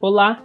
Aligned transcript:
Olá! 0.00 0.40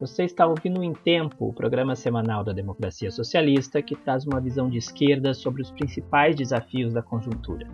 Você 0.00 0.24
está 0.24 0.46
ouvindo 0.46 0.82
Em 0.82 0.94
Tempo, 0.94 1.48
o 1.48 1.52
programa 1.52 1.94
semanal 1.94 2.42
da 2.42 2.54
democracia 2.54 3.10
socialista 3.10 3.82
que 3.82 3.94
traz 3.94 4.26
uma 4.26 4.40
visão 4.40 4.70
de 4.70 4.78
esquerda 4.78 5.34
sobre 5.34 5.60
os 5.60 5.70
principais 5.70 6.34
desafios 6.34 6.94
da 6.94 7.02
conjuntura. 7.02 7.68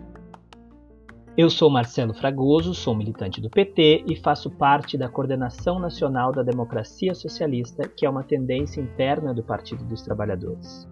Eu 1.37 1.49
sou 1.49 1.69
Marcelo 1.69 2.13
Fragoso, 2.13 2.73
sou 2.73 2.93
militante 2.93 3.39
do 3.39 3.49
PT 3.49 4.03
e 4.07 4.17
faço 4.17 4.51
parte 4.51 4.97
da 4.97 5.07
Coordenação 5.07 5.79
Nacional 5.79 6.33
da 6.33 6.43
Democracia 6.43 7.15
Socialista, 7.15 7.87
que 7.87 8.05
é 8.05 8.09
uma 8.09 8.23
tendência 8.23 8.81
interna 8.81 9.33
do 9.33 9.43
Partido 9.43 9.85
dos 9.85 10.01
Trabalhadores. 10.01 10.85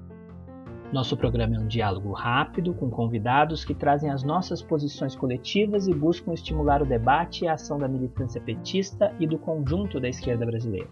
Nosso 0.93 1.17
programa 1.17 1.55
é 1.55 1.59
um 1.59 1.65
diálogo 1.65 2.11
rápido 2.11 2.71
com 2.71 2.87
convidados 2.87 3.65
que 3.65 3.73
trazem 3.73 4.11
as 4.11 4.21
nossas 4.21 4.61
posições 4.61 5.15
coletivas 5.15 5.87
e 5.87 5.93
buscam 5.93 6.31
estimular 6.33 6.83
o 6.83 6.85
debate 6.85 7.43
e 7.43 7.47
a 7.47 7.53
ação 7.53 7.79
da 7.79 7.87
militância 7.87 8.39
petista 8.39 9.11
e 9.19 9.25
do 9.25 9.39
conjunto 9.39 9.99
da 9.99 10.07
esquerda 10.07 10.45
brasileira. 10.45 10.87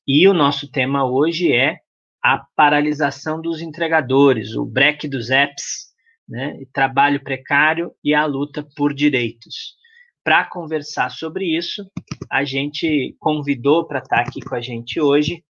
e 0.05 0.27
o 0.27 0.33
nosso 0.33 0.69
tema 0.69 1.09
hoje 1.09 1.53
é 1.53 1.77
a 2.21 2.37
paralisação 2.53 3.41
dos 3.41 3.61
entregadores, 3.61 4.53
o 4.53 4.65
break 4.65 5.07
dos 5.07 5.29
apps, 5.29 5.89
né, 6.27 6.59
trabalho 6.73 7.23
precário 7.23 7.93
e 8.03 8.13
a 8.13 8.25
luta 8.25 8.67
por 8.75 8.93
direitos. 8.93 9.77
Para 10.21 10.43
conversar 10.43 11.09
sobre 11.09 11.45
isso, 11.57 11.89
a 12.29 12.43
gente 12.43 13.15
convidou 13.21 13.87
para 13.87 13.99
estar 13.99 14.19
aqui 14.19 14.41
com 14.41 14.53
a 14.53 14.61
gente 14.61 14.99
hoje 14.99 15.45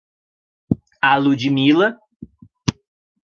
a 1.00 1.16
Ludmilla 1.16 1.96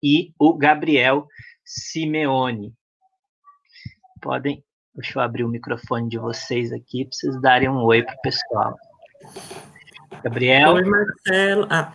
e 0.03 0.33
o 0.39 0.55
Gabriel 0.55 1.27
Simeone. 1.65 2.75
Podem, 4.21 4.63
deixa 4.95 5.19
eu 5.19 5.23
abrir 5.23 5.45
o 5.45 5.49
microfone 5.49 6.09
de 6.09 6.19
vocês 6.19 6.73
aqui 6.73 7.05
para 7.05 7.13
vocês 7.13 7.41
darem 7.41 7.69
um 7.69 7.83
oi 7.83 8.03
para 8.03 8.15
o 8.15 8.21
pessoal. 8.21 8.77
Gabriel. 10.23 10.75
Oi, 10.75 10.85
Marcelo. 10.85 11.67
Ah. 11.71 11.95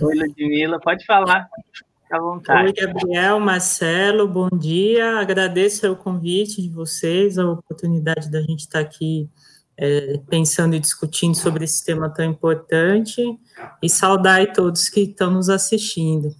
Oi, 0.00 0.14
Ludmilla, 0.16 0.80
pode 0.80 1.04
falar. 1.04 1.48
Fica 1.72 2.16
à 2.16 2.20
vontade. 2.20 2.66
Oi, 2.66 2.72
Gabriel, 2.72 3.38
Marcelo, 3.38 4.26
bom 4.26 4.48
dia. 4.48 5.18
Agradeço 5.20 5.92
o 5.92 5.96
convite 5.96 6.62
de 6.62 6.70
vocês, 6.70 7.38
a 7.38 7.46
oportunidade 7.46 8.30
da 8.30 8.40
gente 8.40 8.60
estar 8.60 8.80
aqui 8.80 9.28
é, 9.78 10.20
pensando 10.28 10.74
e 10.74 10.80
discutindo 10.80 11.36
sobre 11.36 11.64
esse 11.64 11.84
tema 11.84 12.10
tão 12.10 12.24
importante. 12.24 13.22
E 13.82 13.88
saudar 13.88 14.52
todos 14.52 14.88
que 14.88 15.00
estão 15.00 15.30
nos 15.30 15.48
assistindo. 15.48 16.34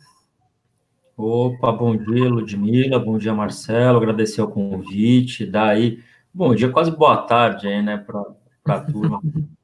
Opa, 1.16 1.72
bom 1.72 1.96
dia, 1.96 2.28
Ludmila, 2.28 2.98
bom 2.98 3.18
dia, 3.18 3.34
Marcelo, 3.34 3.98
agradecer 3.98 4.40
o 4.40 4.46
convite, 4.46 5.44
daí, 5.44 5.98
bom 6.32 6.54
dia, 6.54 6.70
quase 6.70 6.92
boa 6.92 7.16
tarde 7.22 7.66
aí, 7.66 7.82
né, 7.82 7.98
para 7.98 8.76
a 8.76 8.80
turma. 8.80 9.20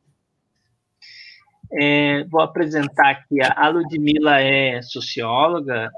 É, 1.77 2.23
vou 2.31 2.41
apresentar 2.41 3.11
aqui, 3.11 3.43
a 3.43 3.69
Ludmila 3.69 4.41
é 4.41 4.81
socióloga, 4.81 5.91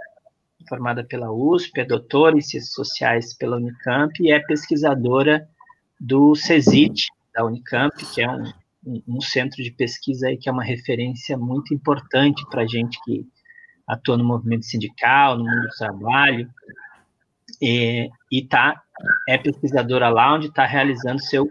formada 0.66 1.04
pela 1.04 1.30
USP, 1.30 1.80
é 1.80 1.84
doutora 1.84 2.34
em 2.34 2.40
Ciências 2.40 2.72
Sociais 2.72 3.36
pela 3.36 3.58
Unicamp 3.58 4.10
e 4.22 4.32
é 4.32 4.40
pesquisadora 4.40 5.46
do 6.00 6.34
CESIT, 6.34 7.08
da 7.36 7.44
Unicamp, 7.44 7.94
que 8.14 8.22
é 8.22 8.30
um, 8.30 9.02
um, 9.06 9.20
centro 9.20 9.62
de 9.62 9.70
pesquisa 9.70 10.28
aí 10.28 10.38
que 10.38 10.48
é 10.48 10.52
uma 10.52 10.64
referência 10.64 11.36
muito 11.36 11.74
importante 11.74 12.46
para 12.48 12.62
a 12.62 12.66
gente 12.66 12.98
que 13.04 13.26
atua 13.86 14.16
no 14.16 14.24
movimento 14.24 14.64
sindical, 14.64 15.36
no 15.36 15.44
mundo 15.44 15.68
do 15.68 15.76
trabalho, 15.76 16.48
e 17.60 18.10
está 18.32 18.82
é 19.28 19.36
pesquisadora 19.36 20.08
lá 20.08 20.34
onde 20.34 20.46
está 20.46 20.64
realizando 20.64 21.22
seu 21.22 21.46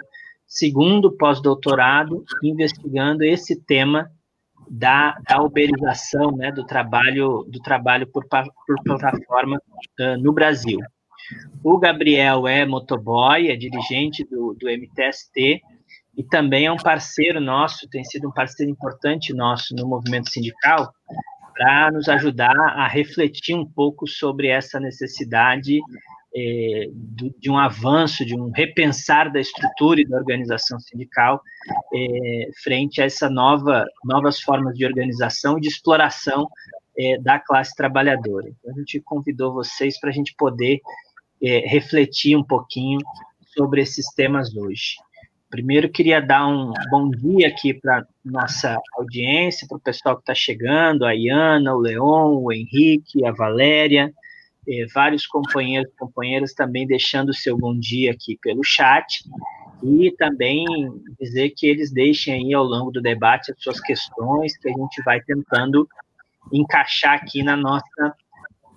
segundo 0.48 1.12
pós-doutorado 1.12 2.26
investigando 2.44 3.24
esse 3.24 3.56
tema 3.56 4.12
da, 4.68 5.16
da 5.28 5.42
uberização 5.42 6.32
né, 6.32 6.52
do 6.52 6.66
trabalho 6.66 7.46
do 7.48 7.60
trabalho 7.60 8.08
por, 8.08 8.26
por 8.28 8.84
plataforma 8.84 9.62
uh, 10.00 10.18
no 10.18 10.34
Brasil. 10.34 10.80
O 11.64 11.78
Gabriel 11.78 12.48
é 12.48 12.66
motoboy, 12.66 13.48
é 13.48 13.56
dirigente 13.56 14.24
do, 14.24 14.56
do 14.60 14.68
MTST, 14.70 15.62
e 16.18 16.24
também 16.24 16.66
é 16.66 16.72
um 16.72 16.78
parceiro 16.78 17.42
nosso, 17.42 17.90
tem 17.90 18.04
sido 18.04 18.30
um 18.30 18.32
parceiro 18.32 18.72
importante 18.72 19.34
nosso 19.34 19.76
no 19.76 19.88
movimento 19.88 20.30
sindical, 20.30 20.94
para 21.54 21.92
nos 21.92 22.10
ajudar 22.10 22.56
a 22.56 22.88
refletir 22.88 23.56
um 23.56 23.66
pouco 23.66 24.08
sobre 24.08 24.48
essa 24.48 24.80
necessidade 24.80 25.80
é, 26.36 26.90
de 27.40 27.50
um 27.50 27.58
avanço, 27.58 28.26
de 28.26 28.36
um 28.36 28.52
repensar 28.54 29.32
da 29.32 29.40
estrutura 29.40 30.02
e 30.02 30.06
da 30.06 30.18
organização 30.18 30.78
sindical 30.82 31.42
é, 31.94 32.50
frente 32.62 33.02
a 33.02 33.06
essa 33.06 33.30
nova 33.30 33.86
novas 34.04 34.42
formas 34.42 34.76
de 34.76 34.86
organização 34.86 35.58
e 35.58 35.62
de 35.62 35.70
exploração 35.70 36.50
é, 36.98 37.18
da 37.20 37.40
classe 37.40 37.74
trabalhadora. 37.74 38.50
Então, 38.50 38.74
a 38.74 38.78
gente 38.80 39.00
convidou 39.00 39.54
vocês 39.54 39.98
para 39.98 40.10
a 40.10 40.14
gente 40.14 40.36
poder 40.38 40.80
refletir 41.68 42.36
um 42.36 42.44
pouquinho 42.44 42.98
sobre 43.56 43.82
esses 43.82 44.08
temas 44.16 44.56
hoje. 44.56 44.96
Primeiro, 45.50 45.90
queria 45.90 46.20
dar 46.20 46.48
um 46.48 46.74
bom 46.90 47.10
dia 47.10 47.48
aqui 47.48 47.74
para 47.74 48.06
nossa 48.24 48.78
audiência, 48.98 49.68
para 49.68 49.78
o 49.78 49.80
pessoal 49.82 50.16
que 50.16 50.24
está 50.24 50.34
chegando, 50.34 51.06
a 51.06 51.14
Iana, 51.14 51.74
o 51.74 51.80
Leon, 51.80 52.42
o 52.42 52.52
Henrique, 52.52 53.24
a 53.26 53.32
Valéria, 53.32 54.12
eh, 54.68 54.86
vários 54.94 55.28
companheiros 55.28 55.92
e 55.92 55.98
companheiras 55.98 56.54
também 56.54 56.88
deixando 56.88 57.30
o 57.30 57.34
seu 57.34 57.56
bom 57.56 57.78
dia 57.78 58.12
aqui 58.12 58.38
pelo 58.42 58.64
chat, 58.64 59.24
e 59.84 60.12
também 60.18 60.66
dizer 61.20 61.52
que 61.52 61.68
eles 61.68 61.92
deixem 61.92 62.34
aí 62.34 62.54
ao 62.54 62.64
longo 62.64 62.92
do 62.92 63.02
debate 63.02 63.52
as 63.52 63.62
suas 63.62 63.80
questões, 63.80 64.58
que 64.58 64.68
a 64.68 64.74
gente 64.74 65.04
vai 65.04 65.22
tentando 65.22 65.88
encaixar 66.52 67.14
aqui 67.14 67.44
na 67.44 67.56
nossa 67.56 68.16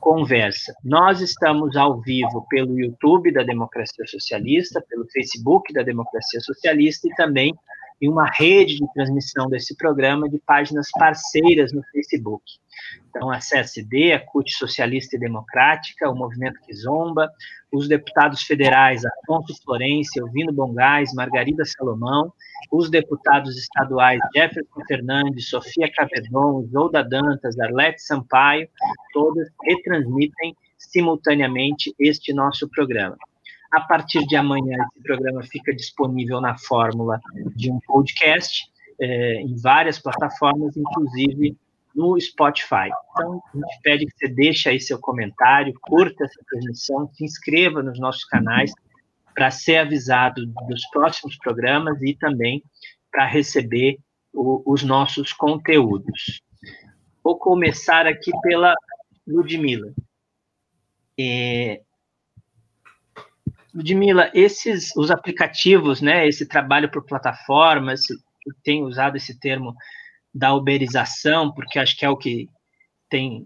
conversa. 0.09 0.75
Nós 0.83 1.21
estamos 1.21 1.77
ao 1.77 2.01
vivo 2.01 2.47
pelo 2.49 2.81
YouTube 2.81 3.31
da 3.31 3.43
Democracia 3.43 4.07
Socialista, 4.07 4.83
pelo 4.89 5.07
Facebook 5.11 5.71
da 5.75 5.83
Democracia 5.83 6.41
Socialista 6.41 7.07
e 7.07 7.15
também 7.15 7.55
em 8.01 8.09
uma 8.09 8.31
rede 8.31 8.77
de 8.77 8.93
transmissão 8.93 9.49
desse 9.49 9.77
programa 9.77 10.29
de 10.29 10.39
páginas 10.39 10.89
parceiras 10.93 11.73
no 11.73 11.83
Facebook. 11.93 12.45
Então, 13.11 13.31
a 13.31 13.39
CSD, 13.39 14.13
a 14.13 14.21
CUT 14.21 14.51
Socialista 14.53 15.17
e 15.17 15.19
Democrática, 15.19 16.09
o 16.09 16.15
Movimento 16.15 16.61
Kizomba, 16.61 17.31
os 17.73 17.89
deputados 17.89 18.43
federais 18.43 19.03
Afonso 19.05 19.55
Florencio, 19.63 20.23
Elvino 20.23 20.53
Bongás, 20.53 21.13
Margarida 21.15 21.65
Salomão, 21.65 22.33
os 22.71 22.91
deputados 22.91 23.57
estaduais 23.57 24.21
Jefferson 24.35 24.81
Fernandes, 24.87 25.49
Sofia 25.49 25.91
Cavedon, 25.93 26.67
Zolda 26.71 27.03
Dantas, 27.03 27.59
Arlete 27.59 28.01
Sampaio, 28.03 28.69
todas 29.13 29.49
retransmitem 29.65 30.57
simultaneamente 30.79 31.93
este 31.99 32.33
nosso 32.33 32.69
programa. 32.69 33.17
A 33.71 33.81
partir 33.83 34.27
de 34.27 34.35
amanhã, 34.35 34.87
esse 34.93 35.03
programa 35.03 35.43
fica 35.43 35.75
disponível 35.75 36.41
na 36.41 36.57
fórmula 36.57 37.21
de 37.55 37.71
um 37.71 37.79
podcast, 37.81 38.65
eh, 39.01 39.43
em 39.43 39.57
várias 39.57 39.99
plataformas, 39.99 40.77
inclusive 40.77 41.57
no 41.95 42.19
Spotify. 42.21 42.91
Então, 43.11 43.43
a 43.55 43.57
gente 43.57 43.81
pede 43.83 44.07
que 44.07 44.13
você 44.17 44.29
deixe 44.29 44.69
aí 44.69 44.81
seu 44.81 44.99
comentário, 44.99 45.75
curta 45.83 46.25
essa 46.25 46.41
transmissão, 46.49 47.11
se 47.13 47.25
inscreva 47.25 47.83
nos 47.83 47.99
nossos 47.99 48.25
canais 48.25 48.73
para 49.35 49.51
ser 49.51 49.77
avisado 49.77 50.47
dos 50.69 50.87
próximos 50.91 51.37
programas 51.37 52.01
e 52.03 52.15
também 52.15 52.63
para 53.11 53.27
receber 53.27 53.99
o, 54.33 54.63
os 54.65 54.83
nossos 54.83 55.33
conteúdos. 55.33 56.41
Vou 57.23 57.37
começar 57.39 58.07
aqui 58.07 58.31
pela 58.43 58.75
Ludmila. 59.27 59.93
É, 61.19 61.83
Ludmila, 63.79 64.29
esses 64.35 64.95
os 64.97 65.09
aplicativos, 65.09 66.01
né, 66.01 66.27
esse 66.27 66.45
trabalho 66.47 66.91
por 66.91 67.07
plataformas, 67.07 68.11
eu 68.11 68.53
tenho 68.65 68.85
usado 68.85 69.17
esse 69.17 69.39
termo 69.39 69.73
da 70.35 70.53
uberização, 70.53 71.53
porque 71.53 71.79
acho 71.79 71.97
que 71.97 72.05
é 72.05 72.11
o 72.11 72.17
que 72.17 72.49
tem 73.09 73.45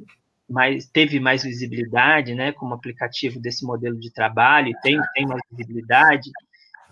mais, 0.48 0.86
teve 0.86 1.20
mais 1.20 1.42
visibilidade, 1.42 2.34
né, 2.34 2.50
como 2.50 2.72
aplicativo 2.72 3.38
desse 3.38 3.64
modelo 3.66 3.98
de 4.00 4.10
trabalho, 4.10 4.72
tem, 4.82 4.98
tem 5.14 5.26
mais 5.26 5.42
visibilidade, 5.50 6.30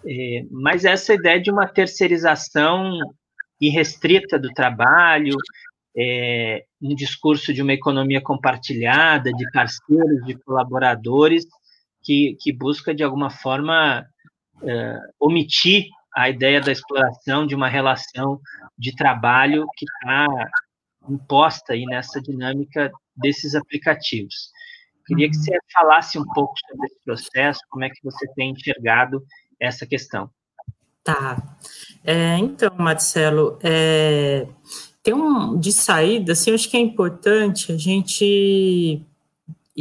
é, 0.06 0.44
mas 0.50 0.84
essa 0.84 1.14
ideia 1.14 1.40
de 1.40 1.50
uma 1.50 1.66
terceirização 1.66 2.98
irrestrita 3.58 4.38
do 4.38 4.50
trabalho, 4.52 5.34
é, 5.96 6.64
um 6.80 6.94
discurso 6.94 7.54
de 7.54 7.62
uma 7.62 7.72
economia 7.72 8.20
compartilhada, 8.20 9.32
de 9.32 9.50
parceiros, 9.50 10.26
de 10.26 10.34
colaboradores, 10.34 11.46
que, 12.10 12.36
que 12.40 12.52
busca, 12.52 12.92
de 12.92 13.04
alguma 13.04 13.30
forma, 13.30 14.04
é, 14.64 14.98
omitir 15.20 15.84
a 16.12 16.28
ideia 16.28 16.60
da 16.60 16.72
exploração 16.72 17.46
de 17.46 17.54
uma 17.54 17.68
relação 17.68 18.40
de 18.76 18.96
trabalho 18.96 19.64
que 19.76 19.84
está 19.84 20.26
imposta 21.08 21.72
aí 21.72 21.84
nessa 21.84 22.20
dinâmica 22.20 22.90
desses 23.14 23.54
aplicativos. 23.54 24.50
Queria 25.06 25.30
que 25.30 25.36
você 25.36 25.56
falasse 25.72 26.18
um 26.18 26.24
pouco 26.34 26.52
sobre 26.68 26.86
esse 26.86 27.04
processo, 27.04 27.60
como 27.70 27.84
é 27.84 27.88
que 27.88 28.02
você 28.02 28.26
tem 28.34 28.50
enxergado 28.50 29.22
essa 29.60 29.86
questão. 29.86 30.28
Tá. 31.04 31.56
É, 32.02 32.36
então, 32.38 32.74
Marcelo, 32.76 33.56
é, 33.62 34.48
tem 35.00 35.14
um 35.14 35.56
de 35.60 35.72
saída, 35.72 36.32
assim, 36.32 36.50
eu 36.50 36.56
acho 36.56 36.68
que 36.68 36.76
é 36.76 36.80
importante 36.80 37.70
a 37.70 37.76
gente 37.76 39.06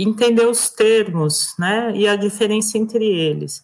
entender 0.04 0.46
os 0.46 0.70
termos, 0.70 1.54
né, 1.58 1.92
e 1.96 2.08
a 2.08 2.16
diferença 2.16 2.78
entre 2.78 3.06
eles. 3.06 3.64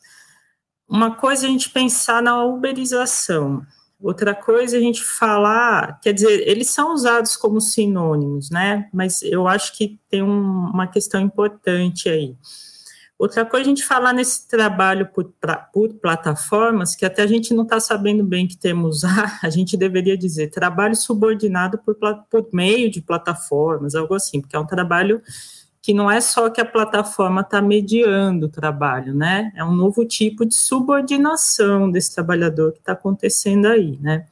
Uma 0.87 1.15
coisa 1.15 1.45
é 1.45 1.49
a 1.49 1.51
gente 1.51 1.69
pensar 1.69 2.21
na 2.21 2.43
uberização, 2.43 3.65
outra 4.01 4.35
coisa 4.35 4.75
é 4.75 4.79
a 4.79 4.81
gente 4.81 5.03
falar, 5.03 5.99
quer 6.01 6.13
dizer, 6.13 6.47
eles 6.47 6.69
são 6.69 6.93
usados 6.93 7.35
como 7.35 7.61
sinônimos, 7.61 8.49
né, 8.49 8.89
mas 8.93 9.21
eu 9.21 9.47
acho 9.47 9.75
que 9.77 9.99
tem 10.09 10.21
um, 10.21 10.69
uma 10.69 10.87
questão 10.87 11.21
importante 11.21 12.09
aí. 12.09 12.35
Outra 13.17 13.45
coisa, 13.45 13.65
a 13.65 13.69
gente 13.69 13.85
falar 13.85 14.11
nesse 14.11 14.45
trabalho 14.45 15.07
por, 15.07 15.31
pra, 15.39 15.55
por 15.55 15.93
plataformas, 15.93 16.95
que 16.95 17.05
até 17.05 17.21
a 17.21 17.27
gente 17.27 17.53
não 17.53 17.63
está 17.63 17.79
sabendo 17.79 18.25
bem 18.25 18.45
que 18.45 18.57
temos 18.57 18.97
usar, 18.97 19.39
a 19.41 19.49
gente 19.49 19.77
deveria 19.77 20.17
dizer 20.17 20.49
trabalho 20.49 20.95
subordinado 20.95 21.77
por, 21.77 21.95
por 22.29 22.49
meio 22.51 22.91
de 22.91 23.01
plataformas, 23.01 23.95
algo 23.95 24.13
assim, 24.13 24.41
porque 24.41 24.55
é 24.55 24.59
um 24.59 24.67
trabalho 24.67 25.21
que 25.85 25.93
não 25.93 26.09
é 26.09 26.19
só 26.19 26.49
que 26.49 26.59
a 26.59 26.65
plataforma 26.65 27.41
está 27.41 27.61
mediando 27.61 28.47
o 28.47 28.49
trabalho, 28.49 29.13
né? 29.13 29.51
É 29.55 29.63
um 29.63 29.71
novo 29.71 30.03
tipo 30.03 30.43
de 30.43 30.55
subordinação 30.55 31.91
desse 31.91 32.15
trabalhador 32.15 32.71
que 32.71 32.79
está 32.79 32.93
acontecendo 32.93 33.67
aí, 33.67 33.95
né? 34.01 34.25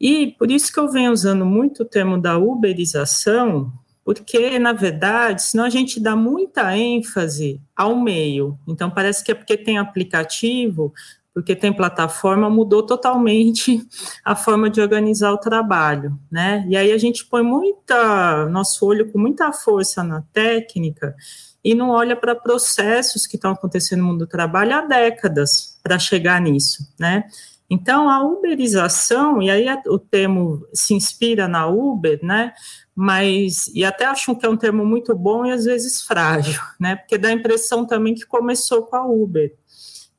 E 0.00 0.34
por 0.36 0.50
isso 0.50 0.72
que 0.72 0.80
eu 0.80 0.90
venho 0.90 1.12
usando 1.12 1.46
muito 1.46 1.84
o 1.84 1.86
termo 1.86 2.20
da 2.20 2.36
uberização, 2.38 3.72
porque, 4.04 4.58
na 4.58 4.72
verdade, 4.72 5.42
senão 5.42 5.62
a 5.62 5.70
gente 5.70 6.00
dá 6.00 6.16
muita 6.16 6.76
ênfase 6.76 7.60
ao 7.76 7.94
meio. 7.94 8.58
Então, 8.66 8.90
parece 8.90 9.22
que 9.22 9.30
é 9.30 9.34
porque 9.34 9.56
tem 9.56 9.78
aplicativo, 9.78 10.92
porque 11.34 11.56
tem 11.56 11.72
plataforma, 11.72 12.48
mudou 12.48 12.82
totalmente 12.84 13.84
a 14.24 14.36
forma 14.36 14.70
de 14.70 14.80
organizar 14.80 15.32
o 15.32 15.38
trabalho, 15.38 16.16
né? 16.30 16.64
E 16.68 16.76
aí 16.76 16.92
a 16.92 16.98
gente 16.98 17.26
põe 17.26 17.42
muita, 17.42 18.46
nosso 18.46 18.86
olho 18.86 19.10
com 19.10 19.18
muita 19.18 19.52
força 19.52 20.04
na 20.04 20.22
técnica 20.32 21.14
e 21.62 21.74
não 21.74 21.90
olha 21.90 22.14
para 22.14 22.36
processos 22.36 23.26
que 23.26 23.36
estão 23.36 23.50
acontecendo 23.50 24.00
no 24.00 24.08
mundo 24.08 24.18
do 24.20 24.26
trabalho 24.28 24.76
há 24.76 24.82
décadas 24.82 25.78
para 25.82 25.98
chegar 25.98 26.40
nisso, 26.40 26.86
né? 26.98 27.24
Então, 27.68 28.10
a 28.10 28.22
uberização, 28.22 29.42
e 29.42 29.50
aí 29.50 29.66
o 29.86 29.98
termo 29.98 30.64
se 30.72 30.94
inspira 30.94 31.48
na 31.48 31.66
Uber, 31.66 32.20
né? 32.22 32.52
Mas, 32.94 33.66
e 33.74 33.84
até 33.84 34.04
acho 34.04 34.36
que 34.36 34.46
é 34.46 34.48
um 34.48 34.56
termo 34.56 34.84
muito 34.84 35.16
bom 35.16 35.44
e 35.44 35.50
às 35.50 35.64
vezes 35.64 36.02
frágil, 36.02 36.60
né? 36.78 36.94
Porque 36.94 37.18
dá 37.18 37.28
a 37.28 37.32
impressão 37.32 37.84
também 37.84 38.14
que 38.14 38.26
começou 38.26 38.82
com 38.82 38.94
a 38.94 39.04
Uber, 39.04 39.52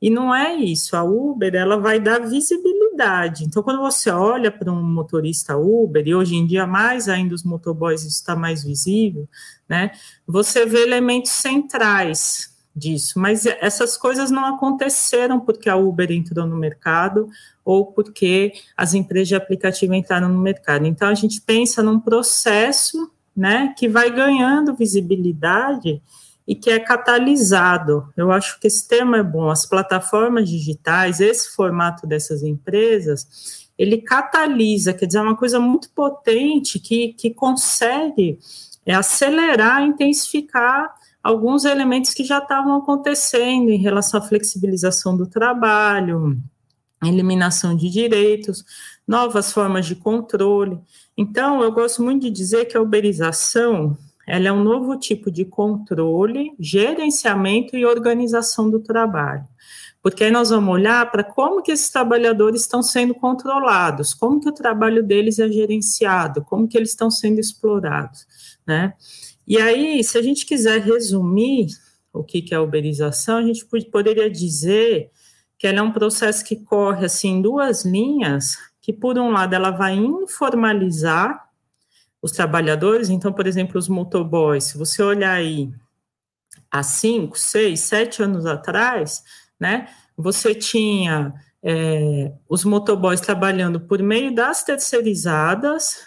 e 0.00 0.10
não 0.10 0.34
é 0.34 0.54
isso, 0.54 0.96
a 0.96 1.02
Uber 1.02 1.54
ela 1.54 1.78
vai 1.78 1.98
dar 1.98 2.18
visibilidade. 2.20 3.44
Então, 3.44 3.62
quando 3.62 3.80
você 3.80 4.10
olha 4.10 4.50
para 4.50 4.70
um 4.70 4.82
motorista 4.82 5.56
Uber, 5.56 6.06
e 6.06 6.14
hoje 6.14 6.36
em 6.36 6.46
dia 6.46 6.66
mais 6.66 7.08
ainda 7.08 7.34
os 7.34 7.42
motoboys 7.42 8.04
está 8.04 8.36
mais 8.36 8.62
visível, 8.62 9.26
né? 9.68 9.92
Você 10.26 10.66
vê 10.66 10.82
elementos 10.82 11.30
centrais 11.30 12.54
disso, 12.74 13.18
mas 13.18 13.46
essas 13.46 13.96
coisas 13.96 14.30
não 14.30 14.44
aconteceram 14.44 15.40
porque 15.40 15.68
a 15.68 15.76
Uber 15.76 16.12
entrou 16.12 16.46
no 16.46 16.56
mercado 16.56 17.26
ou 17.64 17.86
porque 17.86 18.52
as 18.76 18.92
empresas 18.92 19.28
de 19.28 19.34
aplicativo 19.34 19.94
entraram 19.94 20.28
no 20.28 20.38
mercado. 20.38 20.86
Então, 20.86 21.08
a 21.08 21.14
gente 21.14 21.40
pensa 21.40 21.82
num 21.82 21.98
processo, 21.98 23.10
né, 23.34 23.74
que 23.76 23.88
vai 23.88 24.10
ganhando 24.10 24.74
visibilidade 24.74 26.02
e 26.46 26.54
que 26.54 26.70
é 26.70 26.78
catalisado. 26.78 28.12
Eu 28.16 28.30
acho 28.30 28.60
que 28.60 28.66
esse 28.66 28.86
tema 28.86 29.18
é 29.18 29.22
bom. 29.22 29.50
As 29.50 29.66
plataformas 29.66 30.48
digitais, 30.48 31.20
esse 31.20 31.54
formato 31.54 32.06
dessas 32.06 32.42
empresas, 32.42 33.66
ele 33.76 33.98
catalisa, 33.98 34.94
quer 34.94 35.06
dizer, 35.06 35.18
é 35.18 35.22
uma 35.22 35.36
coisa 35.36 35.58
muito 35.58 35.90
potente 35.90 36.78
que, 36.78 37.12
que 37.14 37.30
consegue 37.30 38.38
é, 38.84 38.94
acelerar, 38.94 39.82
intensificar 39.82 40.94
alguns 41.22 41.64
elementos 41.64 42.14
que 42.14 42.22
já 42.22 42.38
estavam 42.38 42.76
acontecendo 42.76 43.70
em 43.70 43.78
relação 43.78 44.20
à 44.20 44.22
flexibilização 44.22 45.16
do 45.16 45.26
trabalho, 45.26 46.38
eliminação 47.02 47.76
de 47.76 47.90
direitos. 47.90 48.64
novas 49.06 49.52
formas 49.52 49.86
de 49.86 49.94
controle. 49.94 50.78
Então, 51.16 51.62
eu 51.62 51.70
gosto 51.70 52.02
muito 52.02 52.22
de 52.22 52.30
dizer 52.30 52.64
que 52.64 52.76
a 52.76 52.82
uberização 52.82 53.96
ela 54.26 54.48
é 54.48 54.52
um 54.52 54.62
novo 54.62 54.98
tipo 54.98 55.30
de 55.30 55.44
controle, 55.44 56.52
gerenciamento 56.58 57.76
e 57.76 57.86
organização 57.86 58.68
do 58.68 58.80
trabalho. 58.80 59.46
Porque 60.02 60.24
aí 60.24 60.30
nós 60.30 60.50
vamos 60.50 60.72
olhar 60.72 61.10
para 61.10 61.22
como 61.22 61.62
que 61.62 61.72
esses 61.72 61.90
trabalhadores 61.90 62.62
estão 62.62 62.82
sendo 62.82 63.14
controlados, 63.14 64.14
como 64.14 64.40
que 64.40 64.48
o 64.48 64.54
trabalho 64.54 65.02
deles 65.02 65.38
é 65.38 65.48
gerenciado, 65.48 66.44
como 66.44 66.68
que 66.68 66.76
eles 66.76 66.90
estão 66.90 67.10
sendo 67.10 67.40
explorados, 67.40 68.26
né? 68.66 68.94
E 69.46 69.58
aí, 69.58 70.02
se 70.02 70.18
a 70.18 70.22
gente 70.22 70.44
quiser 70.44 70.80
resumir 70.80 71.68
o 72.12 72.24
que, 72.24 72.42
que 72.42 72.52
é 72.52 72.56
a 72.56 72.62
uberização, 72.62 73.38
a 73.38 73.42
gente 73.42 73.64
poderia 73.90 74.28
dizer 74.28 75.10
que 75.58 75.66
ela 75.66 75.78
é 75.78 75.82
um 75.82 75.92
processo 75.92 76.44
que 76.44 76.56
corre 76.56 77.06
assim 77.06 77.38
em 77.38 77.42
duas 77.42 77.84
linhas, 77.84 78.56
que 78.80 78.92
por 78.92 79.18
um 79.18 79.30
lado 79.30 79.54
ela 79.54 79.70
vai 79.70 79.94
informalizar 79.94 81.45
os 82.26 82.32
trabalhadores, 82.32 83.08
então, 83.08 83.32
por 83.32 83.46
exemplo, 83.46 83.78
os 83.78 83.88
motoboys, 83.88 84.64
se 84.64 84.76
você 84.76 85.02
olhar 85.02 85.32
aí 85.32 85.70
há 86.70 86.82
cinco, 86.82 87.38
seis, 87.38 87.80
sete 87.80 88.22
anos 88.22 88.44
atrás, 88.44 89.22
né, 89.58 89.88
você 90.16 90.54
tinha 90.54 91.32
é, 91.62 92.32
os 92.48 92.64
motoboys 92.64 93.20
trabalhando 93.20 93.80
por 93.80 94.02
meio 94.02 94.34
das 94.34 94.64
terceirizadas, 94.64 95.98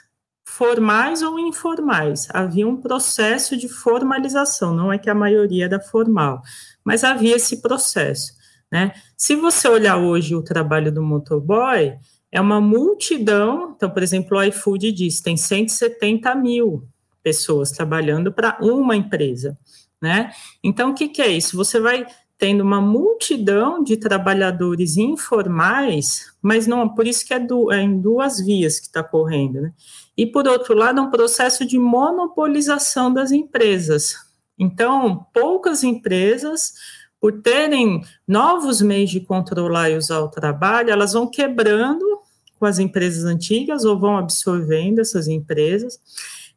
formais 0.46 1.22
ou 1.22 1.40
informais. 1.40 2.28
Havia 2.32 2.68
um 2.68 2.76
processo 2.76 3.56
de 3.56 3.70
formalização, 3.70 4.74
não 4.74 4.92
é 4.92 4.98
que 4.98 5.10
a 5.10 5.16
maioria 5.16 5.66
era 5.66 5.80
formal, 5.80 6.42
mas 6.84 7.04
havia 7.04 7.38
esse 7.38 7.62
processo. 7.62 8.34
Né? 8.70 8.92
Se 9.16 9.36
você 9.36 9.70
olhar 9.70 9.98
hoje 9.98 10.36
o 10.36 10.44
trabalho 10.44 10.92
do 10.92 11.02
motoboy, 11.02 11.98
é 12.32 12.40
uma 12.40 12.62
multidão. 12.62 13.74
Então, 13.76 13.90
por 13.90 14.04
exemplo, 14.04 14.38
o 14.38 14.44
iFood 14.44 14.92
diz 14.92 15.22
tem 15.22 15.36
170 15.36 16.34
mil 16.36 16.88
pessoas 17.24 17.72
trabalhando 17.72 18.32
para 18.32 18.58
uma 18.62 18.96
empresa, 18.96 19.58
né? 20.02 20.32
Então, 20.64 20.92
o 20.92 20.94
que, 20.94 21.10
que 21.10 21.22
é 21.22 21.28
isso? 21.28 21.58
Você 21.58 21.80
vai 21.80 22.06
tendo 22.38 22.62
uma 22.62 22.80
multidão 22.80 23.84
de 23.84 23.98
trabalhadores 23.98 24.96
informais, 24.96 26.34
mas 26.42 26.66
não, 26.66 26.88
por 26.88 27.06
isso 27.06 27.26
que 27.28 27.34
é, 27.34 27.38
é 27.72 27.82
em 27.82 28.00
duas 28.00 28.40
vias 28.40 28.80
que 28.80 28.88
está 28.88 29.04
correndo, 29.04 29.62
né? 29.62 29.74
E 30.16 30.26
por 30.26 30.48
outro 30.48 30.74
lado, 30.74 31.00
é 31.00 31.02
um 31.02 31.12
processo 31.12 31.66
de 31.66 31.78
monopolização 31.78 33.14
das 33.14 33.32
empresas. 33.32 34.16
Então, 34.58 35.26
poucas 35.34 35.84
empresas 35.84 36.74
por 37.20 37.42
terem 37.42 38.02
novos 38.28 38.82
meios 38.82 39.10
de 39.10 39.20
controlar 39.20 39.90
e 39.90 39.98
usar 39.98 40.20
o 40.20 40.30
trabalho, 40.30 40.90
elas 40.90 41.14
vão 41.14 41.28
quebrando 41.28 42.06
com 42.60 42.66
as 42.66 42.78
empresas 42.78 43.24
antigas 43.24 43.86
ou 43.86 43.98
vão 43.98 44.18
absorvendo 44.18 45.00
essas 45.00 45.28
empresas, 45.28 46.00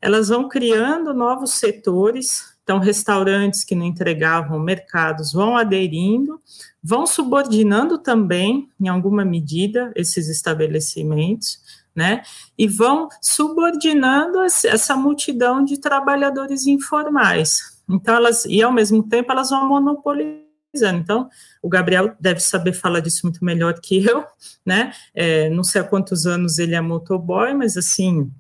elas 0.00 0.28
vão 0.28 0.49
criando 0.49 1.14
novos 1.14 1.52
setores, 1.52 2.56
então 2.64 2.80
restaurantes 2.80 3.62
que 3.62 3.75
não 3.75 3.87
entregavam 3.87 4.59
mercados 4.59 5.32
vão 5.32 5.56
aderindo, 5.56 6.40
vão 6.82 7.06
subordinando 7.06 7.99
também, 7.99 8.68
em 8.80 8.88
alguma 8.88 9.25
medida, 9.25 9.92
esses 9.94 10.28
estabelecimentos, 10.28 11.61
né? 11.94 12.23
E 12.59 12.66
vão 12.66 13.09
subordinando 13.21 14.40
essa 14.42 14.97
multidão 14.97 15.64
de 15.64 15.78
trabalhadores 15.78 16.66
informais. 16.66 17.80
Então, 17.88 18.14
elas, 18.14 18.44
e 18.47 18.62
ao 18.62 18.73
mesmo 18.73 19.02
tempo, 19.02 19.30
elas 19.30 19.50
vão 19.50 19.68
monopolizar 19.68 20.41
então, 20.75 21.29
o 21.61 21.69
Gabriel 21.69 22.14
deve 22.19 22.41
saber 22.41 22.73
falar 22.73 23.00
disso 23.00 23.21
muito 23.25 23.45
melhor 23.45 23.75
que 23.81 24.05
eu, 24.05 24.25
né? 24.64 24.93
É, 25.14 25.50
não 25.50 25.62
sei 25.62 25.81
há 25.81 25.85
quantos 25.85 26.26
anos 26.26 26.59
ele 26.59 26.75
é 26.75 26.81
motoboy, 26.81 27.52
mas 27.55 27.76
assim, 27.76 28.31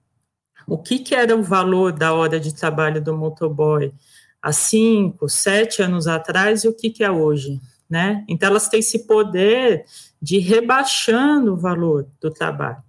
o 0.66 0.78
que, 0.78 0.98
que 0.98 1.14
era 1.14 1.36
o 1.36 1.42
valor 1.42 1.92
da 1.92 2.14
hora 2.14 2.40
de 2.40 2.54
trabalho 2.54 3.02
do 3.02 3.16
motoboy 3.16 3.92
há 4.40 4.52
cinco, 4.52 5.28
sete 5.28 5.82
anos 5.82 6.06
atrás 6.06 6.64
e 6.64 6.68
o 6.68 6.74
que, 6.74 6.90
que 6.90 7.04
é 7.04 7.10
hoje, 7.10 7.60
né? 7.88 8.24
Então, 8.28 8.48
elas 8.48 8.68
têm 8.68 8.80
esse 8.80 9.06
poder 9.06 9.84
de 10.20 10.38
rebaixando 10.38 11.52
o 11.52 11.56
valor 11.56 12.08
do 12.20 12.30
trabalho. 12.30 12.82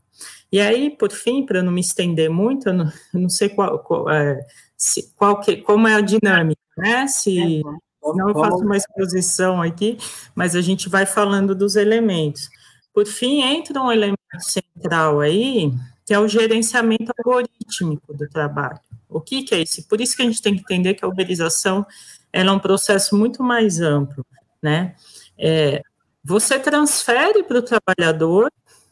E 0.51 0.61
aí, 0.61 0.91
por 0.91 1.11
fim, 1.11 1.45
para 1.45 1.63
não 1.63 1.71
me 1.71 1.81
estender 1.81 2.29
muito, 2.29 2.69
eu 2.69 2.73
não, 2.73 2.85
eu 3.13 3.19
não 3.19 3.29
sei 3.29 3.49
qual, 3.49 3.79
qual, 3.79 4.09
é, 4.09 4.39
se, 4.77 5.11
qual 5.15 5.39
que, 5.39 5.57
como 5.57 5.87
é 5.87 5.95
a 5.95 6.01
dinâmica, 6.01 6.61
né? 6.77 7.07
Se 7.07 7.61
uhum. 7.65 7.77
Não, 8.15 8.33
faço 8.33 8.57
uma 8.57 8.77
exposição 8.77 9.61
aqui, 9.61 9.97
mas 10.35 10.55
a 10.55 10.61
gente 10.61 10.89
vai 10.89 11.05
falando 11.05 11.55
dos 11.55 11.75
elementos. 11.75 12.49
Por 12.93 13.05
fim, 13.05 13.41
entra 13.41 13.81
um 13.81 13.91
elemento 13.91 14.19
central 14.39 15.19
aí, 15.19 15.71
que 16.05 16.13
é 16.13 16.19
o 16.19 16.27
gerenciamento 16.27 17.11
algorítmico 17.17 18.13
do 18.13 18.27
trabalho. 18.27 18.79
O 19.09 19.21
que, 19.21 19.43
que 19.43 19.55
é 19.55 19.61
isso? 19.61 19.87
Por 19.87 20.01
isso 20.01 20.15
que 20.15 20.21
a 20.21 20.25
gente 20.25 20.41
tem 20.41 20.55
que 20.55 20.61
entender 20.61 20.95
que 20.95 21.05
a 21.05 21.07
uberização 21.07 21.85
é 22.31 22.49
um 22.51 22.59
processo 22.59 23.15
muito 23.15 23.43
mais 23.43 23.79
amplo, 23.79 24.25
né? 24.61 24.95
É, 25.37 25.81
você 26.23 26.59
transfere 26.59 27.43
para 27.43 27.59
o 27.59 27.61
trabalhador 27.61 28.51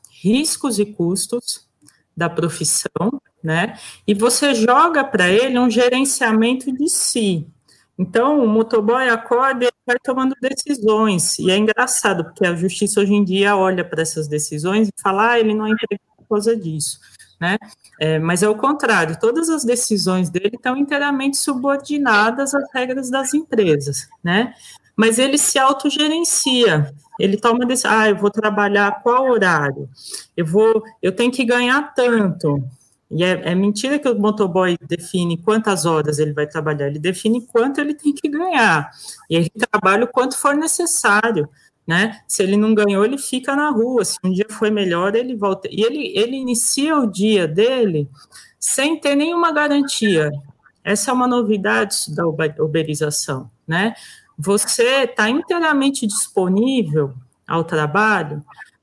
riscos 0.09 0.77
e 0.79 0.85
custos 0.85 1.67
da 2.15 2.29
profissão, 2.29 3.21
né? 3.43 3.79
E 4.05 4.13
você 4.13 4.53
joga 4.53 5.03
para 5.03 5.27
ele 5.27 5.57
um 5.57 5.69
gerenciamento 5.69 6.71
de 6.71 6.87
si, 6.87 7.47
então, 7.97 8.43
o 8.43 8.47
motoboy 8.47 9.09
acorda 9.09 9.65
e 9.65 9.71
vai 9.85 9.97
tomando 10.03 10.35
decisões. 10.41 11.37
E 11.37 11.51
é 11.51 11.57
engraçado, 11.57 12.23
porque 12.23 12.45
a 12.45 12.55
justiça 12.55 12.99
hoje 12.99 13.13
em 13.13 13.23
dia 13.23 13.55
olha 13.55 13.83
para 13.83 14.01
essas 14.01 14.27
decisões 14.27 14.87
e 14.87 15.01
fala, 15.01 15.31
ah, 15.31 15.39
ele 15.39 15.53
não 15.53 15.67
é 15.67 15.69
empregado 15.69 16.01
por 16.17 16.27
causa 16.27 16.55
disso. 16.55 16.99
Né? 17.39 17.57
É, 17.99 18.19
mas 18.19 18.43
é 18.43 18.49
o 18.49 18.55
contrário, 18.55 19.19
todas 19.19 19.49
as 19.49 19.63
decisões 19.63 20.29
dele 20.29 20.51
estão 20.53 20.77
inteiramente 20.77 21.37
subordinadas 21.37 22.53
às 22.53 22.71
regras 22.71 23.09
das 23.09 23.33
empresas, 23.33 24.07
né? 24.23 24.53
Mas 24.95 25.17
ele 25.17 25.39
se 25.39 25.57
autogerencia, 25.57 26.93
ele 27.19 27.37
toma 27.37 27.65
decisão, 27.65 27.91
ah, 27.91 28.09
eu 28.09 28.15
vou 28.15 28.29
trabalhar 28.29 29.01
qual 29.01 29.27
horário, 29.27 29.89
eu 30.37 30.45
vou, 30.45 30.83
eu 31.01 31.11
tenho 31.15 31.31
que 31.31 31.43
ganhar 31.43 31.95
tanto, 31.95 32.63
e 33.11 33.25
é, 33.25 33.51
é, 33.51 33.53
mentira 33.53 33.99
que 33.99 34.07
o 34.07 34.17
motoboy 34.17 34.77
define 34.87 35.37
quantas 35.37 35.85
horas 35.85 36.17
ele 36.17 36.31
vai 36.31 36.47
trabalhar, 36.47 36.87
ele 36.87 36.97
define 36.97 37.45
quanto 37.45 37.81
ele 37.81 37.93
tem 37.93 38.13
que 38.13 38.29
ganhar. 38.29 38.89
E 39.29 39.35
ele 39.35 39.49
trabalha 39.49 40.05
o 40.05 40.07
quanto 40.07 40.37
for 40.37 40.55
necessário, 40.55 41.49
né? 41.85 42.21
Se 42.25 42.41
ele 42.41 42.55
não 42.55 42.73
ganhou, 42.73 43.03
ele 43.03 43.17
fica 43.17 43.53
na 43.53 43.69
rua. 43.69 44.05
Se 44.05 44.17
um 44.23 44.31
dia 44.31 44.45
foi 44.49 44.71
melhor, 44.71 45.13
ele 45.13 45.35
volta. 45.35 45.67
E 45.69 45.81
ele, 45.81 46.17
ele 46.17 46.37
inicia 46.37 46.97
o 46.97 47.05
dia 47.05 47.45
dele 47.45 48.09
sem 48.57 48.97
ter 48.97 49.15
nenhuma 49.15 49.51
garantia. 49.51 50.31
Essa 50.81 51.11
é 51.11 51.13
uma 51.13 51.27
novidade 51.27 52.15
da 52.15 52.25
uberização, 52.25 53.51
né? 53.67 53.93
Você 54.37 55.03
está 55.03 55.29
inteiramente 55.29 56.07
disponível 56.07 57.13
ao 57.45 57.65
trabalho 57.65 58.41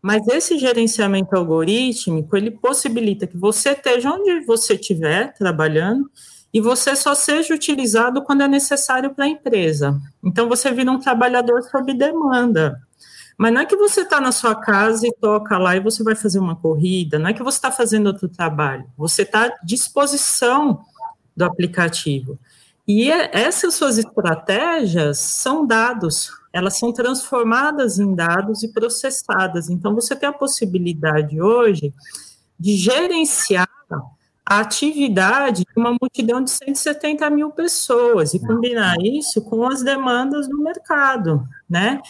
mas 0.09 0.27
esse 0.27 0.57
gerenciamento 0.57 1.37
algorítmico, 1.37 2.35
ele 2.35 2.51
possibilita 2.51 3.27
que 3.27 3.37
você 3.37 3.73
esteja 3.73 4.11
onde 4.11 4.41
você 4.47 4.73
estiver 4.73 5.35
trabalhando 5.35 6.11
e 6.51 6.63
você 6.63 6.97
só 6.97 7.15
seja 7.15 7.53
utilizado 7.53 8.23
quando 8.23 8.41
é 8.41 8.49
necessário 8.49 9.15
para 9.15 9.27
a 9.27 9.29
empresa. 9.29 10.01
Então, 10.25 10.49
você 10.49 10.73
vira 10.73 10.91
um 10.91 10.99
trabalhador 10.99 11.63
sob 11.65 11.93
demanda. 11.93 12.81
Mas 13.37 13.53
não 13.53 13.61
é 13.61 13.67
que 13.67 13.77
você 13.77 14.01
está 14.01 14.19
na 14.19 14.33
sua 14.33 14.55
casa 14.55 15.07
e 15.07 15.13
toca 15.13 15.59
lá 15.59 15.77
e 15.77 15.81
você 15.81 16.03
vai 16.03 16.15
fazer 16.15 16.39
uma 16.39 16.57
corrida, 16.57 17.19
não 17.19 17.29
é 17.29 17.35
que 17.35 17.43
você 17.43 17.59
está 17.59 17.71
fazendo 17.71 18.07
outro 18.07 18.31
trabalho, 18.31 18.87
você 18.97 19.25
está 19.25 19.45
à 19.45 19.55
disposição 19.63 20.87
do 21.37 21.45
aplicativo. 21.45 22.39
E 22.87 23.13
é, 23.13 23.29
essas 23.35 23.75
suas 23.75 23.99
estratégias 23.99 25.19
são 25.19 25.67
dados 25.67 26.31
elas 26.59 26.79
são 26.79 26.93
transformadas 26.93 27.99
em 27.99 28.15
dados 28.15 28.63
e 28.63 28.73
processadas. 28.73 29.69
Então, 29.69 29.95
você 29.95 30.15
tem 30.15 30.29
a 30.29 30.33
possibilidade 30.33 31.41
hoje 31.41 31.93
de 32.59 32.77
gerenciar 32.77 33.69
a 34.45 34.61
atividade 34.61 35.63
de 35.63 35.73
uma 35.77 35.95
multidão 36.01 36.43
de 36.43 36.51
170 36.51 37.29
mil 37.29 37.51
pessoas 37.51 38.33
e 38.33 38.41
combinar 38.41 38.97
isso 39.03 39.43
com 39.43 39.69
as 39.69 39.83
demandas 39.83 40.49
do 40.49 40.57
mercado, 40.59 41.47
né? 41.69 42.01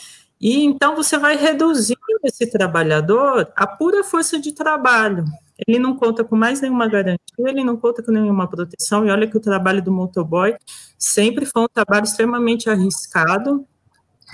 E 0.40 0.64
então 0.64 0.95
você 0.95 1.19
vai 1.19 1.37
reduzindo 1.37 1.99
esse 2.23 2.47
trabalhador 2.49 3.52
a 3.57 3.67
pura 3.67 4.05
força 4.05 4.38
de 4.38 4.52
trabalho. 4.52 5.25
Ele 5.67 5.81
não 5.81 5.97
conta 5.97 6.23
com 6.23 6.37
mais 6.37 6.61
nenhuma 6.61 6.87
garantia, 6.87 7.19
ele 7.38 7.64
não 7.64 7.76
conta 7.76 8.05
com 8.05 8.12
nenhuma 8.12 8.47
proteção. 8.47 9.05
E 9.05 9.11
olha 9.11 9.26
que 9.26 9.37
o 9.37 9.40
trabalho 9.40 9.83
do 9.83 9.90
motoboy 9.90 10.55
sempre 10.97 11.45
foi 11.45 11.62
um 11.62 11.69
trabalho 11.69 12.05
extremamente 12.05 12.71
arriscado, 12.71 13.67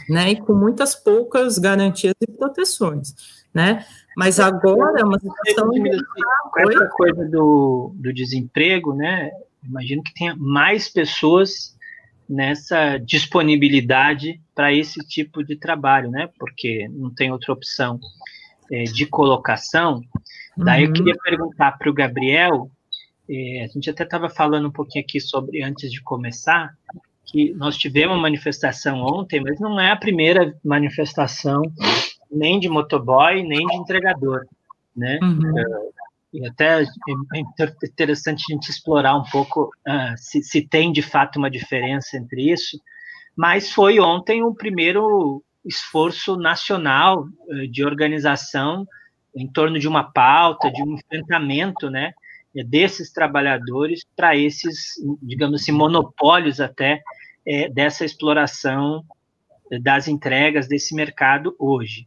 né, 0.09 0.33
e 0.33 0.41
com 0.41 0.55
muitas 0.55 0.95
poucas 0.95 1.59
garantias 1.59 2.15
e 2.21 2.31
proteções, 2.31 3.15
né? 3.53 3.85
Mas 4.17 4.39
agora 4.39 5.01
é 5.01 5.05
uma 5.05 5.19
situação 5.19 5.71
essa 6.57 6.87
coisa 6.89 7.25
do, 7.29 7.93
do 7.97 8.13
desemprego, 8.13 8.95
né? 8.95 9.31
Imagino 9.65 10.03
que 10.03 10.15
tenha 10.15 10.37
mais 10.37 10.89
pessoas 10.89 11.75
nessa 12.29 12.97
disponibilidade 12.99 14.41
para 14.55 14.73
esse 14.73 15.01
tipo 15.01 15.43
de 15.43 15.57
trabalho, 15.57 16.11
né? 16.11 16.29
Porque 16.39 16.89
não 16.93 17.13
tem 17.13 17.33
outra 17.33 17.53
opção 17.53 17.99
é, 18.71 18.85
de 18.85 19.07
colocação. 19.07 19.97
Uhum. 20.57 20.65
Daí 20.65 20.83
eu 20.83 20.89
uhum. 20.89 20.95
queria 20.95 21.17
perguntar 21.17 21.73
para 21.73 21.91
o 21.91 21.95
Gabriel, 21.95 22.71
é, 23.29 23.65
a 23.65 23.67
gente 23.69 23.91
até 23.91 24.05
estava 24.05 24.29
falando 24.29 24.69
um 24.69 24.73
pouquinho 24.73 25.05
aqui 25.05 25.21
sobre, 25.21 25.63
antes 25.63 25.91
de 25.91 26.03
começar, 26.03 26.75
que 27.25 27.55
nós 27.55 27.77
tivemos 27.77 28.15
uma 28.15 28.23
manifestação 28.23 29.01
ontem, 29.01 29.41
mas 29.41 29.59
não 29.59 29.79
é 29.81 29.91
a 29.91 29.97
primeira 29.97 30.55
manifestação 30.65 31.63
nem 32.31 32.59
de 32.59 32.69
motoboy, 32.69 33.43
nem 33.43 33.67
de 33.67 33.77
entregador, 33.77 34.47
né? 34.97 35.19
Uhum. 35.23 35.51
Uh, 35.51 35.95
e 36.33 36.47
até 36.47 36.83
é 36.83 37.39
interessante 37.85 38.45
a 38.49 38.53
gente 38.53 38.69
explorar 38.69 39.17
um 39.17 39.23
pouco 39.23 39.71
uh, 39.87 40.17
se, 40.17 40.43
se 40.43 40.67
tem 40.67 40.91
de 40.91 41.01
fato 41.01 41.39
uma 41.39 41.51
diferença 41.51 42.17
entre 42.17 42.51
isso, 42.51 42.81
mas 43.37 43.71
foi 43.71 44.01
ontem 44.01 44.43
o 44.43 44.53
primeiro 44.53 45.43
esforço 45.65 46.37
nacional 46.37 47.23
uh, 47.23 47.69
de 47.69 47.85
organização 47.85 48.87
em 49.35 49.47
torno 49.47 49.79
de 49.79 49.87
uma 49.87 50.05
pauta, 50.05 50.71
de 50.71 50.83
um 50.83 50.95
enfrentamento, 50.95 51.89
né, 51.89 52.13
desses 52.63 53.13
trabalhadores 53.13 54.03
para 54.15 54.37
esses, 54.37 54.95
digamos 55.23 55.63
assim, 55.63 55.73
monopólios 55.73 56.61
até 56.61 57.03
é, 57.47 57.69
dessa 57.69 58.05
exploração 58.05 59.05
das 59.83 60.09
entregas 60.09 60.69
desse 60.69 60.95
mercado 60.95 61.55
hoje. 61.59 62.07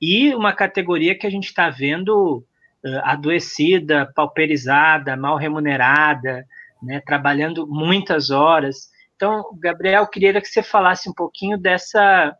E 0.00 0.34
uma 0.34 0.52
categoria 0.52 1.16
que 1.16 1.26
a 1.26 1.30
gente 1.30 1.46
está 1.46 1.70
vendo 1.70 2.44
uh, 2.84 3.00
adoecida, 3.04 4.10
pauperizada, 4.14 5.16
mal 5.16 5.36
remunerada, 5.36 6.46
né, 6.82 7.00
trabalhando 7.04 7.66
muitas 7.66 8.30
horas. 8.30 8.90
Então, 9.14 9.44
Gabriel, 9.58 10.06
queria 10.06 10.38
que 10.40 10.46
você 10.46 10.62
falasse 10.62 11.08
um 11.08 11.14
pouquinho 11.14 11.56
dessa 11.56 12.36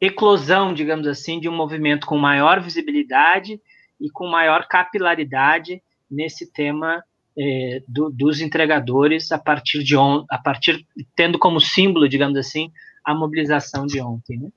eclosão, 0.00 0.72
digamos 0.72 1.06
assim, 1.08 1.40
de 1.40 1.48
um 1.48 1.56
movimento 1.56 2.06
com 2.06 2.16
maior 2.16 2.60
visibilidade 2.60 3.60
e 4.00 4.10
com 4.10 4.28
maior 4.28 4.68
capilaridade 4.68 5.82
nesse 6.10 6.50
tema 6.52 7.02
é, 7.38 7.82
do, 7.86 8.10
dos 8.10 8.40
entregadores 8.40 9.30
a 9.30 9.38
partir 9.38 9.82
de 9.82 9.96
on, 9.96 10.24
a 10.30 10.38
partir 10.38 10.86
tendo 11.14 11.38
como 11.38 11.60
símbolo, 11.60 12.08
digamos 12.08 12.38
assim, 12.38 12.72
a 13.04 13.14
mobilização 13.14 13.86
de 13.86 14.00
ontem, 14.00 14.38
né? 14.38 14.48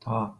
Tá. 0.00 0.34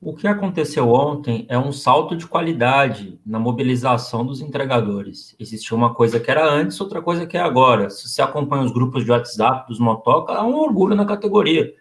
O 0.00 0.14
que 0.14 0.28
aconteceu 0.28 0.90
ontem 0.90 1.46
é 1.48 1.58
um 1.58 1.72
salto 1.72 2.14
de 2.14 2.26
qualidade 2.26 3.18
na 3.24 3.38
mobilização 3.38 4.24
dos 4.26 4.42
entregadores. 4.42 5.34
Existia 5.40 5.74
uma 5.74 5.94
coisa 5.94 6.20
que 6.20 6.30
era 6.30 6.46
antes, 6.46 6.78
outra 6.78 7.00
coisa 7.00 7.26
que 7.26 7.38
é 7.38 7.40
agora. 7.40 7.88
Se 7.88 8.06
você 8.06 8.20
acompanha 8.20 8.64
os 8.64 8.72
grupos 8.72 9.02
de 9.02 9.10
WhatsApp 9.10 9.66
dos 9.66 9.78
motoca, 9.78 10.34
há 10.34 10.44
um 10.44 10.56
orgulho 10.56 10.94
na 10.94 11.06
categoria. 11.06 11.72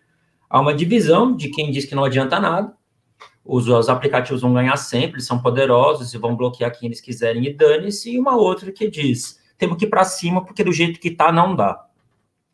Há 0.49 0.61
uma 0.61 0.73
divisão 0.73 1.35
de 1.35 1.49
quem 1.49 1.69
diz 1.69 1.83
que 1.83 1.95
não 1.95 2.05
adianta 2.05 2.39
nada 2.39 2.73
os, 3.45 3.67
os, 3.67 3.89
aplicativos 3.89 4.41
vão 4.41 4.53
ganhar 4.53 4.77
sempre, 4.77 5.21
são 5.21 5.41
poderosos 5.41 6.13
e 6.13 6.17
vão 6.17 6.35
bloquear 6.35 6.71
quem 6.71 6.87
eles 6.87 7.01
quiserem 7.01 7.45
e 7.45 7.53
dane-se, 7.53 8.11
e 8.11 8.19
uma 8.19 8.35
outra 8.35 8.71
que 8.71 8.89
diz, 8.89 9.39
temos 9.57 9.77
que 9.77 9.85
ir 9.85 9.89
para 9.89 10.03
cima 10.03 10.43
porque 10.43 10.63
do 10.63 10.71
jeito 10.71 10.99
que 10.99 11.09
está 11.09 11.31
não 11.31 11.55
dá. 11.55 11.85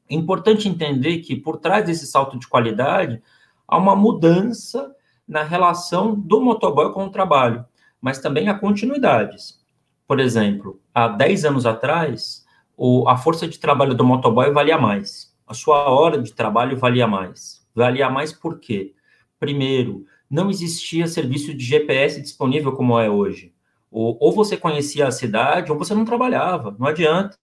É 0.09 0.15
importante 0.15 0.67
entender 0.67 1.19
que 1.19 1.35
por 1.35 1.57
trás 1.57 1.85
desse 1.85 2.07
salto 2.07 2.39
de 2.39 2.47
qualidade 2.47 3.21
há 3.67 3.77
uma 3.77 3.95
mudança 3.95 4.93
na 5.27 5.43
relação 5.43 6.15
do 6.15 6.41
motoboy 6.41 6.91
com 6.91 7.05
o 7.05 7.11
trabalho, 7.11 7.63
mas 8.01 8.17
também 8.17 8.49
há 8.49 8.57
continuidades. 8.57 9.59
Por 10.07 10.19
exemplo, 10.19 10.81
há 10.93 11.07
10 11.07 11.45
anos 11.45 11.65
atrás, 11.67 12.43
o, 12.75 13.07
a 13.07 13.15
força 13.15 13.47
de 13.47 13.59
trabalho 13.59 13.93
do 13.93 14.03
motoboy 14.03 14.51
valia 14.51 14.77
mais, 14.77 15.31
a 15.45 15.53
sua 15.53 15.87
hora 15.89 16.19
de 16.19 16.33
trabalho 16.33 16.77
valia 16.77 17.05
mais. 17.05 17.63
Valia 17.75 18.09
mais 18.09 18.33
por 18.33 18.59
quê? 18.59 18.95
Primeiro, 19.39 20.05
não 20.29 20.49
existia 20.49 21.07
serviço 21.07 21.53
de 21.53 21.63
GPS 21.63 22.21
disponível 22.21 22.73
como 22.73 22.99
é 22.99 23.09
hoje. 23.09 23.53
Ou, 23.91 24.17
ou 24.19 24.31
você 24.31 24.55
conhecia 24.55 25.07
a 25.07 25.11
cidade, 25.11 25.71
ou 25.71 25.77
você 25.77 25.95
não 25.95 26.05
trabalhava, 26.05 26.75
não 26.77 26.87
adianta. 26.87 27.37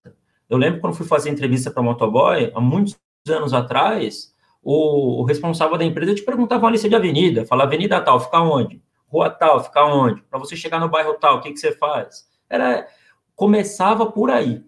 Eu 0.48 0.56
lembro 0.56 0.80
quando 0.80 0.94
fui 0.94 1.06
fazer 1.06 1.30
entrevista 1.30 1.70
para 1.70 1.82
motoboy, 1.82 2.52
há 2.54 2.60
muitos 2.60 2.96
anos 3.28 3.52
atrás, 3.52 4.32
o, 4.62 5.20
o, 5.20 5.24
responsável 5.24 5.76
da 5.76 5.84
empresa 5.84 6.14
te 6.14 6.22
perguntava 6.22 6.64
uma 6.64 6.70
lista 6.70 6.88
de 6.88 6.94
avenida, 6.94 7.44
fala 7.44 7.64
avenida 7.64 8.00
tal, 8.00 8.20
fica 8.20 8.40
onde? 8.40 8.80
Rua 9.08 9.30
tal, 9.30 9.62
fica 9.62 9.84
onde? 9.84 10.22
Para 10.22 10.38
você 10.38 10.56
chegar 10.56 10.78
no 10.78 10.88
bairro 10.88 11.14
tal, 11.14 11.38
o 11.38 11.40
que, 11.40 11.52
que 11.52 11.58
você 11.58 11.72
faz? 11.72 12.28
Era, 12.48 12.86
começava 13.34 14.06
por 14.06 14.30
aí. 14.30 14.64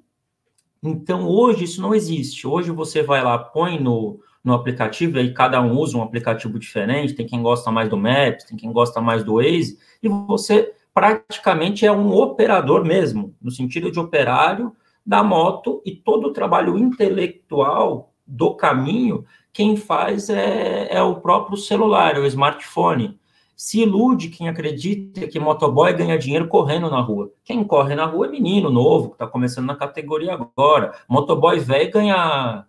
Então, 0.82 1.26
hoje 1.26 1.64
isso 1.64 1.80
não 1.80 1.94
existe. 1.94 2.46
Hoje 2.46 2.70
você 2.70 3.02
vai 3.02 3.22
lá, 3.22 3.38
põe 3.38 3.78
no, 3.80 4.20
no 4.48 4.54
aplicativo, 4.54 5.16
e 5.16 5.20
aí 5.20 5.32
cada 5.32 5.60
um 5.60 5.78
usa 5.78 5.96
um 5.96 6.02
aplicativo 6.02 6.58
diferente, 6.58 7.14
tem 7.14 7.26
quem 7.26 7.42
gosta 7.42 7.70
mais 7.70 7.88
do 7.88 7.96
Maps, 7.96 8.44
tem 8.44 8.56
quem 8.56 8.72
gosta 8.72 9.00
mais 9.00 9.22
do 9.22 9.34
Waze, 9.34 9.78
e 10.02 10.08
você 10.08 10.72
praticamente 10.92 11.86
é 11.86 11.92
um 11.92 12.12
operador 12.12 12.84
mesmo, 12.84 13.34
no 13.40 13.50
sentido 13.50 13.92
de 13.92 14.00
operário 14.00 14.72
da 15.06 15.22
moto, 15.22 15.80
e 15.84 15.92
todo 15.92 16.28
o 16.28 16.32
trabalho 16.32 16.76
intelectual 16.76 18.12
do 18.26 18.54
caminho, 18.54 19.24
quem 19.52 19.76
faz 19.76 20.28
é, 20.28 20.88
é 20.90 21.02
o 21.02 21.16
próprio 21.16 21.56
celular, 21.56 22.16
é 22.16 22.18
o 22.18 22.26
smartphone. 22.26 23.18
Se 23.56 23.80
ilude 23.80 24.28
quem 24.28 24.48
acredita 24.48 25.26
que 25.26 25.40
motoboy 25.40 25.92
ganha 25.92 26.18
dinheiro 26.18 26.46
correndo 26.46 26.88
na 26.88 27.00
rua. 27.00 27.32
Quem 27.44 27.64
corre 27.64 27.94
na 27.94 28.06
rua 28.06 28.26
é 28.26 28.30
menino 28.30 28.70
novo, 28.70 29.08
que 29.08 29.14
está 29.14 29.26
começando 29.26 29.66
na 29.66 29.74
categoria 29.74 30.34
agora. 30.34 30.92
Motoboy 31.08 31.58
velho 31.58 31.90
ganha 31.90 32.64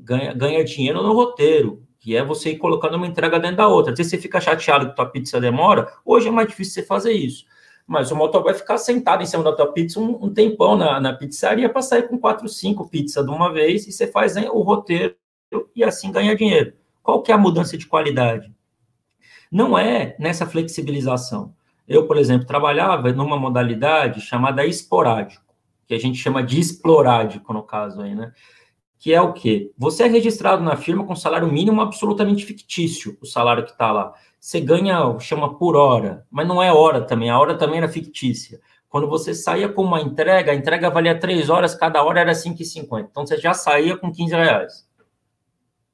ganha, 0.00 0.32
ganha 0.32 0.64
dinheiro 0.64 1.02
no 1.02 1.12
roteiro, 1.12 1.82
que 1.98 2.16
é 2.16 2.24
você 2.24 2.50
ir 2.50 2.58
colocando 2.58 2.96
uma 2.96 3.06
entrega 3.06 3.38
dentro 3.38 3.58
da 3.58 3.68
outra. 3.68 3.94
Se 3.94 4.04
você 4.04 4.18
fica 4.18 4.40
chateado 4.40 4.90
que 4.90 4.96
tua 4.96 5.06
pizza 5.06 5.40
demora, 5.40 5.92
hoje 6.04 6.28
é 6.28 6.30
mais 6.30 6.48
difícil 6.48 6.74
você 6.74 6.82
fazer 6.82 7.12
isso. 7.12 7.44
Mas 7.86 8.10
o 8.10 8.16
motor 8.16 8.42
vai 8.42 8.54
ficar 8.54 8.78
sentado 8.78 9.22
em 9.22 9.26
cima 9.26 9.42
da 9.42 9.52
tua 9.52 9.72
pizza 9.72 9.98
um, 10.00 10.24
um 10.24 10.32
tempão 10.32 10.76
na, 10.76 11.00
na 11.00 11.12
pizzaria 11.12 11.68
para 11.68 11.82
sair 11.82 12.08
com 12.08 12.18
quatro, 12.18 12.48
cinco 12.48 12.88
pizzas 12.88 13.24
de 13.24 13.30
uma 13.30 13.52
vez 13.52 13.86
e 13.86 13.92
você 13.92 14.06
faz 14.06 14.36
o 14.36 14.60
roteiro 14.62 15.14
e 15.74 15.82
assim 15.82 16.12
ganha 16.12 16.36
dinheiro. 16.36 16.72
Qual 17.02 17.22
que 17.22 17.32
é 17.32 17.34
a 17.34 17.38
mudança 17.38 17.76
de 17.76 17.86
qualidade? 17.86 18.54
Não 19.50 19.76
é 19.76 20.14
nessa 20.18 20.46
flexibilização. 20.46 21.52
Eu, 21.88 22.06
por 22.06 22.16
exemplo, 22.16 22.46
trabalhava 22.46 23.12
numa 23.12 23.36
modalidade 23.36 24.20
chamada 24.20 24.64
esporádico, 24.64 25.52
que 25.88 25.94
a 25.94 25.98
gente 25.98 26.16
chama 26.16 26.40
de 26.40 26.60
explorádico, 26.60 27.52
no 27.52 27.64
caso 27.64 28.00
aí, 28.00 28.14
né? 28.14 28.32
Que 29.00 29.14
é 29.14 29.20
o 29.20 29.32
quê? 29.32 29.72
Você 29.78 30.02
é 30.02 30.06
registrado 30.06 30.62
na 30.62 30.76
firma 30.76 31.06
com 31.06 31.16
salário 31.16 31.50
mínimo 31.50 31.80
absolutamente 31.80 32.44
fictício, 32.44 33.16
o 33.18 33.24
salário 33.24 33.64
que 33.64 33.70
está 33.70 33.90
lá. 33.90 34.12
Você 34.38 34.60
ganha, 34.60 35.18
chama 35.18 35.56
por 35.56 35.74
hora, 35.74 36.26
mas 36.30 36.46
não 36.46 36.62
é 36.62 36.70
hora 36.70 37.00
também, 37.00 37.30
a 37.30 37.38
hora 37.38 37.56
também 37.56 37.78
era 37.78 37.88
fictícia. 37.88 38.60
Quando 38.90 39.08
você 39.08 39.34
saía 39.34 39.70
com 39.70 39.82
uma 39.82 40.02
entrega, 40.02 40.52
a 40.52 40.54
entrega 40.54 40.90
valia 40.90 41.18
3 41.18 41.48
horas, 41.48 41.74
cada 41.74 42.02
hora 42.02 42.20
era 42.20 42.32
5,50. 42.32 43.08
Então 43.10 43.26
você 43.26 43.38
já 43.38 43.54
saía 43.54 43.96
com 43.96 44.12
15 44.12 44.34
reais. 44.34 44.86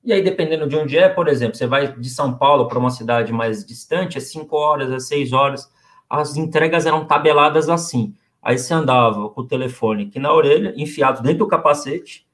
E 0.02 0.12
aí, 0.12 0.20
dependendo 0.20 0.66
de 0.68 0.74
onde 0.74 0.98
é, 0.98 1.08
por 1.08 1.28
exemplo, 1.28 1.56
você 1.56 1.66
vai 1.66 1.92
de 1.92 2.10
São 2.10 2.36
Paulo 2.36 2.66
para 2.66 2.78
uma 2.78 2.90
cidade 2.90 3.32
mais 3.32 3.64
distante, 3.64 4.18
é 4.18 4.20
5 4.20 4.56
horas, 4.56 4.90
é 4.90 4.98
6 4.98 5.32
horas. 5.32 5.70
As 6.10 6.36
entregas 6.36 6.86
eram 6.86 7.04
tabeladas 7.04 7.68
assim. 7.68 8.14
Aí 8.42 8.58
você 8.58 8.74
andava 8.74 9.28
com 9.30 9.42
o 9.42 9.46
telefone 9.46 10.04
aqui 10.04 10.18
na 10.18 10.32
orelha, 10.32 10.74
enfiado 10.76 11.22
dentro 11.22 11.38
do 11.38 11.48
capacete, 11.48 12.25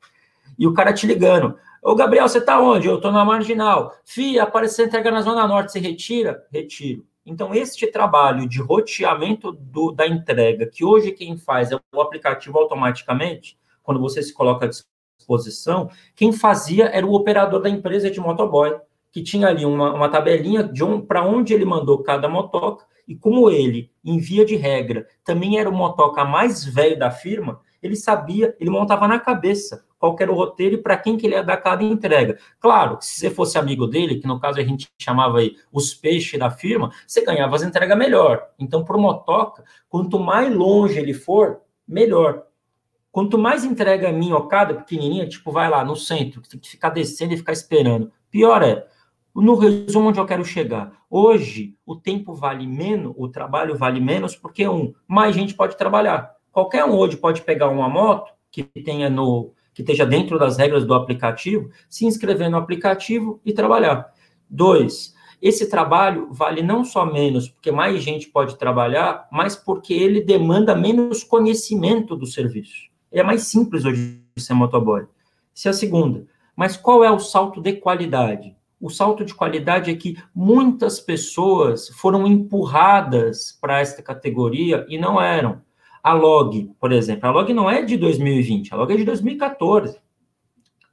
e 0.58 0.66
o 0.66 0.74
cara 0.74 0.92
te 0.92 1.06
ligando. 1.06 1.56
Ô, 1.82 1.94
Gabriel, 1.94 2.28
você 2.28 2.40
tá 2.40 2.60
onde? 2.60 2.86
Eu 2.86 3.00
tô 3.00 3.10
na 3.10 3.24
marginal. 3.24 3.92
Fia, 4.04 4.44
apareceu 4.44 4.86
entrega 4.86 5.10
na 5.10 5.22
Zona 5.22 5.46
Norte, 5.48 5.72
você 5.72 5.80
retira? 5.80 6.46
Retiro. 6.52 7.04
Então, 7.24 7.54
este 7.54 7.86
trabalho 7.86 8.48
de 8.48 8.60
roteamento 8.60 9.52
do, 9.52 9.92
da 9.92 10.06
entrega, 10.06 10.66
que 10.66 10.84
hoje 10.84 11.12
quem 11.12 11.36
faz 11.36 11.70
é 11.70 11.78
o 11.92 12.00
aplicativo 12.00 12.58
automaticamente, 12.58 13.58
quando 13.82 14.00
você 14.00 14.22
se 14.22 14.32
coloca 14.32 14.66
à 14.66 14.68
disposição, 14.68 15.88
quem 16.14 16.32
fazia 16.32 16.86
era 16.86 17.06
o 17.06 17.14
operador 17.14 17.60
da 17.60 17.68
empresa 17.68 18.10
de 18.10 18.20
motoboy, 18.20 18.76
que 19.10 19.22
tinha 19.22 19.48
ali 19.48 19.64
uma, 19.64 19.92
uma 19.92 20.08
tabelinha 20.08 20.64
de 20.64 20.82
um, 20.82 21.00
para 21.00 21.24
onde 21.24 21.52
ele 21.52 21.64
mandou 21.64 22.02
cada 22.02 22.28
motoca, 22.28 22.86
e 23.06 23.14
como 23.14 23.50
ele, 23.50 23.90
em 24.04 24.18
via 24.18 24.44
de 24.44 24.56
regra, 24.56 25.06
também 25.24 25.58
era 25.58 25.68
o 25.68 25.72
motoca 25.72 26.24
mais 26.24 26.64
velho 26.64 26.98
da 26.98 27.10
firma, 27.10 27.60
ele 27.82 27.96
sabia, 27.96 28.56
ele 28.60 28.70
montava 28.70 29.06
na 29.08 29.18
cabeça 29.18 29.84
qual 30.02 30.16
era 30.18 30.32
o 30.32 30.34
roteiro 30.34 30.74
e 30.74 30.78
para 30.78 30.96
quem 30.96 31.16
que 31.16 31.24
ele 31.24 31.36
ia 31.36 31.44
dar 31.44 31.58
cada 31.58 31.84
entrega. 31.84 32.36
Claro, 32.58 32.98
se 33.00 33.20
você 33.20 33.30
fosse 33.30 33.56
amigo 33.56 33.86
dele, 33.86 34.16
que 34.16 34.26
no 34.26 34.40
caso 34.40 34.58
a 34.58 34.64
gente 34.64 34.88
chamava 34.98 35.38
aí 35.38 35.54
os 35.70 35.94
peixes 35.94 36.40
da 36.40 36.50
firma, 36.50 36.90
você 37.06 37.24
ganhava 37.24 37.54
as 37.54 37.62
entregas 37.62 37.96
melhor. 37.96 38.48
Então, 38.58 38.84
para 38.84 38.96
o 38.96 39.00
motoca, 39.00 39.62
quanto 39.88 40.18
mais 40.18 40.52
longe 40.52 40.98
ele 40.98 41.14
for, 41.14 41.60
melhor. 41.86 42.42
Quanto 43.12 43.38
mais 43.38 43.62
entrega 43.64 44.10
minhocada, 44.10 44.74
pequenininha, 44.74 45.28
tipo, 45.28 45.52
vai 45.52 45.70
lá 45.70 45.84
no 45.84 45.94
centro, 45.94 46.42
tem 46.42 46.58
que 46.58 46.68
ficar 46.68 46.90
descendo 46.90 47.34
e 47.34 47.36
ficar 47.36 47.52
esperando. 47.52 48.10
Pior 48.28 48.60
é, 48.60 48.84
no 49.32 49.54
resumo 49.54 50.08
onde 50.08 50.18
eu 50.18 50.26
quero 50.26 50.44
chegar. 50.44 50.90
Hoje, 51.08 51.76
o 51.86 51.94
tempo 51.94 52.34
vale 52.34 52.66
menos, 52.66 53.14
o 53.16 53.28
trabalho 53.28 53.78
vale 53.78 54.00
menos, 54.00 54.34
porque, 54.34 54.66
um, 54.66 54.92
mais 55.06 55.32
gente 55.32 55.54
pode 55.54 55.76
trabalhar. 55.76 56.34
Qualquer 56.50 56.84
um 56.84 56.96
hoje 56.96 57.16
pode 57.16 57.42
pegar 57.42 57.68
uma 57.68 57.88
moto 57.88 58.32
que 58.50 58.64
tenha 58.64 59.08
no 59.08 59.52
que 59.74 59.82
esteja 59.82 60.04
dentro 60.04 60.38
das 60.38 60.56
regras 60.56 60.84
do 60.84 60.94
aplicativo, 60.94 61.70
se 61.88 62.04
inscrever 62.04 62.50
no 62.50 62.56
aplicativo 62.56 63.40
e 63.44 63.52
trabalhar. 63.52 64.12
Dois, 64.48 65.14
esse 65.40 65.68
trabalho 65.68 66.28
vale 66.30 66.62
não 66.62 66.84
só 66.84 67.04
menos 67.04 67.48
porque 67.48 67.72
mais 67.72 68.02
gente 68.02 68.28
pode 68.28 68.56
trabalhar, 68.56 69.26
mas 69.32 69.56
porque 69.56 69.92
ele 69.92 70.20
demanda 70.20 70.74
menos 70.74 71.24
conhecimento 71.24 72.14
do 72.14 72.26
serviço. 72.26 72.90
É 73.10 73.22
mais 73.22 73.42
simples 73.42 73.84
hoje 73.84 74.22
ser 74.36 74.54
motoboy. 74.54 75.04
Essa 75.54 75.68
é 75.68 75.70
a 75.70 75.74
segunda. 75.74 76.26
Mas 76.54 76.76
qual 76.76 77.02
é 77.02 77.10
o 77.10 77.18
salto 77.18 77.60
de 77.60 77.72
qualidade? 77.72 78.56
O 78.80 78.90
salto 78.90 79.24
de 79.24 79.34
qualidade 79.34 79.90
é 79.90 79.94
que 79.94 80.16
muitas 80.34 81.00
pessoas 81.00 81.88
foram 81.88 82.26
empurradas 82.26 83.56
para 83.60 83.80
esta 83.80 84.02
categoria 84.02 84.84
e 84.88 84.98
não 84.98 85.20
eram. 85.20 85.60
A 86.02 86.14
Log, 86.14 86.74
por 86.80 86.90
exemplo, 86.90 87.28
a 87.28 87.32
Log 87.32 87.54
não 87.54 87.70
é 87.70 87.82
de 87.82 87.96
2020, 87.96 88.74
a 88.74 88.76
Log 88.76 88.92
é 88.92 88.96
de 88.96 89.04
2014. 89.04 90.00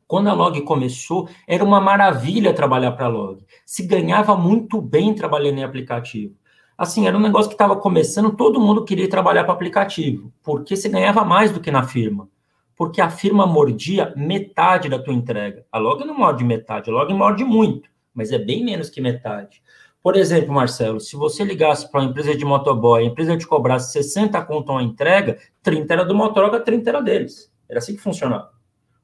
Quando 0.05 0.27
a 0.27 0.33
Log 0.33 0.61
começou, 0.61 1.27
era 1.47 1.63
uma 1.63 1.81
maravilha 1.81 2.53
trabalhar 2.53 2.91
para 2.91 3.05
a 3.05 3.09
Log. 3.09 3.43
Se 3.65 3.87
ganhava 3.87 4.35
muito 4.35 4.81
bem 4.81 5.13
trabalhando 5.13 5.59
em 5.59 5.63
aplicativo. 5.63 6.35
Assim, 6.77 7.07
era 7.07 7.17
um 7.17 7.21
negócio 7.21 7.49
que 7.49 7.55
estava 7.55 7.75
começando, 7.75 8.35
todo 8.35 8.59
mundo 8.59 8.85
queria 8.85 9.09
trabalhar 9.09 9.43
para 9.43 9.53
aplicativo, 9.53 10.31
porque 10.43 10.77
se 10.77 10.87
ganhava 10.89 11.25
mais 11.25 11.51
do 11.51 11.59
que 11.59 11.71
na 11.71 11.83
firma. 11.83 12.29
Porque 12.75 13.01
a 13.01 13.09
firma 13.09 13.45
mordia 13.45 14.13
metade 14.15 14.89
da 14.89 14.97
tua 14.97 15.13
entrega. 15.13 15.65
A 15.71 15.77
Log 15.77 16.05
não 16.05 16.17
morde 16.17 16.43
metade, 16.43 16.89
a 16.89 16.93
Log 16.93 17.13
morde 17.13 17.43
muito, 17.43 17.89
mas 18.13 18.31
é 18.31 18.37
bem 18.37 18.63
menos 18.63 18.89
que 18.89 19.01
metade. 19.01 19.61
Por 20.01 20.15
exemplo, 20.15 20.53
Marcelo, 20.53 20.99
se 20.99 21.15
você 21.15 21.43
ligasse 21.43 21.89
para 21.91 21.99
uma 21.99 22.09
empresa 22.09 22.35
de 22.35 22.45
motoboy, 22.45 23.03
a 23.03 23.05
empresa 23.05 23.37
te 23.37 23.45
cobrasse 23.45 23.91
60 23.91 24.41
conto 24.45 24.71
uma 24.71 24.81
entrega, 24.81 25.37
30 25.61 25.93
era 25.93 26.05
do 26.05 26.15
motoboy, 26.15 26.59
30 26.61 26.89
era 26.89 27.01
deles. 27.01 27.51
Era 27.67 27.79
assim 27.79 27.95
que 27.95 28.01
funcionava. 28.01 28.49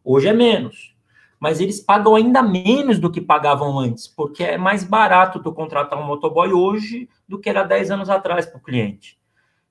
Hoje 0.04 0.28
é 0.28 0.34
menos. 0.34 0.96
Mas 1.38 1.60
eles 1.60 1.82
pagam 1.82 2.16
ainda 2.16 2.42
menos 2.42 2.98
do 2.98 3.12
que 3.12 3.20
pagavam 3.20 3.78
antes, 3.78 4.08
porque 4.08 4.44
é 4.44 4.58
mais 4.58 4.86
barato 4.86 5.42
tu 5.42 5.52
contratar 5.52 6.00
um 6.00 6.06
motoboy 6.06 6.54
hoje 6.54 7.10
do 7.28 7.38
que 7.38 7.50
era 7.50 7.64
10 7.64 7.92
anos 7.92 8.10
atrás 8.10 8.46
para 8.46 8.58
o 8.58 8.64
cliente. 8.64 9.20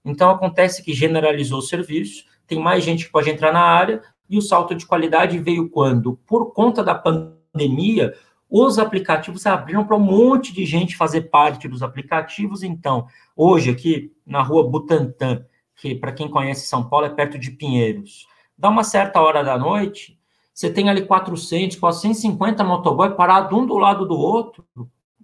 Então 0.05 0.31
acontece 0.31 0.83
que 0.85 0.93
generalizou 0.93 1.61
o 1.61 1.63
serviço, 1.63 2.27
tem 2.47 2.61
mais 2.61 2.85
gente 2.85 3.07
que 3.07 3.13
pode 3.13 3.31
entrar 3.31 3.51
na 3.51 3.63
área, 3.63 4.03
e 4.29 4.37
o 4.37 4.43
salto 4.43 4.75
de 4.75 4.87
qualidade 4.87 5.39
veio 5.39 5.71
quando? 5.71 6.19
Por 6.27 6.53
conta 6.53 6.85
da 6.85 6.95
pandemia, 6.95 8.15
os 8.57 8.79
aplicativos 8.79 9.45
abriram 9.47 9.85
para 9.85 9.97
um 9.97 10.01
monte 10.01 10.55
de 10.55 10.65
gente 10.65 10.97
fazer 10.97 11.23
parte 11.23 11.67
dos 11.67 11.83
aplicativos. 11.83 12.63
Então, 12.63 13.09
hoje 13.35 13.69
aqui 13.69 14.13
na 14.25 14.43
rua 14.43 14.71
Butantã, 14.71 15.45
que 15.75 15.93
para 15.93 16.13
quem 16.13 16.31
conhece 16.31 16.69
São 16.69 16.89
Paulo 16.89 17.05
é 17.05 17.11
perto 17.11 17.37
de 17.37 17.51
Pinheiros, 17.51 18.29
dá 18.57 18.69
uma 18.69 18.85
certa 18.85 19.21
hora 19.21 19.43
da 19.43 19.59
noite, 19.59 20.17
você 20.53 20.71
tem 20.71 20.89
ali 20.89 21.05
400, 21.05 21.79
450 21.79 22.63
motoboy 22.63 23.17
parado 23.17 23.59
um 23.59 23.67
do 23.67 23.77
lado 23.77 24.07
do 24.07 24.17
outro, 24.17 24.65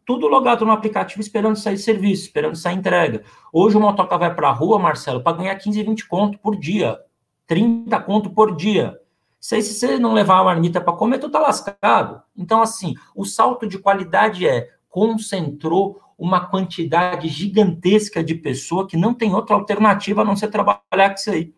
tudo 0.04 0.26
logado 0.26 0.66
no 0.66 0.72
aplicativo 0.72 1.20
esperando 1.20 1.54
sair 1.54 1.78
serviço, 1.78 2.24
esperando 2.24 2.56
sair 2.56 2.74
entrega. 2.74 3.22
Hoje 3.52 3.76
o 3.76 3.80
motoca 3.80 4.18
vai 4.18 4.34
para 4.34 4.48
a 4.48 4.52
rua, 4.52 4.76
Marcelo, 4.76 5.22
para 5.22 5.36
ganhar 5.36 5.54
15, 5.54 5.80
20 5.84 6.08
conto 6.08 6.36
por 6.40 6.58
dia, 6.58 6.98
30 7.46 7.96
conto 8.00 8.30
por 8.30 8.56
dia. 8.56 8.98
Se, 9.40 9.62
você 9.62 9.98
não 9.98 10.12
levar 10.12 10.38
a 10.38 10.44
marmita 10.44 10.82
para 10.82 10.92
comer, 10.92 11.18
tu 11.18 11.30
tá 11.30 11.40
lascado. 11.40 12.22
Então, 12.36 12.60
assim, 12.60 12.94
o 13.16 13.24
salto 13.24 13.66
de 13.66 13.78
qualidade 13.78 14.46
é 14.46 14.68
concentrou 14.90 15.98
uma 16.18 16.46
quantidade 16.46 17.26
gigantesca 17.28 18.22
de 18.22 18.34
pessoa 18.34 18.86
que 18.86 18.98
não 18.98 19.14
tem 19.14 19.34
outra 19.34 19.56
alternativa 19.56 20.20
a 20.20 20.24
não 20.24 20.36
ser 20.36 20.48
trabalhar 20.48 21.08
com 21.08 21.14
isso 21.14 21.30
aí. 21.30 21.54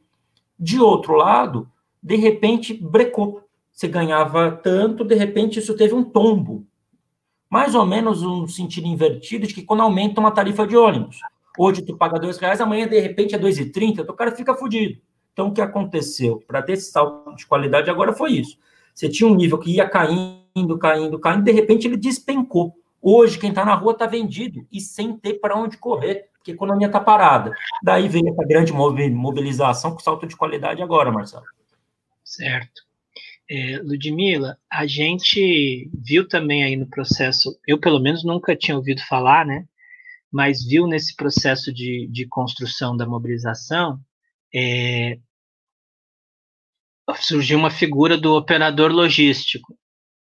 De 0.56 0.78
outro 0.78 1.14
lado, 1.14 1.68
de 2.00 2.14
repente, 2.14 2.72
brecou. 2.72 3.42
Você 3.72 3.88
ganhava 3.88 4.52
tanto, 4.52 5.02
de 5.02 5.16
repente 5.16 5.58
isso 5.58 5.74
teve 5.74 5.92
um 5.92 6.04
tombo. 6.04 6.64
Mais 7.50 7.74
ou 7.74 7.84
menos 7.84 8.22
um 8.22 8.46
sentido 8.46 8.86
invertido 8.86 9.46
de 9.46 9.54
que 9.54 9.62
quando 9.62 9.80
aumenta 9.80 10.20
uma 10.20 10.30
tarifa 10.30 10.64
de 10.66 10.76
ônibus. 10.76 11.18
Hoje 11.58 11.82
tu 11.82 11.96
paga 11.96 12.20
dois 12.20 12.38
reais, 12.38 12.60
amanhã 12.60 12.86
de 12.86 13.00
repente 13.00 13.34
é 13.34 13.38
dois 13.38 13.58
e 13.58 13.66
trinta, 13.66 14.02
o 14.02 14.14
cara 14.14 14.30
fica 14.30 14.54
fudido. 14.54 15.00
Então, 15.32 15.48
o 15.48 15.52
que 15.52 15.60
aconteceu? 15.60 16.42
Para 16.46 16.62
ter 16.62 16.72
esse 16.74 16.90
salto 16.90 17.34
de 17.34 17.46
qualidade 17.46 17.90
agora 17.90 18.12
foi 18.12 18.32
isso. 18.32 18.58
Você 18.94 19.08
tinha 19.08 19.28
um 19.28 19.34
nível 19.34 19.58
que 19.58 19.70
ia 19.70 19.88
caindo, 19.88 20.78
caindo, 20.78 21.18
caindo, 21.18 21.44
de 21.44 21.52
repente 21.52 21.86
ele 21.86 21.96
despencou. 21.96 22.74
Hoje, 23.00 23.38
quem 23.38 23.50
está 23.50 23.64
na 23.64 23.74
rua 23.74 23.92
está 23.92 24.06
vendido 24.06 24.66
e 24.70 24.80
sem 24.80 25.16
ter 25.16 25.34
para 25.34 25.56
onde 25.56 25.78
correr, 25.78 26.28
porque 26.34 26.52
a 26.52 26.54
economia 26.54 26.86
está 26.86 27.00
parada. 27.00 27.52
Daí 27.82 28.08
vem 28.08 28.28
essa 28.28 28.44
grande 28.44 28.72
mobilização 28.72 29.92
com 29.92 29.98
salto 29.98 30.26
de 30.26 30.36
qualidade 30.36 30.82
agora, 30.82 31.10
Marcelo. 31.10 31.44
Certo. 32.22 32.82
É, 33.50 33.78
Ludmila, 33.82 34.56
a 34.70 34.86
gente 34.86 35.90
viu 35.92 36.28
também 36.28 36.62
aí 36.62 36.76
no 36.76 36.86
processo, 36.86 37.58
eu 37.66 37.78
pelo 37.78 37.98
menos 37.98 38.22
nunca 38.22 38.54
tinha 38.54 38.76
ouvido 38.76 39.02
falar, 39.08 39.44
né? 39.44 39.66
Mas 40.30 40.64
viu 40.64 40.86
nesse 40.86 41.16
processo 41.16 41.72
de, 41.72 42.06
de 42.10 42.26
construção 42.26 42.96
da 42.96 43.04
mobilização 43.06 44.00
é, 44.54 45.18
surgiu 47.16 47.58
uma 47.58 47.70
figura 47.70 48.16
do 48.16 48.34
operador 48.34 48.92
logístico, 48.92 49.76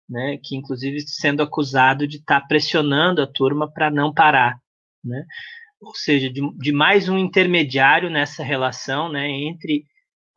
né, 0.09 0.37
que 0.43 0.55
inclusive 0.55 1.01
sendo 1.01 1.41
acusado 1.41 2.07
de 2.07 2.17
estar 2.17 2.41
tá 2.41 2.47
pressionando 2.47 3.21
a 3.21 3.27
turma 3.27 3.71
para 3.71 3.89
não 3.89 4.13
parar, 4.13 4.57
né, 5.03 5.25
ou 5.81 5.95
seja, 5.95 6.29
de, 6.29 6.41
de, 6.57 6.71
mais 6.71 7.09
um 7.09 7.17
intermediário 7.17 8.09
nessa 8.09 8.43
relação, 8.43 9.11
né, 9.11 9.27
entre 9.29 9.85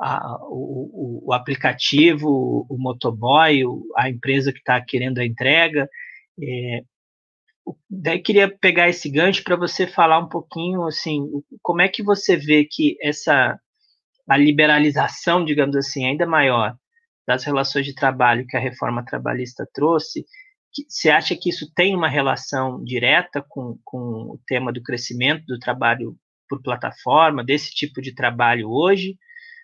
a, 0.00 0.38
o, 0.42 1.28
o, 1.28 1.32
aplicativo, 1.32 2.66
o, 2.68 2.76
motoboy, 2.78 3.62
a 3.96 4.08
empresa 4.08 4.52
que 4.52 4.58
está 4.58 4.80
querendo 4.80 5.18
a 5.18 5.24
entrega. 5.24 5.88
É, 6.42 6.82
daí 7.88 8.20
queria 8.20 8.48
pegar 8.48 8.88
esse 8.88 9.08
gancho 9.10 9.44
para 9.44 9.56
você 9.56 9.86
falar 9.86 10.18
um 10.18 10.28
pouquinho, 10.28 10.84
assim, 10.86 11.26
como 11.62 11.82
é 11.82 11.88
que 11.88 12.02
você 12.02 12.36
vê 12.36 12.64
que 12.64 12.96
essa 13.02 13.58
a 14.28 14.36
liberalização, 14.36 15.44
digamos 15.44 15.76
assim, 15.76 16.06
ainda 16.06 16.26
maior 16.26 16.76
das 17.26 17.44
relações 17.44 17.86
de 17.86 17.94
trabalho 17.94 18.46
que 18.46 18.56
a 18.56 18.60
reforma 18.60 19.04
trabalhista 19.04 19.66
trouxe, 19.72 20.24
você 20.88 21.08
acha 21.08 21.36
que 21.36 21.48
isso 21.48 21.72
tem 21.74 21.94
uma 21.94 22.08
relação 22.08 22.82
direta 22.82 23.44
com, 23.48 23.78
com 23.84 23.98
o 23.98 24.40
tema 24.46 24.72
do 24.72 24.82
crescimento 24.82 25.44
do 25.46 25.58
trabalho 25.58 26.16
por 26.48 26.60
plataforma, 26.62 27.44
desse 27.44 27.72
tipo 27.72 28.02
de 28.02 28.14
trabalho 28.14 28.68
hoje, 28.68 29.16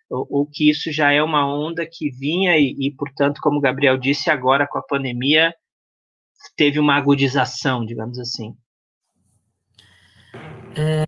ou, 0.09 0.27
ou 0.31 0.46
que 0.46 0.70
isso 0.70 0.92
já 0.92 1.12
é 1.12 1.23
uma 1.23 1.46
onda 1.46 1.87
que 1.87 2.11
vinha 2.11 2.57
e, 2.57 2.77
e, 2.79 2.94
portanto, 2.94 3.40
como 3.42 3.59
o 3.59 3.61
Gabriel 3.61 3.99
disse, 3.99 4.31
agora 4.31 4.66
com 4.66 4.79
a 4.79 4.83
pandemia 4.83 5.55
teve 6.57 6.79
uma 6.79 6.96
agudização, 6.96 7.85
digamos 7.85 8.18
assim? 8.18 8.55
É, 10.77 11.05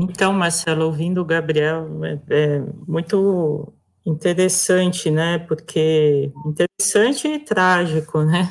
então, 0.00 0.32
Marcelo, 0.32 0.84
ouvindo 0.84 1.20
o 1.20 1.24
Gabriel, 1.24 1.88
é, 2.04 2.20
é, 2.30 2.62
muito 2.86 3.72
interessante, 4.06 5.10
né? 5.10 5.40
Porque 5.40 6.30
interessante 6.46 7.26
e 7.26 7.40
trágico, 7.40 8.22
né? 8.22 8.48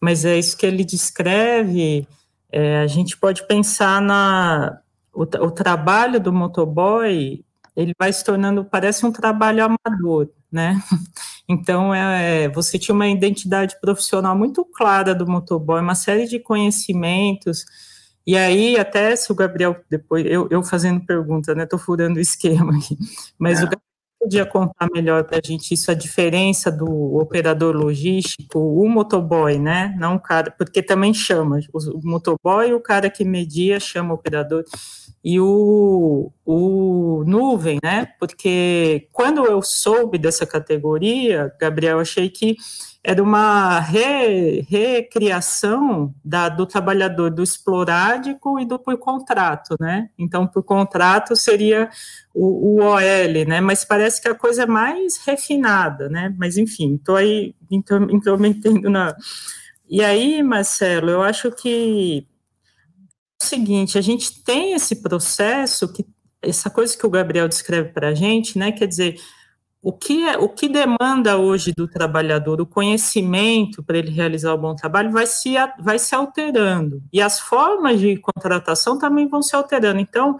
Mas 0.00 0.24
é 0.24 0.38
isso 0.38 0.56
que 0.56 0.64
ele 0.64 0.82
descreve. 0.86 2.08
É, 2.50 2.78
a 2.78 2.86
gente 2.86 3.18
pode 3.18 3.46
pensar 3.46 4.00
na 4.00 4.80
o, 5.12 5.24
o, 5.24 5.50
trabalho 5.50 6.18
do 6.18 6.32
motoboy, 6.32 7.44
ele 7.76 7.92
vai 7.98 8.10
se 8.10 8.24
tornando 8.24 8.64
parece 8.64 9.04
um 9.04 9.12
trabalho 9.12 9.64
amador, 9.64 10.30
né? 10.50 10.82
Então 11.50 11.94
é, 11.94 12.46
você 12.50 12.78
tinha 12.78 12.94
uma 12.94 13.08
identidade 13.08 13.80
profissional 13.80 14.36
muito 14.36 14.66
clara 14.66 15.14
do 15.14 15.26
motoboy, 15.26 15.80
uma 15.80 15.94
série 15.94 16.26
de 16.26 16.38
conhecimentos 16.38 17.64
e 18.28 18.36
aí, 18.36 18.76
até 18.76 19.16
se 19.16 19.32
o 19.32 19.34
Gabriel, 19.34 19.74
depois, 19.88 20.26
eu, 20.26 20.46
eu 20.50 20.62
fazendo 20.62 21.00
pergunta, 21.00 21.54
né, 21.54 21.64
tô 21.64 21.78
furando 21.78 22.18
o 22.18 22.20
esquema 22.20 22.76
aqui, 22.76 22.94
mas 23.38 23.60
é. 23.60 23.62
o 23.62 23.64
Gabriel 23.64 23.82
podia 24.20 24.44
contar 24.44 24.86
melhor 24.92 25.24
para 25.24 25.38
a 25.38 25.40
gente 25.42 25.72
isso, 25.72 25.90
a 25.90 25.94
diferença 25.94 26.70
do 26.70 27.16
operador 27.16 27.74
logístico, 27.74 28.58
o 28.58 28.86
motoboy, 28.86 29.58
né, 29.58 29.96
não 29.98 30.16
o 30.16 30.20
cara, 30.20 30.50
porque 30.50 30.82
também 30.82 31.14
chama, 31.14 31.58
o 31.72 32.06
motoboy, 32.06 32.74
o 32.74 32.80
cara 32.80 33.08
que 33.08 33.24
media 33.24 33.80
chama 33.80 34.12
operador, 34.12 34.62
e 35.24 35.40
o, 35.40 36.30
o 36.44 37.24
nuvem, 37.26 37.78
né, 37.82 38.06
porque 38.18 39.08
quando 39.12 39.44
eu 39.44 39.60
soube 39.62 40.16
dessa 40.16 40.46
categoria, 40.46 41.52
Gabriel, 41.60 41.98
achei 41.98 42.30
que 42.30 42.56
era 43.02 43.22
uma 43.22 43.80
re, 43.80 44.60
recriação 44.68 46.14
da, 46.24 46.48
do 46.48 46.66
trabalhador 46.66 47.30
do 47.30 47.42
explorádico 47.42 48.58
e 48.60 48.66
do 48.66 48.78
por 48.78 48.98
contrato, 48.98 49.76
né? 49.80 50.10
Então, 50.18 50.46
por 50.46 50.62
contrato 50.62 51.34
seria 51.36 51.88
o, 52.34 52.80
o 52.80 52.82
OL, 52.82 53.46
né? 53.46 53.60
Mas 53.60 53.84
parece 53.84 54.20
que 54.20 54.28
a 54.28 54.34
coisa 54.34 54.64
é 54.64 54.66
mais 54.66 55.16
refinada, 55.24 56.08
né? 56.08 56.34
Mas, 56.36 56.58
enfim, 56.58 56.96
estou 56.96 57.16
aí 57.16 57.54
intrometendo 57.70 58.90
na... 58.90 59.16
E 59.88 60.04
aí, 60.04 60.42
Marcelo, 60.42 61.08
eu 61.08 61.22
acho 61.22 61.50
que 61.52 62.26
é 62.28 62.37
o 63.40 63.44
seguinte, 63.44 63.96
a 63.96 64.00
gente 64.00 64.42
tem 64.42 64.72
esse 64.72 64.96
processo 64.96 65.92
que 65.92 66.04
essa 66.40 66.70
coisa 66.70 66.96
que 66.96 67.06
o 67.06 67.10
Gabriel 67.10 67.48
descreve 67.48 67.90
para 67.90 68.08
a 68.08 68.14
gente, 68.14 68.58
né? 68.58 68.70
Quer 68.70 68.86
dizer, 68.86 69.20
o 69.82 69.92
que, 69.92 70.24
é, 70.28 70.36
o 70.36 70.48
que 70.48 70.68
demanda 70.68 71.36
hoje 71.36 71.72
do 71.72 71.88
trabalhador, 71.88 72.60
o 72.60 72.66
conhecimento 72.66 73.82
para 73.82 73.98
ele 73.98 74.10
realizar 74.10 74.52
o 74.52 74.58
bom 74.58 74.74
trabalho 74.74 75.10
vai 75.10 75.26
se, 75.26 75.54
vai 75.80 75.98
se 75.98 76.14
alterando, 76.14 77.02
e 77.12 77.20
as 77.20 77.40
formas 77.40 78.00
de 78.00 78.16
contratação 78.16 78.98
também 78.98 79.28
vão 79.28 79.42
se 79.42 79.54
alterando. 79.54 80.00
Então, 80.00 80.36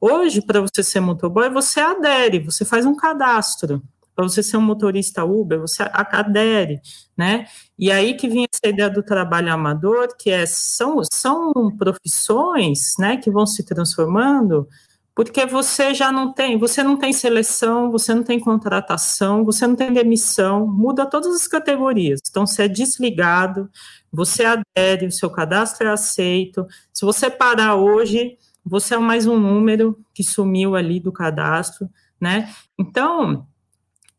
hoje, 0.00 0.42
para 0.42 0.60
você 0.60 0.82
ser 0.82 1.00
motoboy, 1.00 1.48
você 1.50 1.80
adere, 1.80 2.40
você 2.40 2.64
faz 2.64 2.84
um 2.84 2.94
cadastro. 2.94 3.82
Para 4.20 4.28
você 4.28 4.42
ser 4.42 4.58
um 4.58 4.60
motorista 4.60 5.24
Uber, 5.24 5.60
você 5.60 5.82
adere, 5.94 6.82
né? 7.16 7.46
E 7.78 7.90
aí 7.90 8.12
que 8.12 8.28
vem 8.28 8.46
essa 8.52 8.70
ideia 8.70 8.90
do 8.90 9.02
trabalho 9.02 9.50
amador, 9.50 10.08
que 10.18 10.28
é, 10.28 10.44
são, 10.44 11.00
são 11.10 11.74
profissões, 11.78 12.92
né, 12.98 13.16
que 13.16 13.30
vão 13.30 13.46
se 13.46 13.64
transformando 13.64 14.68
porque 15.14 15.44
você 15.44 15.92
já 15.92 16.12
não 16.12 16.32
tem, 16.32 16.56
você 16.56 16.82
não 16.82 16.96
tem 16.96 17.12
seleção, 17.12 17.90
você 17.90 18.14
não 18.14 18.22
tem 18.22 18.38
contratação, 18.38 19.44
você 19.44 19.66
não 19.66 19.76
tem 19.76 19.92
demissão, 19.92 20.66
muda 20.66 21.04
todas 21.04 21.34
as 21.34 21.46
categorias. 21.46 22.20
Então, 22.30 22.46
você 22.46 22.62
é 22.62 22.68
desligado, 22.68 23.68
você 24.10 24.44
adere, 24.44 25.06
o 25.06 25.12
seu 25.12 25.28
cadastro 25.28 25.86
é 25.86 25.90
aceito. 25.90 26.66
Se 26.92 27.04
você 27.04 27.28
parar 27.28 27.74
hoje, 27.74 28.38
você 28.64 28.94
é 28.94 28.98
mais 28.98 29.26
um 29.26 29.38
número 29.38 29.98
que 30.14 30.22
sumiu 30.22 30.74
ali 30.74 31.00
do 31.00 31.12
cadastro, 31.12 31.90
né? 32.20 32.48
Então, 32.78 33.46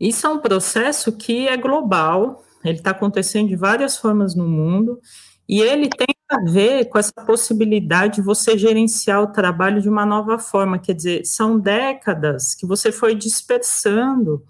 isso 0.10 0.26
é 0.26 0.30
um 0.30 0.40
processo 0.40 1.12
que 1.12 1.48
é 1.48 1.56
global, 1.56 2.44
ele 2.64 2.80
está 2.80 2.90
acontecendo 2.90 3.50
de 3.50 3.56
várias 3.56 3.98
formas 3.98 4.36
no 4.36 4.48
mundo, 4.48 5.00
e 5.48 5.62
ele 5.62 5.90
tem 5.90 6.08
a 6.30 6.50
ver 6.50 6.86
com 6.86 6.98
essa 6.98 7.14
possibilidade 7.26 8.16
de 8.16 8.22
você 8.22 8.58
gerenciar 8.58 9.22
o 9.22 9.32
trabalho 9.32 9.82
de 9.82 9.90
uma 9.90 10.06
nova 10.06 10.40
forma, 10.40 10.80
quer 10.80 10.94
dizer, 10.94 11.26
são 11.26 11.60
décadas 11.60 12.56
que 12.56 12.66
você 12.66 12.92
foi 12.92 13.14
dispersando 13.14 14.44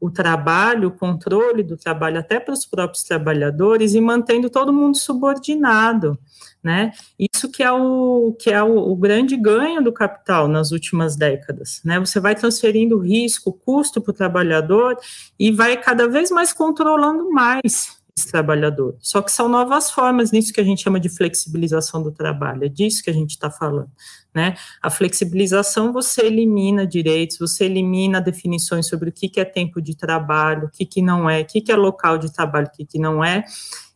o 0.00 0.10
trabalho, 0.10 0.88
o 0.88 0.92
controle 0.92 1.62
do 1.62 1.76
trabalho 1.76 2.18
até 2.18 2.38
para 2.38 2.52
os 2.52 2.66
próprios 2.66 3.04
trabalhadores 3.04 3.94
e 3.94 4.00
mantendo 4.00 4.50
todo 4.50 4.72
mundo 4.72 4.96
subordinado, 4.96 6.18
né? 6.62 6.92
Isso 7.18 7.50
que 7.50 7.62
é 7.62 7.72
o 7.72 8.36
que 8.38 8.50
é 8.50 8.62
o, 8.62 8.76
o 8.76 8.96
grande 8.96 9.36
ganho 9.36 9.82
do 9.82 9.92
capital 9.92 10.46
nas 10.48 10.72
últimas 10.72 11.16
décadas, 11.16 11.80
né? 11.84 11.98
Você 11.98 12.20
vai 12.20 12.34
transferindo 12.34 12.98
risco, 12.98 13.52
custo 13.52 14.00
para 14.00 14.10
o 14.10 14.14
trabalhador 14.14 14.96
e 15.38 15.50
vai 15.50 15.76
cada 15.76 16.08
vez 16.08 16.30
mais 16.30 16.52
controlando 16.52 17.30
mais 17.30 18.03
trabalhador. 18.22 18.96
Só 19.00 19.20
que 19.20 19.32
são 19.32 19.48
novas 19.48 19.90
formas 19.90 20.30
nisso 20.30 20.52
que 20.52 20.60
a 20.60 20.64
gente 20.64 20.82
chama 20.82 21.00
de 21.00 21.08
flexibilização 21.08 22.02
do 22.02 22.12
trabalho, 22.12 22.64
é 22.64 22.68
disso 22.68 23.02
que 23.02 23.10
a 23.10 23.12
gente 23.12 23.30
está 23.30 23.50
falando, 23.50 23.90
né? 24.32 24.54
A 24.80 24.88
flexibilização 24.88 25.92
você 25.92 26.22
elimina 26.22 26.86
direitos, 26.86 27.38
você 27.38 27.64
elimina 27.64 28.20
definições 28.20 28.86
sobre 28.86 29.08
o 29.08 29.12
que, 29.12 29.28
que 29.28 29.40
é 29.40 29.44
tempo 29.44 29.82
de 29.82 29.96
trabalho, 29.96 30.68
o 30.68 30.70
que, 30.70 30.86
que 30.86 31.02
não 31.02 31.28
é, 31.28 31.40
o 31.40 31.44
que, 31.44 31.60
que 31.60 31.72
é 31.72 31.76
local 31.76 32.16
de 32.16 32.32
trabalho, 32.32 32.68
o 32.68 32.70
que, 32.70 32.84
que 32.84 32.98
não 32.98 33.24
é, 33.24 33.44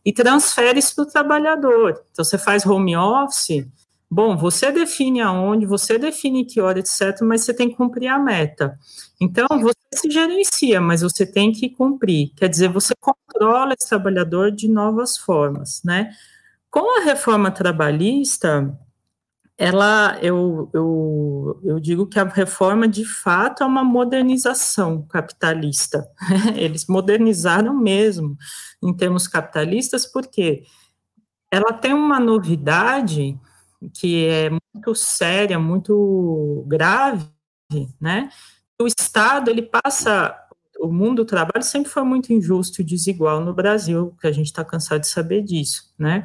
e 0.03 0.11
transfere 0.11 0.79
isso 0.79 0.95
para 0.95 1.03
o 1.03 1.07
trabalhador. 1.07 2.03
Então, 2.11 2.25
você 2.25 2.37
faz 2.37 2.65
home 2.65 2.95
office, 2.97 3.65
Bom, 4.11 4.35
você 4.35 4.71
define 4.71 5.21
aonde, 5.21 5.67
você 5.67 5.99
define 5.99 6.43
que 6.43 6.59
hora, 6.59 6.79
etc., 6.79 7.21
mas 7.21 7.41
você 7.41 7.53
tem 7.53 7.69
que 7.69 7.75
cumprir 7.75 8.07
a 8.07 8.17
meta. 8.17 8.77
Então, 9.21 9.47
você 9.61 9.77
se 9.93 10.09
gerencia, 10.09 10.81
mas 10.81 11.01
você 11.01 11.25
tem 11.25 11.51
que 11.51 11.69
cumprir. 11.69 12.33
Quer 12.35 12.49
dizer, 12.49 12.69
você 12.69 12.93
controla 12.99 13.75
esse 13.79 13.87
trabalhador 13.87 14.51
de 14.51 14.67
novas 14.67 15.15
formas, 15.17 15.81
né? 15.83 16.11
Com 16.71 16.99
a 16.99 17.03
reforma 17.03 17.51
trabalhista, 17.51 18.75
ela, 19.59 20.17
eu, 20.21 20.69
eu, 20.73 21.59
eu 21.63 21.79
digo 21.79 22.07
que 22.07 22.17
a 22.19 22.23
reforma, 22.23 22.87
de 22.87 23.05
fato, 23.05 23.61
é 23.61 23.65
uma 23.65 23.83
modernização 23.83 25.03
capitalista. 25.03 26.07
Eles 26.55 26.87
modernizaram 26.87 27.75
mesmo 27.75 28.37
em 28.81 28.91
termos 28.95 29.27
capitalistas, 29.27 30.05
porque 30.05 30.63
ela 31.51 31.73
tem 31.73 31.93
uma 31.93 32.19
novidade 32.19 33.37
que 33.93 34.25
é 34.25 34.49
muito 34.49 34.95
séria, 34.95 35.59
muito 35.59 36.63
grave, 36.67 37.25
né? 37.99 38.29
O 38.81 38.87
Estado 38.87 39.49
ele 39.49 39.61
passa, 39.61 40.35
o 40.79 40.91
mundo 40.91 41.23
do 41.23 41.25
trabalho 41.25 41.63
sempre 41.63 41.91
foi 41.91 42.03
muito 42.03 42.31
injusto 42.31 42.81
e 42.81 42.85
desigual 42.85 43.41
no 43.41 43.53
Brasil, 43.53 44.15
que 44.19 44.27
a 44.27 44.31
gente 44.31 44.47
está 44.47 44.63
cansado 44.63 45.01
de 45.01 45.07
saber 45.07 45.41
disso, 45.43 45.93
né? 45.97 46.23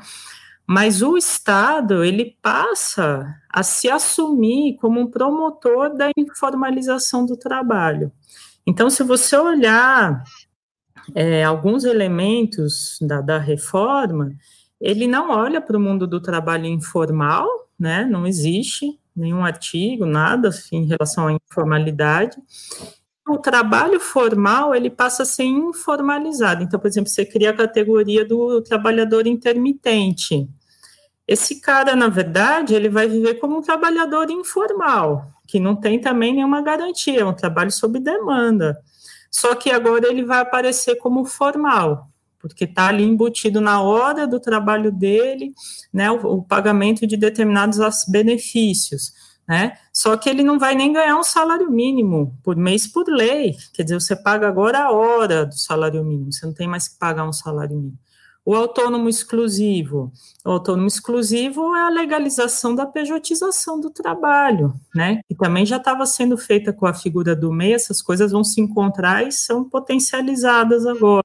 Mas 0.67 1.03
o 1.03 1.17
Estado 1.17 2.03
ele 2.03 2.37
passa 2.41 3.27
a 3.51 3.63
se 3.63 3.91
assumir 3.91 4.77
como 4.79 5.01
um 5.01 5.11
promotor 5.11 5.95
da 5.95 6.11
informalização 6.17 7.27
do 7.27 7.37
trabalho. 7.37 8.11
Então, 8.67 8.89
se 8.89 9.03
você 9.03 9.37
olhar 9.37 10.25
é, 11.15 11.45
alguns 11.45 11.85
elementos 11.85 12.99
da, 13.01 13.21
da 13.21 13.39
reforma, 13.39 14.33
ele 14.85 15.07
não 15.07 15.31
olha 15.31 15.63
para 15.63 15.79
o 15.79 15.81
mundo 15.81 16.07
do 16.07 16.21
trabalho 16.21 16.67
informal, 16.67 17.49
né? 17.79 18.05
Não 18.05 18.27
existe 18.27 19.01
nenhum 19.17 19.43
artigo, 19.43 20.05
nada 20.05 20.49
assim, 20.49 20.77
em 20.77 20.85
relação 20.85 21.27
à 21.27 21.33
informalidade. 21.33 22.37
O 23.27 23.39
trabalho 23.39 23.99
formal 23.99 24.75
ele 24.75 24.91
passa 24.91 25.23
a 25.23 25.27
ser 25.27 25.45
informalizado. 25.45 26.63
Então, 26.63 26.79
por 26.79 26.87
exemplo, 26.87 27.09
você 27.09 27.25
cria 27.25 27.49
a 27.49 27.57
categoria 27.57 28.27
do 28.27 28.61
trabalhador 28.61 29.27
intermitente. 29.27 30.47
Esse 31.27 31.63
cara, 31.63 31.97
na 31.97 32.09
verdade, 32.09 32.75
ele 32.75 32.91
vai 32.91 33.09
viver 33.09 33.37
como 33.37 33.57
um 33.57 33.63
trabalhador 33.63 34.31
informal, 34.31 35.33
que 35.47 35.59
não 35.59 35.75
tem 35.75 35.99
também 35.99 36.35
nenhuma 36.35 36.61
garantia, 36.61 37.21
é 37.21 37.25
um 37.25 37.33
trabalho 37.33 37.71
sob 37.71 37.99
demanda. 37.99 38.79
Só 39.31 39.55
que 39.55 39.71
agora 39.71 40.07
ele 40.07 40.27
vai 40.27 40.41
aparecer 40.41 40.97
como 40.97 41.25
formal, 41.25 42.11
porque 42.49 42.65
está 42.65 42.89
ali 42.89 43.03
embutido 43.03 43.59
na 43.59 43.81
hora 43.81 44.27
do 44.27 44.39
trabalho 44.39 44.93
dele, 44.93 45.55
né, 45.91 46.11
o, 46.11 46.17
o, 46.39 46.43
pagamento 46.43 47.07
de 47.07 47.17
determinados 47.17 47.79
benefícios, 48.07 49.13
né, 49.49 49.79
só 49.91 50.15
que 50.15 50.29
ele 50.29 50.43
não 50.43 50.59
vai 50.59 50.75
nem 50.75 50.93
ganhar 50.93 51.19
um 51.19 51.23
salário 51.23 51.71
mínimo 51.71 52.39
por 52.43 52.55
mês 52.55 52.87
por 52.87 53.09
lei, 53.09 53.55
quer 53.73 53.85
dizer, 53.85 53.99
você 53.99 54.15
paga 54.15 54.47
agora 54.47 54.81
a 54.81 54.91
hora 54.91 55.47
do 55.47 55.57
salário 55.57 56.05
mínimo, 56.05 56.31
você 56.31 56.45
não 56.45 56.53
tem 56.53 56.69
mais 56.69 56.87
que 56.87 56.99
pagar 56.99 57.27
um 57.27 57.33
salário 57.33 57.77
mínimo. 57.77 57.99
O 58.47 58.55
autônomo 58.55 59.09
exclusivo. 59.09 60.13
O 60.45 60.51
autônomo 60.51 60.87
exclusivo 60.87 61.75
é 61.75 61.87
a 61.87 61.89
legalização 61.89 62.75
da 62.75 62.85
pejotização 62.85 63.81
do 63.81 63.89
trabalho, 63.89 64.75
né? 64.95 65.23
Que 65.27 65.35
também 65.35 65.65
já 65.65 65.79
estava 65.79 66.05
sendo 66.05 66.37
feita 66.37 66.71
com 66.71 66.85
a 66.85 66.93
figura 66.93 67.35
do 67.35 67.51
MEI, 67.51 67.73
essas 67.73 68.03
coisas 68.03 68.33
vão 68.33 68.45
se 68.45 68.61
encontrar 68.61 69.27
e 69.27 69.33
são 69.33 69.65
potencializadas 69.65 70.85
agora. 70.85 71.25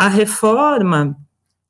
A 0.00 0.08
reforma, 0.08 1.14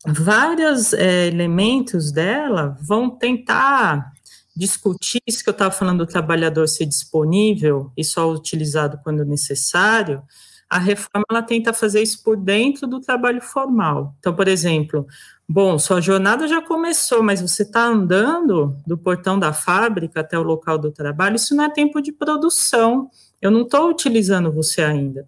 vários 0.06 0.92
é, 0.92 1.26
elementos 1.26 2.12
dela 2.12 2.78
vão 2.80 3.10
tentar 3.10 4.12
discutir 4.54 5.20
isso 5.26 5.42
que 5.42 5.50
eu 5.50 5.52
estava 5.52 5.72
falando 5.72 6.06
do 6.06 6.06
trabalhador 6.06 6.68
ser 6.68 6.86
disponível 6.86 7.90
e 7.96 8.04
só 8.04 8.30
utilizado 8.30 9.00
quando 9.02 9.24
necessário, 9.24 10.22
a 10.68 10.78
reforma 10.78 11.24
ela 11.28 11.42
tenta 11.42 11.72
fazer 11.72 12.02
isso 12.02 12.22
por 12.22 12.36
dentro 12.36 12.86
do 12.86 13.00
trabalho 13.00 13.40
formal. 13.42 14.14
Então, 14.20 14.32
por 14.32 14.46
exemplo, 14.46 15.08
bom, 15.48 15.76
sua 15.76 16.00
jornada 16.00 16.46
já 16.46 16.62
começou, 16.62 17.24
mas 17.24 17.40
você 17.40 17.64
está 17.64 17.84
andando 17.84 18.76
do 18.86 18.96
portão 18.96 19.40
da 19.40 19.52
fábrica 19.52 20.20
até 20.20 20.38
o 20.38 20.44
local 20.44 20.78
do 20.78 20.92
trabalho, 20.92 21.34
isso 21.34 21.52
não 21.52 21.64
é 21.64 21.68
tempo 21.68 22.00
de 22.00 22.12
produção. 22.12 23.10
Eu 23.42 23.50
não 23.50 23.62
estou 23.62 23.90
utilizando 23.90 24.52
você 24.52 24.82
ainda. 24.82 25.26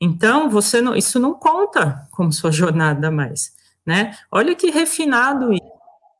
Então, 0.00 0.50
você 0.50 0.80
não, 0.80 0.94
isso 0.94 1.18
não 1.18 1.34
conta 1.34 2.06
como 2.10 2.32
sua 2.32 2.50
jornada 2.50 3.10
mais, 3.10 3.52
né? 3.86 4.16
Olha 4.30 4.54
que 4.54 4.70
refinado 4.70 5.52
isso. 5.52 5.74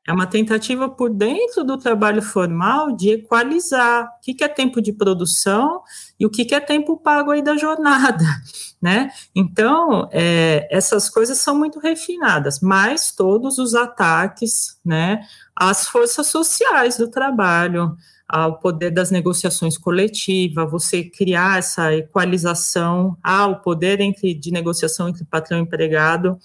É 0.06 0.12
uma 0.12 0.26
tentativa 0.26 0.86
por 0.86 1.08
dentro 1.08 1.64
do 1.64 1.78
trabalho 1.78 2.20
formal 2.20 2.92
de 2.92 3.12
equalizar 3.12 4.04
o 4.04 4.20
que, 4.20 4.44
é 4.44 4.48
tempo 4.48 4.82
de 4.82 4.92
produção 4.92 5.80
e 6.20 6.26
o 6.26 6.30
que, 6.30 6.54
é 6.54 6.60
tempo 6.60 6.98
pago 6.98 7.30
aí 7.30 7.40
da 7.40 7.56
jornada, 7.56 8.24
né? 8.82 9.10
Então, 9.34 10.06
é, 10.12 10.68
essas 10.70 11.08
coisas 11.08 11.38
são 11.38 11.56
muito 11.56 11.78
refinadas, 11.78 12.60
mas 12.60 13.12
todos 13.12 13.56
os 13.56 13.74
ataques, 13.74 14.78
né, 14.84 15.22
às 15.56 15.88
forças 15.88 16.26
sociais 16.26 16.98
do 16.98 17.08
trabalho, 17.08 17.96
ao 18.34 18.58
poder 18.58 18.90
das 18.90 19.12
negociações 19.12 19.78
coletivas, 19.78 20.68
você 20.68 21.04
criar 21.04 21.60
essa 21.60 21.94
equalização, 21.94 23.16
ah, 23.22 23.46
o 23.46 23.60
poder 23.60 24.00
entre, 24.00 24.34
de 24.34 24.50
negociação 24.50 25.08
entre 25.08 25.24
patrão 25.24 25.60
e 25.60 25.62
empregado 25.62 26.36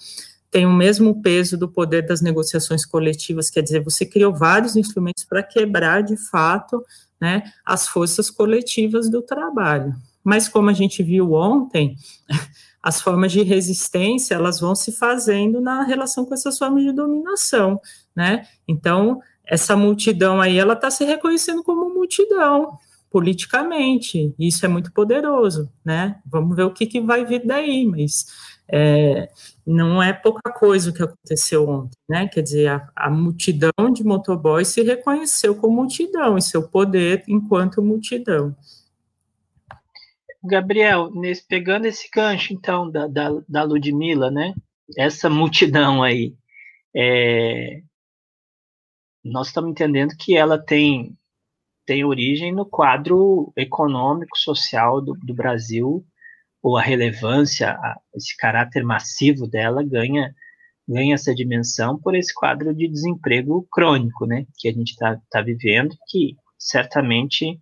tem 0.52 0.66
o 0.66 0.72
mesmo 0.72 1.20
peso 1.20 1.58
do 1.58 1.68
poder 1.68 2.06
das 2.06 2.20
negociações 2.20 2.86
coletivas, 2.86 3.50
quer 3.50 3.62
dizer, 3.62 3.82
você 3.82 4.06
criou 4.06 4.32
vários 4.32 4.76
instrumentos 4.76 5.24
para 5.24 5.42
quebrar, 5.42 6.04
de 6.04 6.16
fato, 6.16 6.80
né, 7.20 7.42
as 7.66 7.88
forças 7.88 8.30
coletivas 8.30 9.10
do 9.10 9.20
trabalho. 9.20 9.92
Mas 10.22 10.48
como 10.48 10.70
a 10.70 10.72
gente 10.72 11.02
viu 11.02 11.32
ontem, 11.32 11.96
as 12.80 13.00
formas 13.00 13.32
de 13.32 13.42
resistência, 13.42 14.36
elas 14.36 14.60
vão 14.60 14.76
se 14.76 14.92
fazendo 14.92 15.60
na 15.60 15.82
relação 15.82 16.24
com 16.24 16.34
essas 16.34 16.56
formas 16.56 16.84
de 16.84 16.92
dominação, 16.92 17.80
né? 18.14 18.46
Então, 18.66 19.20
essa 19.50 19.76
multidão 19.76 20.40
aí, 20.40 20.56
ela 20.56 20.74
está 20.74 20.88
se 20.92 21.04
reconhecendo 21.04 21.64
como 21.64 21.92
multidão, 21.92 22.78
politicamente. 23.10 24.32
Isso 24.38 24.64
é 24.64 24.68
muito 24.68 24.92
poderoso, 24.92 25.68
né? 25.84 26.20
Vamos 26.24 26.54
ver 26.54 26.62
o 26.62 26.72
que, 26.72 26.86
que 26.86 27.00
vai 27.00 27.24
vir 27.24 27.44
daí, 27.44 27.84
mas 27.84 28.26
é, 28.68 29.28
não 29.66 30.00
é 30.00 30.12
pouca 30.12 30.52
coisa 30.52 30.90
o 30.90 30.94
que 30.94 31.02
aconteceu 31.02 31.68
ontem, 31.68 31.98
né? 32.08 32.28
Quer 32.28 32.42
dizer, 32.42 32.68
a, 32.68 32.88
a, 32.94 33.10
multidão 33.10 33.72
de 33.92 34.04
motoboys 34.04 34.68
se 34.68 34.82
reconheceu 34.82 35.56
como 35.56 35.74
multidão 35.74 36.38
e 36.38 36.42
seu 36.42 36.68
poder 36.68 37.24
enquanto 37.26 37.82
multidão. 37.82 38.54
Gabriel, 40.44 41.10
nesse, 41.12 41.44
pegando 41.44 41.86
esse 41.86 42.08
gancho, 42.08 42.52
então, 42.54 42.88
da, 42.88 43.08
da, 43.08 43.30
da 43.48 43.64
Ludmilla, 43.64 44.30
né? 44.30 44.54
Essa 44.96 45.28
multidão 45.28 46.04
aí, 46.04 46.34
é, 46.94 47.82
nós 49.24 49.48
estamos 49.48 49.70
entendendo 49.70 50.14
que 50.18 50.36
ela 50.36 50.58
tem, 50.58 51.16
tem 51.86 52.04
origem 52.04 52.52
no 52.52 52.66
quadro 52.66 53.52
econômico, 53.56 54.36
social 54.38 55.00
do, 55.00 55.14
do 55.14 55.34
Brasil, 55.34 56.04
ou 56.62 56.76
a 56.76 56.82
relevância, 56.82 57.70
a, 57.70 57.98
esse 58.14 58.36
caráter 58.36 58.84
massivo 58.84 59.46
dela 59.46 59.82
ganha 59.82 60.34
ganha 60.90 61.14
essa 61.14 61.32
dimensão 61.32 61.96
por 62.00 62.16
esse 62.16 62.34
quadro 62.34 62.74
de 62.74 62.88
desemprego 62.88 63.66
crônico, 63.70 64.26
né, 64.26 64.44
que 64.58 64.68
a 64.68 64.72
gente 64.72 64.90
está 64.90 65.20
tá 65.30 65.40
vivendo, 65.40 65.94
que 66.08 66.34
certamente 66.58 67.60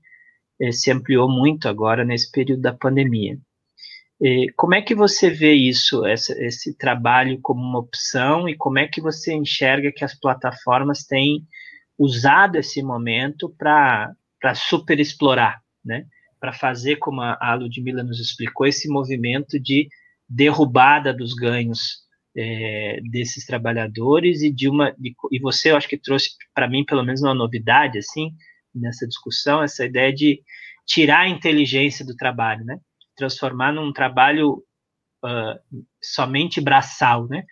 eh, 0.61 0.73
se 0.73 0.91
ampliou 0.91 1.29
muito 1.31 1.69
agora 1.69 2.05
nesse 2.05 2.31
período 2.31 2.63
da 2.63 2.73
pandemia. 2.73 3.39
Como 4.57 4.75
é 4.75 4.83
que 4.83 4.95
você 4.95 5.31
vê 5.31 5.53
isso, 5.55 6.05
essa, 6.05 6.33
esse 6.43 6.77
trabalho 6.77 7.39
como 7.41 7.61
uma 7.63 7.79
opção 7.79 8.49
e 8.49 8.57
como 8.57 8.79
é 8.79 8.89
que 8.89 9.01
você 9.01 9.33
enxerga 9.33 9.93
que 9.93 10.05
as 10.05 10.19
plataformas 10.19 11.05
têm 11.05 11.47
usado 11.97 12.57
esse 12.57 12.83
momento 12.83 13.49
para 13.57 14.15
superexplorar, 14.55 15.61
né? 15.85 16.05
para 16.41 16.53
fazer, 16.53 16.97
como 16.97 17.21
a 17.21 17.55
Ludmilla 17.55 18.03
nos 18.03 18.21
explicou, 18.21 18.67
esse 18.67 18.89
movimento 18.89 19.59
de 19.59 19.89
derrubada 20.29 21.13
dos 21.13 21.35
ganhos 21.35 22.07
é, 22.37 23.01
desses 23.11 23.45
trabalhadores 23.45 24.43
e 24.43 24.53
de 24.53 24.69
uma 24.69 24.93
de, 24.99 25.15
e 25.33 25.41
você 25.41 25.71
eu 25.71 25.77
acho 25.77 25.89
que 25.89 25.99
trouxe 25.99 26.31
para 26.55 26.69
mim 26.69 26.85
pelo 26.85 27.03
menos 27.03 27.23
uma 27.23 27.35
novidade 27.35 27.99
assim 27.99 28.31
nessa 28.75 29.09
discussão 29.09 29.63
essa 29.63 29.87
ideia 29.87 30.13
de 30.13 30.41
tirar 30.87 31.21
a 31.21 31.29
inteligência 31.29 32.05
do 32.05 32.15
trabalho 32.15 32.65
né 32.65 32.79
transformar 33.19 33.73
num 33.73 33.93
trabalho 33.93 34.65
uh, 35.25 35.85
somente 36.03 36.61
braçal 36.61 37.27
né 37.29 37.45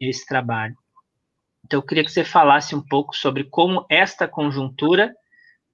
esse 0.00 0.24
trabalho 0.26 0.76
então 1.64 1.80
eu 1.80 1.82
queria 1.82 2.04
que 2.04 2.12
você 2.12 2.24
falasse 2.24 2.76
um 2.76 2.86
pouco 2.86 3.16
sobre 3.16 3.44
como 3.44 3.84
esta 3.90 4.28
conjuntura 4.28 5.12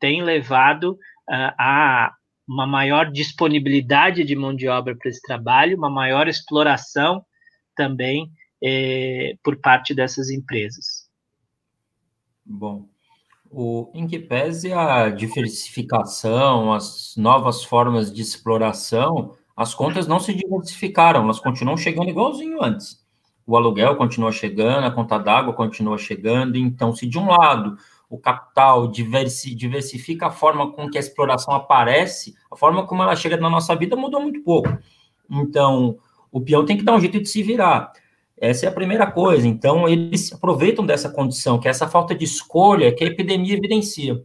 tem 0.00 0.22
levado 0.22 0.92
uh, 0.92 1.52
a 1.58 2.12
uma 2.48 2.66
maior 2.66 3.10
disponibilidade 3.10 4.24
de 4.24 4.34
mão 4.36 4.54
de 4.54 4.68
obra 4.68 4.96
para 4.96 5.08
esse 5.08 5.22
trabalho, 5.22 5.76
uma 5.76 5.90
maior 5.90 6.28
exploração 6.28 7.24
também 7.74 8.30
é, 8.62 9.34
por 9.42 9.60
parte 9.60 9.94
dessas 9.94 10.28
empresas. 10.30 11.08
Bom, 12.44 12.88
o, 13.52 13.90
em 13.92 14.06
que 14.06 14.18
pese 14.18 14.72
a 14.72 15.10
diversificação, 15.10 16.72
as 16.72 17.14
novas 17.16 17.62
formas 17.62 18.10
de 18.12 18.22
exploração, 18.22 19.34
as 19.54 19.74
contas 19.74 20.06
não 20.06 20.18
se 20.18 20.32
diversificaram, 20.32 21.22
elas 21.22 21.38
continuam 21.38 21.76
chegando 21.76 22.08
igualzinho 22.08 22.62
antes. 22.62 23.02
O 23.46 23.56
aluguel 23.56 23.96
continua 23.96 24.32
chegando, 24.32 24.86
a 24.86 24.90
conta 24.90 25.18
d'água 25.18 25.52
continua 25.52 25.98
chegando, 25.98 26.56
então, 26.56 26.94
se 26.94 27.06
de 27.06 27.18
um 27.18 27.26
lado 27.26 27.76
o 28.08 28.18
capital 28.18 28.88
diversi, 28.88 29.54
diversifica 29.54 30.26
a 30.26 30.30
forma 30.30 30.72
com 30.72 30.88
que 30.88 30.98
a 30.98 31.00
exploração 31.00 31.54
aparece, 31.54 32.34
a 32.50 32.56
forma 32.56 32.86
como 32.86 33.02
ela 33.02 33.16
chega 33.16 33.36
na 33.36 33.50
nossa 33.50 33.74
vida 33.74 33.96
mudou 33.96 34.20
muito 34.20 34.42
pouco. 34.42 34.68
Então, 35.30 35.98
o 36.30 36.40
peão 36.40 36.64
tem 36.64 36.76
que 36.76 36.84
dar 36.84 36.94
um 36.94 37.00
jeito 37.00 37.20
de 37.20 37.28
se 37.28 37.42
virar. 37.42 37.92
Essa 38.36 38.66
é 38.66 38.68
a 38.68 38.72
primeira 38.72 39.10
coisa. 39.10 39.46
Então, 39.46 39.88
eles 39.88 40.32
aproveitam 40.32 40.84
dessa 40.84 41.08
condição, 41.08 41.58
que 41.58 41.68
é 41.68 41.70
essa 41.70 41.88
falta 41.88 42.14
de 42.14 42.24
escolha 42.24 42.94
que 42.94 43.04
a 43.04 43.06
epidemia 43.06 43.54
evidencia. 43.54 44.22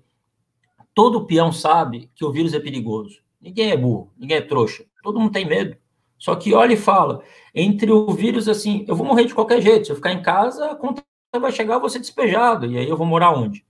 Todo 0.94 1.26
peão 1.26 1.52
sabe 1.52 2.10
que 2.16 2.26
o 2.26 2.32
vírus 2.32 2.54
é 2.54 2.60
perigoso. 2.60 3.22
Ninguém 3.40 3.72
é 3.72 3.78
burro, 3.78 4.12
ninguém 4.18 4.38
é 4.38 4.42
trouxa. 4.42 4.84
Todo 5.04 5.20
mundo 5.20 5.32
tem 5.32 5.46
medo. 5.46 5.78
Só 6.18 6.36
que 6.36 6.54
olha 6.54 6.74
e 6.74 6.78
fala, 6.78 7.22
entre 7.54 7.92
o 7.92 8.10
vírus, 8.12 8.50
assim, 8.50 8.84
eu 8.88 8.96
vou 8.96 9.06
morrer 9.06 9.26
de 9.26 9.36
qualquer 9.36 9.62
jeito. 9.62 9.86
Se 9.86 9.92
eu 9.92 9.96
ficar 9.96 10.12
em 10.12 10.22
casa, 10.22 10.72
a 10.72 10.76
conta 10.76 11.04
vai 11.40 11.52
chegar, 11.52 11.76
eu 11.76 11.80
vou 11.80 11.90
ser 11.90 12.00
despejado. 12.00 12.66
E 12.66 12.78
aí 12.78 12.90
eu 12.90 12.98
vou 12.98 13.06
morar 13.06 13.32
onde? 13.32 13.64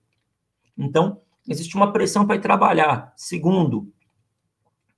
Então, 0.76 1.20
existe 1.46 1.76
uma 1.76 1.92
pressão 1.92 2.26
para 2.26 2.36
ir 2.36 2.40
trabalhar. 2.40 3.12
Segundo, 3.16 3.92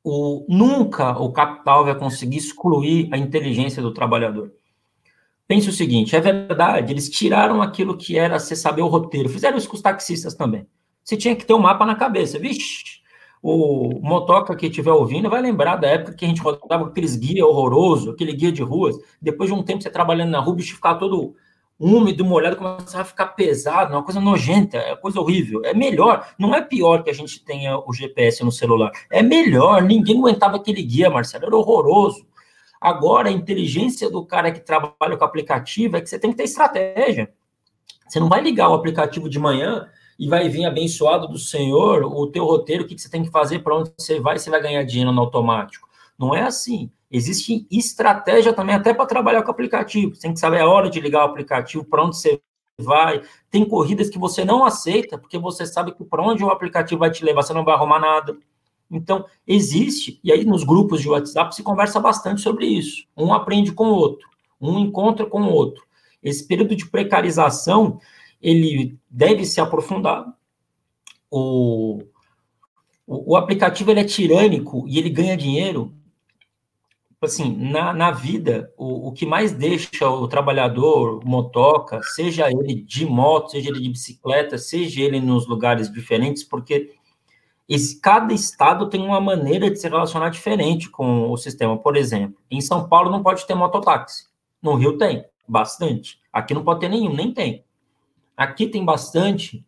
o, 0.05 0.47
nunca 0.49 1.19
o 1.19 1.33
capital 1.33 1.85
vai 1.85 1.99
conseguir 1.99 2.37
excluir 2.37 3.09
a 3.13 3.19
inteligência 3.19 3.83
do 3.83 3.93
trabalhador. 3.93 4.53
Pense 5.51 5.69
o 5.69 5.73
seguinte: 5.73 6.15
é 6.15 6.21
verdade, 6.21 6.93
eles 6.93 7.11
tiraram 7.11 7.61
aquilo 7.61 7.97
que 7.97 8.17
era 8.17 8.39
você 8.39 8.55
saber 8.55 8.83
o 8.83 8.87
roteiro, 8.87 9.29
fizeram 9.29 9.59
isso 9.59 9.69
com 9.69 9.75
os 9.75 9.83
taxistas 9.83 10.33
também. 10.33 10.65
Você 11.03 11.17
tinha 11.17 11.35
que 11.35 11.45
ter 11.45 11.53
um 11.53 11.59
mapa 11.59 11.85
na 11.85 11.97
cabeça. 11.97 12.39
Vixe, 12.39 13.01
o 13.43 13.99
motoca 14.01 14.55
que 14.55 14.67
estiver 14.67 14.93
ouvindo 14.93 15.29
vai 15.29 15.43
lembrar 15.43 15.75
da 15.75 15.89
época 15.89 16.15
que 16.15 16.25
a 16.25 16.29
gente 16.29 16.41
rodava 16.41 16.87
aqueles 16.87 17.17
guia 17.17 17.45
horroroso, 17.45 18.13
aquele 18.13 18.33
guia 18.33 18.53
de 18.53 18.63
ruas. 18.63 18.95
Depois 19.21 19.51
de 19.51 19.57
um 19.57 19.61
tempo 19.65 19.83
você 19.83 19.91
trabalhando 19.91 20.31
na 20.31 20.39
rua, 20.39 20.53
o 20.53 20.57
bicho 20.57 20.77
ficava 20.77 21.01
todo 21.01 21.35
úmido, 21.81 22.25
molhado, 22.25 22.55
começava 22.55 23.03
a 23.03 23.05
ficar 23.05 23.27
pesado, 23.29 23.93
uma 23.93 24.05
coisa 24.05 24.21
nojenta, 24.21 24.79
é 24.79 24.95
coisa 24.95 25.19
horrível. 25.19 25.63
É 25.65 25.75
melhor, 25.75 26.29
não 26.39 26.55
é 26.55 26.61
pior 26.61 27.03
que 27.03 27.11
a 27.11 27.15
gente 27.15 27.45
tenha 27.45 27.77
o 27.77 27.93
GPS 27.93 28.45
no 28.45 28.53
celular. 28.53 28.93
É 29.11 29.21
melhor, 29.21 29.83
ninguém 29.83 30.19
aguentava 30.19 30.59
aquele 30.59 30.81
guia, 30.81 31.11
Marcelo, 31.11 31.47
era 31.47 31.57
horroroso. 31.57 32.25
Agora, 32.81 33.29
a 33.29 33.33
inteligência 33.33 34.09
do 34.09 34.25
cara 34.25 34.51
que 34.51 34.61
trabalha 34.61 35.17
com 35.17 35.25
aplicativo 35.25 35.97
é 35.97 36.01
que 36.01 36.09
você 36.09 36.19
tem 36.19 36.31
que 36.31 36.37
ter 36.39 36.45
estratégia. 36.45 37.31
Você 38.09 38.19
não 38.19 38.29
vai 38.29 38.41
ligar 38.41 38.71
o 38.71 38.75
aplicativo 38.75 39.29
de 39.29 39.39
manhã 39.39 39.87
e 40.19 40.29
vai 40.29 40.49
vir 40.49 40.65
abençoado 40.65 41.29
do 41.29 41.39
Senhor 41.39 42.05
o 42.05 42.27
teu 42.27 42.45
roteiro, 42.45 42.85
o 42.85 42.87
que 42.87 42.99
você 42.99 43.11
tem 43.11 43.23
que 43.23 43.31
fazer, 43.31 43.61
para 43.61 43.77
onde 43.77 43.93
você 43.97 44.19
vai, 44.19 44.39
você 44.39 44.51
vai 44.51 44.63
ganhar 44.63 44.83
dinheiro 44.83 45.13
no 45.13 45.21
automático. 45.21 45.89
Não 46.19 46.35
é 46.35 46.43
assim. 46.43 46.91
Existe 47.11 47.67
estratégia 47.71 48.53
também 48.53 48.75
até 48.75 48.95
para 48.95 49.07
trabalhar 49.07 49.43
com 49.43 49.51
aplicativo. 49.51 50.15
Você 50.15 50.23
tem 50.23 50.33
que 50.33 50.41
saber 50.41 50.61
a 50.61 50.69
hora 50.69 50.89
de 50.89 51.01
ligar 51.01 51.23
o 51.23 51.31
aplicativo, 51.31 51.85
para 51.85 52.05
onde 52.05 52.17
você 52.17 52.41
vai. 52.79 53.23
Tem 53.51 53.65
corridas 53.65 54.09
que 54.09 54.19
você 54.19 54.45
não 54.45 54.65
aceita, 54.65 55.19
porque 55.19 55.39
você 55.39 55.67
sabe 55.67 55.93
que 55.93 56.05
para 56.05 56.23
onde 56.23 56.45
o 56.45 56.51
aplicativo 56.51 57.01
vai 57.01 57.11
te 57.11 57.25
levar, 57.25 57.43
você 57.43 57.53
não 57.53 57.65
vai 57.65 57.75
arrumar 57.75 57.99
nada. 57.99 58.37
Então, 58.91 59.25
existe, 59.47 60.19
e 60.25 60.33
aí 60.33 60.45
nos 60.45 60.65
grupos 60.65 61.01
de 61.01 61.09
WhatsApp 61.09 61.55
se 61.55 61.63
conversa 61.63 62.01
bastante 62.01 62.41
sobre 62.41 62.67
isso. 62.67 63.07
Um 63.17 63.33
aprende 63.33 63.73
com 63.73 63.89
o 63.89 63.95
outro, 63.95 64.29
um 64.61 64.79
encontra 64.79 65.25
com 65.25 65.43
o 65.43 65.53
outro. 65.53 65.85
Esse 66.23 66.47
período 66.47 66.75
de 66.75 66.87
precarização, 66.87 68.01
ele 68.43 68.99
deve 69.09 69.45
se 69.45 69.61
aprofundar. 69.61 70.27
O, 71.31 72.03
o, 73.07 73.33
o 73.33 73.37
aplicativo 73.37 73.91
ele 73.91 74.01
é 74.01 74.05
tirânico 74.05 74.85
e 74.89 74.99
ele 74.99 75.09
ganha 75.09 75.37
dinheiro 75.37 75.95
assim, 77.27 77.55
na, 77.55 77.93
na 77.93 78.11
vida, 78.11 78.73
o, 78.79 79.09
o 79.09 79.13
que 79.13 79.27
mais 79.27 79.53
deixa 79.53 80.09
o 80.09 80.27
trabalhador 80.27 81.23
motoca, 81.25 82.01
seja 82.03 82.51
ele 82.51 82.83
de 82.83 83.05
moto, 83.05 83.51
seja 83.51 83.69
ele 83.69 83.81
de 83.81 83.91
bicicleta, 83.91 84.57
seja 84.57 85.03
ele 85.03 85.21
nos 85.21 85.47
lugares 85.47 85.93
diferentes, 85.93 86.43
porque 86.43 86.95
esse, 87.71 88.01
cada 88.01 88.35
estado 88.35 88.89
tem 88.91 89.01
uma 89.01 89.21
maneira 89.21 89.71
de 89.71 89.79
se 89.79 89.89
relacionar 89.89 90.29
diferente 90.31 90.91
com 90.91 91.31
o 91.31 91.37
sistema. 91.37 91.79
Por 91.79 91.97
exemplo, 91.97 92.37
em 92.51 92.61
São 92.61 92.89
Paulo 92.89 93.09
não 93.09 93.23
pode 93.23 93.47
ter 93.47 93.55
mototáxi. 93.55 94.27
No 94.61 94.75
Rio 94.75 94.99
tem, 94.99 95.25
bastante. 95.47 96.21
Aqui 96.33 96.53
não 96.53 96.65
pode 96.65 96.81
ter 96.81 96.89
nenhum, 96.89 97.15
nem 97.15 97.33
tem. 97.33 97.65
Aqui 98.37 98.67
tem 98.67 98.85
bastante 98.85 99.65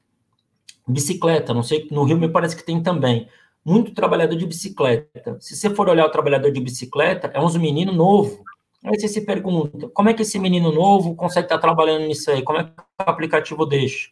bicicleta, 0.86 1.54
não 1.54 1.62
sei, 1.62 1.86
no 1.92 2.02
Rio 2.02 2.18
me 2.18 2.28
parece 2.28 2.56
que 2.56 2.64
tem 2.64 2.82
também 2.82 3.28
muito 3.64 3.94
trabalhador 3.94 4.34
de 4.34 4.46
bicicleta. 4.46 5.36
Se 5.38 5.54
você 5.54 5.70
for 5.70 5.88
olhar 5.88 6.04
o 6.04 6.10
trabalhador 6.10 6.50
de 6.50 6.60
bicicleta, 6.60 7.30
é 7.32 7.40
uns 7.40 7.56
menino 7.56 7.92
novo. 7.92 8.42
Aí 8.84 8.98
você 8.98 9.06
se 9.06 9.20
pergunta, 9.20 9.88
como 9.90 10.08
é 10.08 10.14
que 10.14 10.22
esse 10.22 10.40
menino 10.40 10.72
novo 10.72 11.14
consegue 11.14 11.44
estar 11.44 11.58
trabalhando 11.58 12.04
nisso 12.08 12.28
aí? 12.32 12.42
Como 12.42 12.58
é 12.58 12.64
que 12.64 12.70
o 12.70 13.10
aplicativo 13.10 13.64
deixa? 13.64 14.10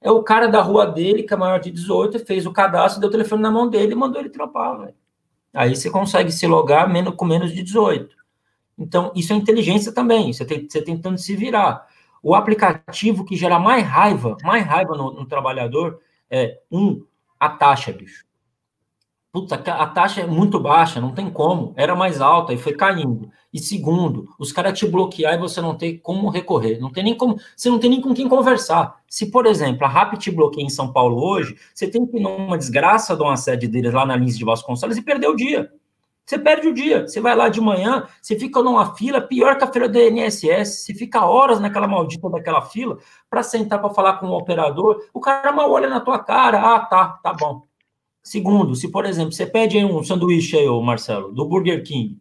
É 0.00 0.10
o 0.10 0.22
cara 0.22 0.48
da 0.48 0.62
rua 0.62 0.86
dele, 0.86 1.22
que 1.22 1.34
é 1.34 1.36
maior 1.36 1.60
de 1.60 1.70
18, 1.70 2.24
fez 2.24 2.46
o 2.46 2.52
cadastro, 2.52 3.00
deu 3.00 3.08
o 3.08 3.12
telefone 3.12 3.42
na 3.42 3.50
mão 3.50 3.68
dele 3.68 3.92
e 3.92 3.96
mandou 3.96 4.20
ele 4.20 4.30
trampar, 4.30 4.78
véio. 4.78 4.94
Aí 5.52 5.76
você 5.76 5.90
consegue 5.90 6.32
se 6.32 6.46
logar 6.46 6.88
menos, 6.88 7.14
com 7.14 7.24
menos 7.24 7.52
de 7.52 7.62
18. 7.62 8.14
Então, 8.78 9.12
isso 9.14 9.32
é 9.32 9.36
inteligência 9.36 9.92
também, 9.92 10.32
você, 10.32 10.44
tem, 10.44 10.66
você 10.68 10.80
tentando 10.80 11.18
se 11.18 11.36
virar. 11.36 11.86
O 12.22 12.34
aplicativo 12.34 13.24
que 13.24 13.36
gera 13.36 13.58
mais 13.58 13.84
raiva, 13.84 14.36
mais 14.42 14.64
raiva 14.64 14.96
no, 14.96 15.12
no 15.12 15.26
trabalhador, 15.26 16.00
é, 16.30 16.58
um, 16.70 17.04
a 17.38 17.50
taxa, 17.50 17.92
bicho 17.92 18.29
puta, 19.32 19.54
a 19.54 19.86
taxa 19.86 20.20
é 20.22 20.26
muito 20.26 20.58
baixa, 20.58 21.00
não 21.00 21.12
tem 21.12 21.30
como, 21.30 21.72
era 21.76 21.94
mais 21.94 22.20
alta 22.20 22.52
e 22.52 22.58
foi 22.58 22.74
caindo. 22.74 23.30
E 23.52 23.58
segundo, 23.58 24.26
os 24.38 24.52
caras 24.52 24.78
te 24.78 24.86
bloquear 24.86 25.34
e 25.34 25.38
você 25.38 25.60
não 25.60 25.76
tem 25.76 25.98
como 25.98 26.28
recorrer, 26.30 26.78
não 26.80 26.90
tem 26.90 27.04
nem 27.04 27.16
como, 27.16 27.36
você 27.56 27.70
não 27.70 27.78
tem 27.78 27.90
nem 27.90 28.00
com 28.00 28.12
quem 28.14 28.28
conversar. 28.28 29.00
Se, 29.08 29.30
por 29.30 29.46
exemplo, 29.46 29.84
a 29.84 29.88
RAP 29.88 30.14
te 30.18 30.30
bloqueia 30.30 30.64
em 30.64 30.70
São 30.70 30.92
Paulo 30.92 31.22
hoje, 31.22 31.56
você 31.74 31.88
tem 31.88 32.06
que 32.06 32.16
ir 32.16 32.20
numa 32.20 32.58
desgraça 32.58 33.16
de 33.16 33.22
uma 33.22 33.36
sede 33.36 33.68
deles 33.68 33.92
lá 33.92 34.04
na 34.04 34.16
Lins 34.16 34.36
de 34.36 34.44
Vasconcelos 34.44 34.96
e 34.96 35.02
perder 35.02 35.28
o 35.28 35.36
dia. 35.36 35.70
Você 36.26 36.38
perde 36.38 36.68
o 36.68 36.72
dia. 36.74 37.08
Você 37.08 37.20
vai 37.20 37.34
lá 37.34 37.48
de 37.48 37.60
manhã, 37.60 38.06
você 38.22 38.38
fica 38.38 38.62
numa 38.62 38.94
fila, 38.94 39.20
pior 39.20 39.58
que 39.58 39.64
a 39.64 39.66
fila 39.72 39.88
do 39.88 39.98
INSS. 39.98 40.84
Você 40.84 40.94
fica 40.94 41.24
horas 41.26 41.58
naquela 41.58 41.88
maldita 41.88 42.30
daquela 42.30 42.62
fila 42.62 42.98
para 43.28 43.42
sentar 43.42 43.80
para 43.80 43.92
falar 43.92 44.18
com 44.18 44.26
o 44.28 44.36
operador. 44.38 45.04
O 45.12 45.20
cara 45.20 45.50
mal 45.50 45.68
olha 45.72 45.88
na 45.88 45.98
tua 46.00 46.20
cara. 46.20 46.60
Ah, 46.76 46.80
tá, 46.80 47.18
tá 47.22 47.32
bom. 47.32 47.69
Segundo, 48.30 48.76
se 48.76 48.86
por 48.86 49.06
exemplo, 49.06 49.32
você 49.32 49.44
pede 49.44 49.84
um 49.84 50.04
sanduíche 50.04 50.56
aí, 50.56 50.68
ô 50.68 50.80
Marcelo, 50.80 51.32
do 51.32 51.44
Burger 51.48 51.82
King. 51.82 52.16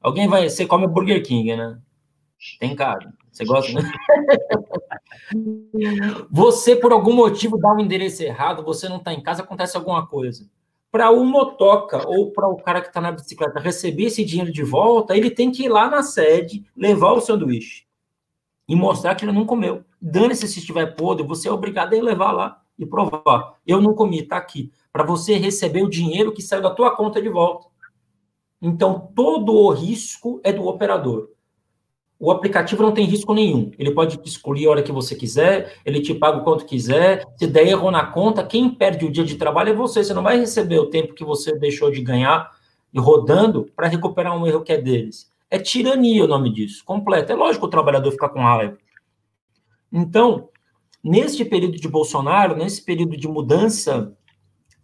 Alguém 0.00 0.28
vai, 0.28 0.48
você 0.48 0.64
come 0.64 0.86
Burger 0.86 1.20
King, 1.20 1.56
né? 1.56 1.76
Tem 2.60 2.76
cara. 2.76 3.12
Você 3.32 3.44
gosta, 3.44 3.72
né? 3.72 3.90
você, 6.30 6.76
por 6.76 6.92
algum 6.92 7.12
motivo, 7.12 7.58
dá 7.58 7.72
um 7.72 7.80
endereço 7.80 8.22
errado, 8.22 8.62
você 8.62 8.88
não 8.88 8.98
está 8.98 9.12
em 9.12 9.20
casa, 9.20 9.42
acontece 9.42 9.76
alguma 9.76 10.06
coisa 10.06 10.48
para 10.92 11.10
o 11.10 11.24
motoca 11.24 12.08
ou 12.08 12.30
para 12.30 12.46
o 12.46 12.62
cara 12.62 12.80
que 12.80 12.86
está 12.86 13.00
na 13.00 13.10
bicicleta 13.10 13.58
receber 13.58 14.04
esse 14.04 14.24
dinheiro 14.24 14.52
de 14.52 14.62
volta, 14.62 15.16
ele 15.16 15.28
tem 15.28 15.50
que 15.50 15.64
ir 15.64 15.68
lá 15.68 15.90
na 15.90 16.04
sede, 16.04 16.64
levar 16.76 17.14
o 17.14 17.20
sanduíche 17.20 17.84
e 18.68 18.76
mostrar 18.76 19.16
que 19.16 19.24
ele 19.24 19.32
não 19.32 19.44
comeu. 19.44 19.82
Dane-se 20.00 20.46
se 20.46 20.60
estiver 20.60 20.94
podre, 20.94 21.26
você 21.26 21.48
é 21.48 21.52
obrigado 21.52 21.94
a 21.94 21.96
ir 21.96 22.00
levar 22.00 22.30
lá 22.30 22.62
e 22.78 22.86
provar. 22.86 23.54
Eu 23.66 23.82
não 23.82 23.92
comi, 23.92 24.20
está 24.20 24.36
aqui. 24.36 24.70
Para 24.98 25.06
você 25.06 25.36
receber 25.36 25.84
o 25.84 25.88
dinheiro 25.88 26.32
que 26.32 26.42
saiu 26.42 26.60
da 26.60 26.70
tua 26.70 26.90
conta 26.90 27.22
de 27.22 27.28
volta. 27.28 27.68
Então, 28.60 29.12
todo 29.14 29.54
o 29.54 29.70
risco 29.70 30.40
é 30.42 30.52
do 30.52 30.66
operador. 30.66 31.28
O 32.18 32.32
aplicativo 32.32 32.82
não 32.82 32.90
tem 32.90 33.06
risco 33.06 33.32
nenhum. 33.32 33.70
Ele 33.78 33.92
pode 33.92 34.18
escolher 34.24 34.66
a 34.66 34.70
hora 34.70 34.82
que 34.82 34.90
você 34.90 35.14
quiser, 35.14 35.76
ele 35.86 36.00
te 36.00 36.12
paga 36.12 36.38
o 36.38 36.42
quanto 36.42 36.66
quiser. 36.66 37.24
Se 37.36 37.46
der 37.46 37.68
erro 37.68 37.92
na 37.92 38.06
conta, 38.06 38.42
quem 38.42 38.68
perde 38.68 39.04
o 39.04 39.12
dia 39.12 39.22
de 39.22 39.36
trabalho 39.36 39.70
é 39.70 39.72
você. 39.72 40.02
Você 40.02 40.12
não 40.12 40.24
vai 40.24 40.36
receber 40.36 40.80
o 40.80 40.90
tempo 40.90 41.14
que 41.14 41.24
você 41.24 41.56
deixou 41.56 41.92
de 41.92 42.02
ganhar 42.02 42.50
e 42.92 42.98
rodando 42.98 43.70
para 43.76 43.86
recuperar 43.86 44.36
um 44.36 44.48
erro 44.48 44.64
que 44.64 44.72
é 44.72 44.82
deles. 44.82 45.32
É 45.48 45.60
tirania 45.60 46.24
o 46.24 46.26
nome 46.26 46.52
disso, 46.52 46.84
completo. 46.84 47.30
É 47.30 47.36
lógico 47.36 47.66
o 47.66 47.70
trabalhador 47.70 48.10
ficar 48.10 48.30
com 48.30 48.40
raiva. 48.40 48.76
Então, 49.92 50.48
neste 51.04 51.44
período 51.44 51.76
de 51.76 51.86
Bolsonaro, 51.86 52.56
nesse 52.56 52.84
período 52.84 53.16
de 53.16 53.28
mudança 53.28 54.17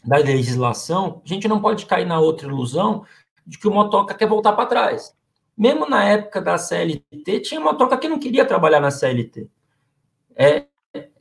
da 0.05 0.17
legislação, 0.17 1.23
a 1.25 1.29
gente 1.29 1.49
não 1.49 1.61
pode 1.61 1.87
cair 1.87 2.07
na 2.07 2.21
outra 2.21 2.47
ilusão 2.47 3.05
de 3.47 3.59
que 3.59 3.69
o 3.69 3.73
motoca 3.73 4.15
quer 4.15 4.29
voltar 4.29 4.53
para 4.53 4.67
trás. 4.67 5.15
Mesmo 5.57 5.89
na 5.89 6.05
época 6.05 6.41
da 6.41 6.59
CLT, 6.59 7.41
tinha 7.41 7.61
uma 7.61 7.75
troca 7.75 7.97
que 7.97 8.09
não 8.09 8.19
queria 8.19 8.45
trabalhar 8.45 8.81
na 8.81 8.91
CLT. 8.91 9.49
É, 10.35 10.67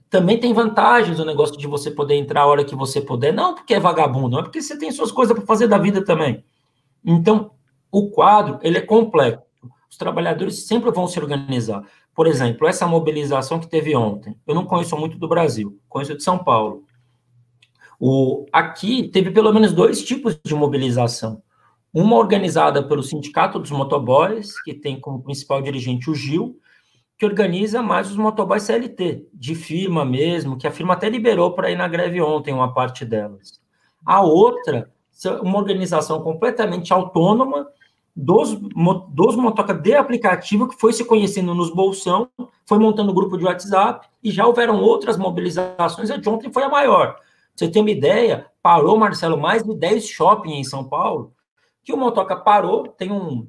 também 0.09 0.39
tem 0.39 0.53
vantagens 0.53 1.19
o 1.19 1.25
negócio 1.25 1.57
de 1.57 1.67
você 1.67 1.91
poder 1.91 2.15
entrar 2.15 2.41
a 2.41 2.47
hora 2.47 2.65
que 2.65 2.75
você 2.75 2.99
puder, 2.99 3.31
não 3.31 3.55
porque 3.55 3.73
é 3.73 3.79
vagabundo, 3.79 4.29
não 4.29 4.39
é 4.39 4.43
porque 4.43 4.61
você 4.61 4.77
tem 4.77 4.91
suas 4.91 5.11
coisas 5.11 5.35
para 5.35 5.45
fazer 5.45 5.67
da 5.67 5.77
vida 5.77 6.03
também. 6.03 6.43
Então, 7.05 7.51
o 7.91 8.09
quadro, 8.09 8.59
ele 8.63 8.77
é 8.77 8.81
complexo. 8.81 9.43
Os 9.89 9.97
trabalhadores 9.97 10.65
sempre 10.65 10.89
vão 10.91 11.07
se 11.07 11.19
organizar. 11.19 11.83
Por 12.15 12.25
exemplo, 12.25 12.67
essa 12.67 12.87
mobilização 12.87 13.59
que 13.59 13.67
teve 13.67 13.95
ontem, 13.95 14.35
eu 14.47 14.55
não 14.55 14.65
conheço 14.65 14.97
muito 14.97 15.17
do 15.17 15.27
Brasil, 15.27 15.79
conheço 15.87 16.15
de 16.15 16.23
São 16.23 16.37
Paulo. 16.37 16.83
O, 18.05 18.45
aqui 18.51 19.07
teve 19.07 19.31
pelo 19.31 19.53
menos 19.53 19.71
dois 19.71 20.03
tipos 20.03 20.37
de 20.43 20.53
mobilização. 20.53 21.41
Uma 21.93 22.17
organizada 22.17 22.85
pelo 22.85 23.01
Sindicato 23.01 23.57
dos 23.57 23.71
Motoboys, 23.71 24.61
que 24.61 24.73
tem 24.73 24.99
como 24.99 25.23
principal 25.23 25.61
dirigente 25.61 26.11
o 26.11 26.13
Gil, 26.13 26.59
que 27.17 27.25
organiza 27.25 27.81
mais 27.81 28.11
os 28.11 28.17
motoboys 28.17 28.63
CLT, 28.63 29.29
de 29.33 29.55
firma 29.55 30.03
mesmo, 30.03 30.57
que 30.57 30.67
a 30.67 30.71
firma 30.71 30.95
até 30.95 31.07
liberou 31.07 31.53
para 31.53 31.71
ir 31.71 31.77
na 31.77 31.87
greve 31.87 32.21
ontem, 32.21 32.53
uma 32.53 32.73
parte 32.73 33.05
delas. 33.05 33.61
A 34.05 34.19
outra, 34.19 34.91
uma 35.41 35.57
organização 35.57 36.21
completamente 36.21 36.91
autônoma 36.91 37.69
dos, 38.13 38.53
dos 39.07 39.35
motoca 39.37 39.73
de 39.73 39.95
aplicativo 39.95 40.67
que 40.67 40.77
foi 40.77 40.91
se 40.91 41.05
conhecendo 41.05 41.55
nos 41.55 41.73
bolsão, 41.73 42.27
foi 42.65 42.79
montando 42.79 43.13
grupo 43.13 43.37
de 43.37 43.45
WhatsApp, 43.45 44.05
e 44.21 44.29
já 44.29 44.45
houveram 44.45 44.81
outras 44.81 45.15
mobilizações, 45.15 46.11
a 46.11 46.17
de 46.17 46.27
ontem 46.27 46.51
foi 46.51 46.63
a 46.63 46.69
maior. 46.69 47.15
Você 47.55 47.69
tem 47.69 47.81
uma 47.81 47.91
ideia, 47.91 48.47
parou, 48.61 48.97
Marcelo, 48.97 49.39
mais 49.39 49.63
de 49.63 49.75
10 49.75 50.07
shopping 50.07 50.53
em 50.53 50.63
São 50.63 50.83
Paulo, 50.83 51.33
que 51.83 51.93
o 51.93 51.97
motoca 51.97 52.35
parou, 52.35 52.87
tem 52.87 53.11
um, 53.11 53.47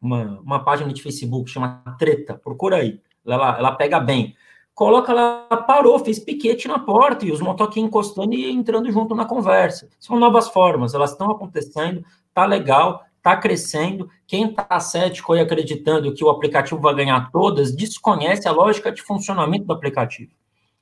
uma, 0.00 0.40
uma 0.40 0.64
página 0.64 0.92
de 0.92 1.02
Facebook 1.02 1.50
chama 1.50 1.82
Treta, 1.98 2.34
procura 2.34 2.76
aí, 2.76 3.00
ela, 3.26 3.58
ela 3.58 3.72
pega 3.72 4.00
bem. 4.00 4.34
Coloca 4.74 5.12
lá, 5.12 5.44
parou, 5.66 5.98
fez 5.98 6.20
piquete 6.20 6.68
na 6.68 6.78
porta 6.78 7.26
e 7.26 7.32
os 7.32 7.40
motoquinhos 7.40 7.88
encostando 7.88 8.32
e 8.32 8.48
entrando 8.48 8.90
junto 8.92 9.12
na 9.12 9.24
conversa. 9.24 9.88
São 9.98 10.16
novas 10.16 10.48
formas, 10.48 10.94
elas 10.94 11.10
estão 11.10 11.30
acontecendo, 11.30 12.04
tá 12.32 12.46
legal, 12.46 13.02
tá 13.20 13.36
crescendo. 13.36 14.08
Quem 14.24 14.54
tá 14.54 14.78
cético 14.78 15.34
e 15.34 15.40
acreditando 15.40 16.14
que 16.14 16.24
o 16.24 16.30
aplicativo 16.30 16.80
vai 16.80 16.94
ganhar 16.94 17.30
todas, 17.32 17.74
desconhece 17.74 18.46
a 18.46 18.52
lógica 18.52 18.92
de 18.92 19.02
funcionamento 19.02 19.64
do 19.64 19.72
aplicativo. 19.72 20.30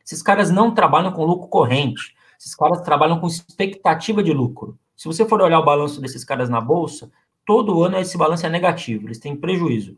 Esses 0.04 0.22
caras 0.22 0.50
não 0.50 0.74
trabalham 0.74 1.10
com 1.10 1.24
lucro 1.24 1.48
corrente, 1.48 2.14
esses 2.38 2.54
caras 2.54 2.80
trabalham 2.82 3.18
com 3.20 3.26
expectativa 3.26 4.22
de 4.22 4.32
lucro. 4.32 4.78
Se 4.96 5.08
você 5.08 5.26
for 5.26 5.40
olhar 5.40 5.60
o 5.60 5.64
balanço 5.64 6.00
desses 6.00 6.24
caras 6.24 6.48
na 6.48 6.60
bolsa, 6.60 7.10
todo 7.44 7.82
ano 7.82 7.98
esse 7.98 8.16
balanço 8.16 8.46
é 8.46 8.48
negativo, 8.48 9.06
eles 9.06 9.18
têm 9.18 9.36
prejuízo, 9.36 9.96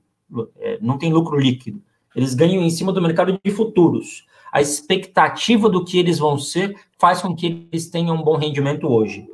é, 0.58 0.78
não 0.80 0.98
tem 0.98 1.12
lucro 1.12 1.38
líquido. 1.38 1.82
Eles 2.14 2.34
ganham 2.34 2.62
em 2.62 2.70
cima 2.70 2.92
do 2.92 3.00
mercado 3.00 3.38
de 3.42 3.50
futuros. 3.50 4.26
A 4.52 4.60
expectativa 4.60 5.68
do 5.68 5.84
que 5.84 5.98
eles 5.98 6.18
vão 6.18 6.38
ser 6.38 6.74
faz 6.98 7.22
com 7.22 7.34
que 7.34 7.68
eles 7.70 7.88
tenham 7.90 8.16
um 8.16 8.22
bom 8.22 8.36
rendimento 8.36 8.88
hoje. 8.88 9.28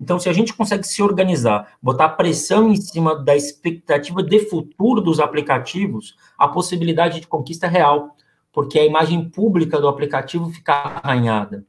Então, 0.00 0.18
se 0.18 0.28
a 0.30 0.32
gente 0.32 0.54
consegue 0.54 0.86
se 0.86 1.02
organizar, 1.02 1.74
botar 1.82 2.08
pressão 2.10 2.70
em 2.70 2.76
cima 2.76 3.14
da 3.14 3.36
expectativa 3.36 4.22
de 4.22 4.38
futuro 4.48 5.02
dos 5.02 5.20
aplicativos, 5.20 6.16
a 6.38 6.48
possibilidade 6.48 7.20
de 7.20 7.26
conquista 7.26 7.66
é 7.66 7.68
real, 7.68 8.16
porque 8.50 8.78
a 8.78 8.86
imagem 8.86 9.28
pública 9.28 9.78
do 9.78 9.88
aplicativo 9.88 10.48
fica 10.50 10.72
arranhada. 10.72 11.66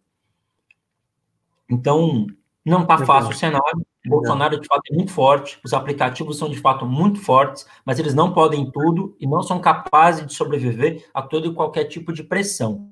Então, 1.71 2.27
não 2.65 2.83
está 2.83 2.97
fácil 3.05 3.31
o 3.31 3.35
cenário. 3.35 3.85
O 4.05 4.09
Bolsonaro, 4.09 4.59
de 4.59 4.67
fato, 4.67 4.81
é 4.91 4.95
muito 4.95 5.11
forte. 5.11 5.59
Os 5.63 5.73
aplicativos 5.73 6.37
são, 6.37 6.49
de 6.49 6.59
fato, 6.59 6.85
muito 6.85 7.19
fortes, 7.19 7.65
mas 7.85 7.97
eles 7.97 8.13
não 8.13 8.33
podem 8.33 8.69
tudo 8.69 9.15
e 9.19 9.27
não 9.27 9.41
são 9.41 9.59
capazes 9.59 10.25
de 10.25 10.33
sobreviver 10.33 11.07
a 11.13 11.21
todo 11.21 11.47
e 11.47 11.53
qualquer 11.53 11.85
tipo 11.85 12.11
de 12.11 12.23
pressão. 12.23 12.91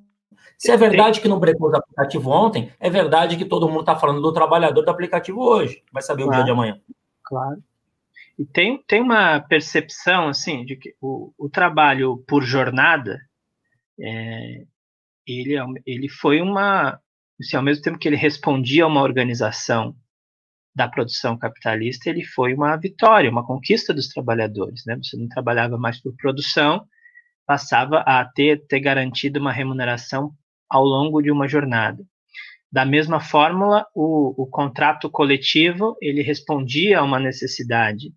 Se 0.57 0.71
é 0.71 0.77
verdade 0.77 1.21
que 1.21 1.27
não 1.27 1.39
brecou 1.39 1.69
o 1.69 1.75
aplicativo 1.75 2.29
ontem, 2.29 2.71
é 2.79 2.89
verdade 2.89 3.37
que 3.37 3.45
todo 3.45 3.67
mundo 3.67 3.81
está 3.81 3.95
falando 3.95 4.21
do 4.21 4.33
trabalhador 4.33 4.83
do 4.83 4.91
aplicativo 4.91 5.41
hoje. 5.41 5.83
Vai 5.91 6.03
saber 6.03 6.23
claro, 6.23 6.33
o 6.33 6.35
dia 6.35 6.45
de 6.45 6.51
amanhã. 6.51 6.79
Claro. 7.23 7.63
E 8.37 8.45
tem, 8.45 8.83
tem 8.87 9.01
uma 9.01 9.39
percepção, 9.39 10.27
assim, 10.27 10.65
de 10.65 10.75
que 10.75 10.95
o, 11.01 11.33
o 11.37 11.49
trabalho 11.49 12.23
por 12.27 12.43
jornada, 12.43 13.19
é, 13.99 14.63
ele, 15.25 15.57
é 15.57 15.63
ele 15.85 16.09
foi 16.09 16.41
uma, 16.41 16.99
assim, 17.39 17.55
ao 17.55 17.63
mesmo 17.63 17.83
tempo 17.83 17.97
que 17.97 18.07
ele 18.07 18.15
respondia 18.15 18.83
a 18.83 18.87
uma 18.87 19.01
organização 19.01 19.95
da 20.75 20.87
produção 20.87 21.37
capitalista, 21.37 22.09
ele 22.09 22.23
foi 22.23 22.53
uma 22.53 22.75
vitória, 22.77 23.29
uma 23.29 23.45
conquista 23.45 23.93
dos 23.93 24.07
trabalhadores. 24.07 24.83
Né? 24.85 24.97
Você 24.97 25.17
não 25.17 25.27
trabalhava 25.27 25.77
mais 25.77 26.01
por 26.01 26.15
produção, 26.15 26.85
passava 27.45 27.99
a 27.99 28.23
ter, 28.23 28.65
ter 28.67 28.79
garantido 28.79 29.39
uma 29.39 29.51
remuneração 29.51 30.31
ao 30.69 30.83
longo 30.83 31.21
de 31.21 31.31
uma 31.31 31.47
jornada. 31.47 32.03
Da 32.71 32.85
mesma 32.85 33.19
fórmula, 33.19 33.87
o, 33.95 34.43
o 34.43 34.45
contrato 34.45 35.09
coletivo 35.09 35.97
ele 35.99 36.21
respondia 36.21 36.99
a 36.99 37.03
uma 37.03 37.19
necessidade 37.19 38.13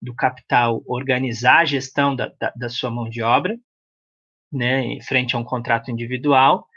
do 0.00 0.14
capital 0.14 0.80
organizar 0.86 1.58
a 1.58 1.64
gestão 1.64 2.14
da, 2.14 2.32
da, 2.40 2.52
da 2.54 2.68
sua 2.68 2.90
mão 2.90 3.08
de 3.08 3.20
obra, 3.20 3.58
né, 4.52 5.00
frente 5.02 5.34
a 5.34 5.38
um 5.38 5.44
contrato 5.44 5.90
individual, 5.90 6.67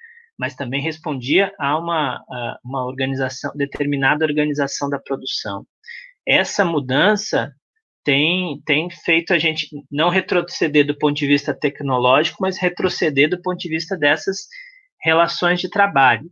mas 0.41 0.55
também 0.55 0.81
respondia 0.81 1.53
a 1.59 1.77
uma, 1.77 2.15
a 2.15 2.59
uma 2.65 2.83
organização, 2.83 3.51
determinada 3.55 4.25
organização 4.25 4.89
da 4.89 4.97
produção. 4.97 5.67
Essa 6.27 6.65
mudança 6.65 7.53
tem, 8.03 8.59
tem 8.65 8.89
feito 8.89 9.35
a 9.35 9.37
gente 9.37 9.69
não 9.91 10.09
retroceder 10.09 10.83
do 10.83 10.97
ponto 10.97 11.13
de 11.13 11.27
vista 11.27 11.53
tecnológico, 11.53 12.39
mas 12.41 12.57
retroceder 12.57 13.29
do 13.29 13.39
ponto 13.39 13.59
de 13.59 13.69
vista 13.69 13.95
dessas 13.95 14.47
relações 14.99 15.61
de 15.61 15.69
trabalho. 15.69 16.27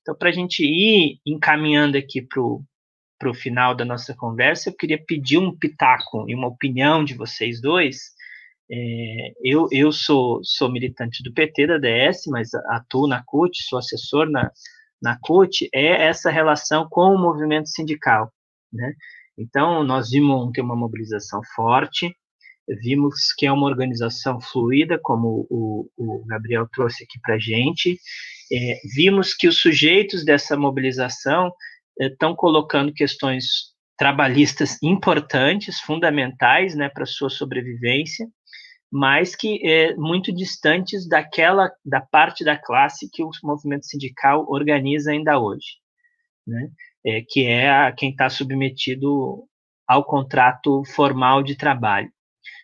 Então, 0.00 0.16
para 0.16 0.30
a 0.30 0.32
gente 0.32 0.64
ir 0.64 1.20
encaminhando 1.24 1.96
aqui 1.96 2.20
para 2.20 3.30
o 3.30 3.34
final 3.34 3.76
da 3.76 3.84
nossa 3.84 4.12
conversa, 4.12 4.70
eu 4.70 4.76
queria 4.76 5.00
pedir 5.06 5.38
um 5.38 5.56
pitaco 5.56 6.28
e 6.28 6.34
uma 6.34 6.48
opinião 6.48 7.04
de 7.04 7.14
vocês 7.14 7.60
dois 7.60 8.10
é, 8.70 9.32
eu, 9.42 9.68
eu 9.70 9.92
sou, 9.92 10.40
sou 10.42 10.70
militante 10.70 11.22
do 11.22 11.32
PT, 11.32 11.66
da 11.66 11.78
DS, 11.78 12.26
mas 12.28 12.54
atuo 12.54 13.06
na 13.06 13.22
CUT, 13.24 13.62
sou 13.64 13.78
assessor 13.78 14.30
na, 14.30 14.50
na 15.00 15.18
CUT, 15.20 15.68
é 15.74 16.06
essa 16.06 16.30
relação 16.30 16.88
com 16.88 17.14
o 17.14 17.18
movimento 17.18 17.68
sindical. 17.68 18.32
né? 18.72 18.94
Então, 19.36 19.82
nós 19.82 20.10
vimos 20.10 20.36
ontem 20.36 20.60
uma 20.60 20.76
mobilização 20.76 21.40
forte, 21.54 22.14
vimos 22.80 23.32
que 23.36 23.46
é 23.46 23.52
uma 23.52 23.66
organização 23.66 24.40
fluida, 24.40 24.98
como 25.02 25.46
o, 25.50 25.88
o 25.96 26.24
Gabriel 26.26 26.68
trouxe 26.72 27.04
aqui 27.04 27.18
para 27.20 27.34
a 27.34 27.38
gente, 27.38 27.98
é, 28.52 28.80
vimos 28.94 29.34
que 29.34 29.48
os 29.48 29.58
sujeitos 29.58 30.24
dessa 30.24 30.56
mobilização 30.56 31.52
estão 31.98 32.32
é, 32.32 32.36
colocando 32.36 32.92
questões 32.92 33.72
trabalhistas 33.96 34.78
importantes, 34.82 35.80
fundamentais 35.80 36.74
né, 36.74 36.88
para 36.88 37.06
sua 37.06 37.30
sobrevivência, 37.30 38.26
mas 38.92 39.34
que 39.34 39.58
é 39.66 39.96
muito 39.96 40.30
distantes 40.30 41.08
daquela 41.08 41.72
da 41.82 41.98
parte 41.98 42.44
da 42.44 42.58
classe 42.58 43.08
que 43.10 43.24
o 43.24 43.30
movimento 43.42 43.86
sindical 43.86 44.44
organiza 44.46 45.12
ainda 45.12 45.40
hoje, 45.40 45.78
né? 46.46 46.68
É, 47.04 47.22
que 47.26 47.46
é 47.46 47.70
a, 47.70 47.90
quem 47.90 48.10
está 48.10 48.28
submetido 48.28 49.48
ao 49.88 50.04
contrato 50.04 50.84
formal 50.94 51.42
de 51.42 51.56
trabalho. 51.56 52.12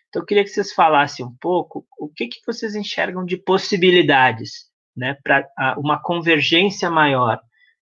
Então, 0.07 0.21
eu 0.21 0.25
queria 0.25 0.43
que 0.43 0.49
vocês 0.49 0.71
falassem 0.71 1.25
um 1.25 1.35
pouco 1.41 1.85
o 1.99 2.07
que, 2.07 2.27
que 2.27 2.39
vocês 2.45 2.75
enxergam 2.75 3.25
de 3.25 3.35
possibilidades 3.35 4.69
né, 4.95 5.17
para 5.23 5.45
uma 5.77 6.01
convergência 6.01 6.89
maior 6.89 7.39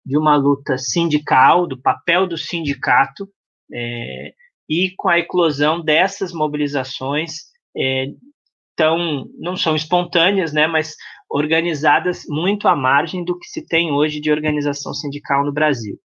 de 0.06 0.18
uma 0.18 0.36
luta 0.36 0.78
sindical, 0.78 1.66
do 1.66 1.82
papel 1.82 2.28
do 2.28 2.38
sindicato, 2.38 3.30
é, 3.74 4.34
e 4.70 4.94
com 4.98 5.10
a 5.10 5.20
eclosão 5.20 5.82
dessas 5.82 6.34
mobilizações 6.34 7.51
é, 7.76 8.08
tão, 8.76 9.28
não 9.38 9.56
são 9.56 9.76
espontâneas, 9.76 10.54
né, 10.54 10.68
mas 10.68 10.96
organizadas 11.30 12.24
muito 12.28 12.68
à 12.68 12.76
margem 12.76 13.24
do 13.24 13.38
que 13.38 13.48
se 13.48 13.66
tem 13.66 13.92
hoje 13.92 14.20
de 14.20 14.32
organização 14.32 14.94
sindical 14.94 15.46
no 15.46 15.54
Brasil. 15.54 15.98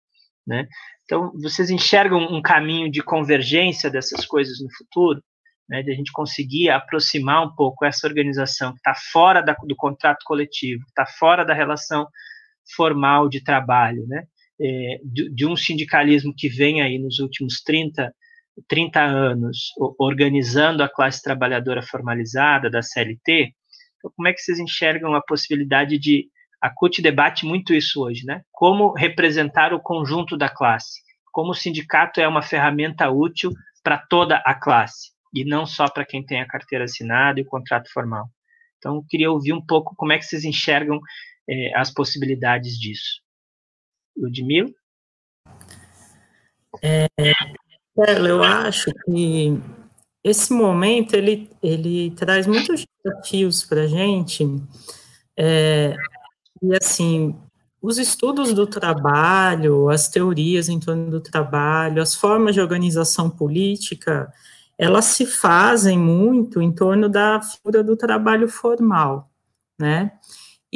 Né? 0.46 0.68
Então, 1.04 1.32
vocês 1.42 1.70
enxergam 1.70 2.20
um 2.20 2.42
caminho 2.42 2.92
de 2.92 3.02
convergência 3.02 3.90
dessas 3.90 4.26
coisas 4.26 4.62
no 4.62 4.68
futuro? 4.78 5.22
né, 5.70 5.82
de 5.82 5.92
a 5.92 5.96
gente 5.96 6.12
conseguir 6.12 6.70
aproximar 6.70 7.46
um 7.46 7.56
pouco 7.56 7.86
essa 7.86 8.08
organização 8.08 8.72
que 8.72 8.78
está 8.78 8.94
fora 9.12 9.42
da, 9.42 9.54
do 9.54 9.76
contrato 9.76 10.24
coletivo, 10.26 10.84
está 10.88 11.06
fora 11.06 11.44
da 11.44 11.54
relação 11.54 12.08
formal 12.76 13.28
de 13.28 13.44
trabalho, 13.44 14.06
né, 14.08 14.24
é, 14.60 15.00
de, 15.04 15.34
de, 15.34 15.46
um 15.46 15.56
sindicalismo 15.56 16.34
que 16.36 16.48
vem 16.48 16.82
aí 16.82 16.98
nos 16.98 17.20
últimos 17.20 17.62
30, 17.62 18.14
30 18.68 19.02
anos 19.02 19.72
organizando 20.00 20.82
a 20.84 20.90
classe 20.90 21.22
trabalhadora 21.22 21.82
formalizada 21.82 22.70
da 22.70 22.82
CLT, 22.82 23.54
então, 23.98 24.12
como 24.16 24.28
é 24.28 24.34
que 24.34 24.40
vocês 24.40 24.60
enxergam 24.60 25.14
a 25.14 25.22
possibilidade 25.22 25.98
de 25.98 26.30
a 26.62 26.70
CUT 26.70 27.02
debate 27.02 27.46
muito 27.46 27.74
isso 27.74 28.02
hoje, 28.02 28.26
né? 28.26 28.42
Como 28.52 28.94
representar 28.94 29.74
o 29.74 29.80
conjunto 29.80 30.38
da 30.38 30.50
classe? 30.50 31.02
Como 31.32 31.52
o 31.52 31.56
sindicato 31.56 32.20
é 32.20 32.28
uma 32.28 32.42
ferramenta 32.42 33.10
útil 33.10 33.52
para 33.84 33.98
toda 33.98 34.38
a 34.38 34.56
classe? 34.56 35.16
e 35.36 35.44
não 35.44 35.66
só 35.66 35.90
para 35.90 36.06
quem 36.06 36.26
tem 36.26 36.42
a 36.42 36.48
carteira 36.48 36.86
assinada 36.86 37.42
e 37.42 37.44
o 37.44 37.48
contrato 37.48 37.92
formal. 37.92 38.30
Então, 38.78 39.04
queria 39.10 39.30
ouvir 39.30 39.52
um 39.52 39.64
pouco 39.64 39.94
como 39.98 40.14
é 40.14 40.18
que 40.18 40.24
vocês 40.24 40.46
enxergam 40.46 40.98
eh, 41.50 41.72
as 41.76 41.94
possibilidades 41.94 42.80
disso. 42.80 43.22
Ludmila? 44.16 44.70
É, 46.82 47.08
eu 47.98 48.44
acho 48.44 48.92
que 49.06 49.60
esse 50.24 50.52
momento 50.52 51.16
ele, 51.16 51.50
ele 51.62 52.12
traz 52.12 52.48
muitos 52.48 52.86
desafios 53.04 53.64
para 53.64 53.82
a 53.84 53.88
gente. 53.88 54.46
É, 55.38 55.96
e 56.62 56.76
assim, 56.76 57.36
os 57.82 57.98
estudos 57.98 58.54
do 58.54 58.66
trabalho, 58.66 59.90
as 59.90 60.08
teorias 60.10 60.68
em 60.68 60.80
torno 60.80 61.10
do 61.12 61.22
trabalho, 61.22 62.02
as 62.02 62.16
formas 62.16 62.56
de 62.56 62.62
organização 62.62 63.30
política, 63.30 64.32
elas 64.78 65.06
se 65.06 65.26
fazem 65.26 65.98
muito 65.98 66.62
em 66.62 66.72
torno 66.72 67.08
da 67.08 67.42
figura 67.42 67.84
do 67.84 67.96
trabalho 67.96 68.50
formal, 68.50 69.30
né? 69.80 70.12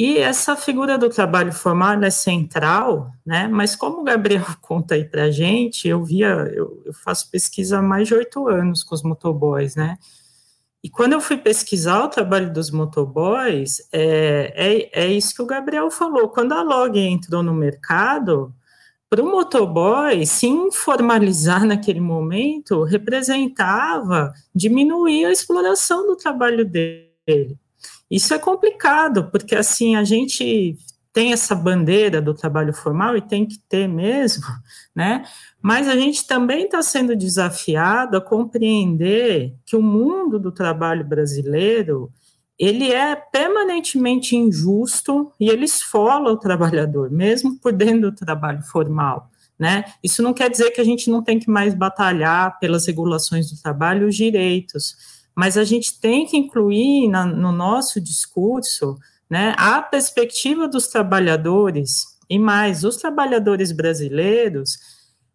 E 0.02 0.18
essa 0.18 0.56
figura 0.56 0.98
do 0.98 1.10
trabalho 1.10 1.52
formal 1.52 2.02
é 2.02 2.10
central, 2.10 3.12
né? 3.26 3.50
Mas 3.50 3.76
como 3.76 4.00
o 4.00 4.04
Gabriel 4.06 4.46
conta 4.62 4.96
aí 4.96 5.04
para 5.04 5.24
a 5.24 5.30
gente, 5.30 5.90
eu 5.90 6.02
via, 6.02 6.30
eu, 6.56 6.82
eu, 6.86 6.94
faço 6.94 7.30
pesquisa 7.30 7.80
há 7.80 7.82
mais 7.82 8.08
de 8.08 8.14
oito 8.14 8.48
anos 8.48 8.82
com 8.82 8.96
os 8.96 9.04
motoboys, 9.04 9.76
né? 9.76 9.98
E 10.82 10.90
quando 10.90 11.12
eu 11.12 11.20
fui 11.20 11.36
pesquisar 11.36 12.02
o 12.02 12.08
trabalho 12.08 12.54
dos 12.54 12.72
motoboys, 12.72 13.82
é, 13.92 14.54
é, 14.56 15.04
é 15.04 15.08
isso 15.08 15.36
que 15.36 15.42
o 15.42 15.46
Gabriel 15.46 15.92
falou. 15.92 16.30
Quando 16.30 16.54
a 16.54 16.64
Log 16.64 16.98
entrou 16.98 17.44
no 17.44 17.54
mercado, 17.54 18.56
para 19.10 19.22
o 19.22 19.30
motoboy 19.30 20.26
se 20.26 20.48
informalizar 20.48 21.66
naquele 21.68 22.00
momento 22.00 22.84
representava 22.84 24.32
diminuir 24.56 25.26
a 25.26 25.32
exploração 25.34 26.08
do 26.08 26.16
trabalho 26.16 26.64
dele. 26.64 27.60
Isso 28.10 28.34
é 28.34 28.40
complicado, 28.40 29.30
porque 29.32 29.56
assim 29.56 29.96
a 29.96 30.04
gente 30.04 30.78
tem 31.12 31.34
essa 31.34 31.56
bandeira 31.56 32.22
do 32.22 32.34
trabalho 32.34 32.74
formal 32.74 33.18
e 33.18 33.22
tem 33.22 33.46
que 33.46 33.60
ter 33.68 33.88
mesmo, 33.88 34.46
né? 34.96 35.26
Mas 35.62 35.88
a 35.88 35.96
gente 35.96 36.26
também 36.26 36.66
está 36.66 36.82
sendo 36.82 37.16
desafiado 37.16 38.18
a 38.18 38.22
compreender 38.22 39.56
que 39.66 39.76
o 39.76 39.82
mundo 39.82 40.40
do 40.40 40.52
trabalho 40.52 41.04
brasileiro 41.04 42.12
ele 42.58 42.92
é 42.92 43.16
permanentemente 43.16 44.36
injusto 44.36 45.32
e 45.40 45.50
ele 45.50 45.64
esfola 45.64 46.32
o 46.32 46.38
trabalhador, 46.38 47.10
mesmo 47.10 47.58
por 47.58 47.72
dentro 47.72 48.12
do 48.12 48.16
trabalho 48.16 48.62
formal. 48.64 49.32
Né? 49.58 49.86
Isso 50.04 50.22
não 50.22 50.34
quer 50.34 50.50
dizer 50.50 50.72
que 50.72 50.82
a 50.82 50.84
gente 50.84 51.10
não 51.10 51.24
tem 51.24 51.40
que 51.40 51.50
mais 51.50 51.74
batalhar 51.74 52.60
pelas 52.60 52.86
regulações 52.86 53.50
do 53.50 53.62
trabalho 53.62 54.04
e 54.04 54.10
os 54.10 54.16
direitos, 54.16 54.96
mas 55.40 55.56
a 55.56 55.64
gente 55.64 55.98
tem 56.02 56.26
que 56.26 56.36
incluir 56.36 57.08
na, 57.08 57.26
no 57.26 57.54
nosso 57.54 58.02
discurso 58.02 58.98
né, 59.30 59.56
a 59.58 59.82
perspectiva 59.82 60.68
dos 60.68 60.90
trabalhadores, 60.90 62.18
e 62.30 62.38
mais, 62.38 62.84
os 62.84 62.98
trabalhadores 62.98 63.72
brasileiros 63.72 64.78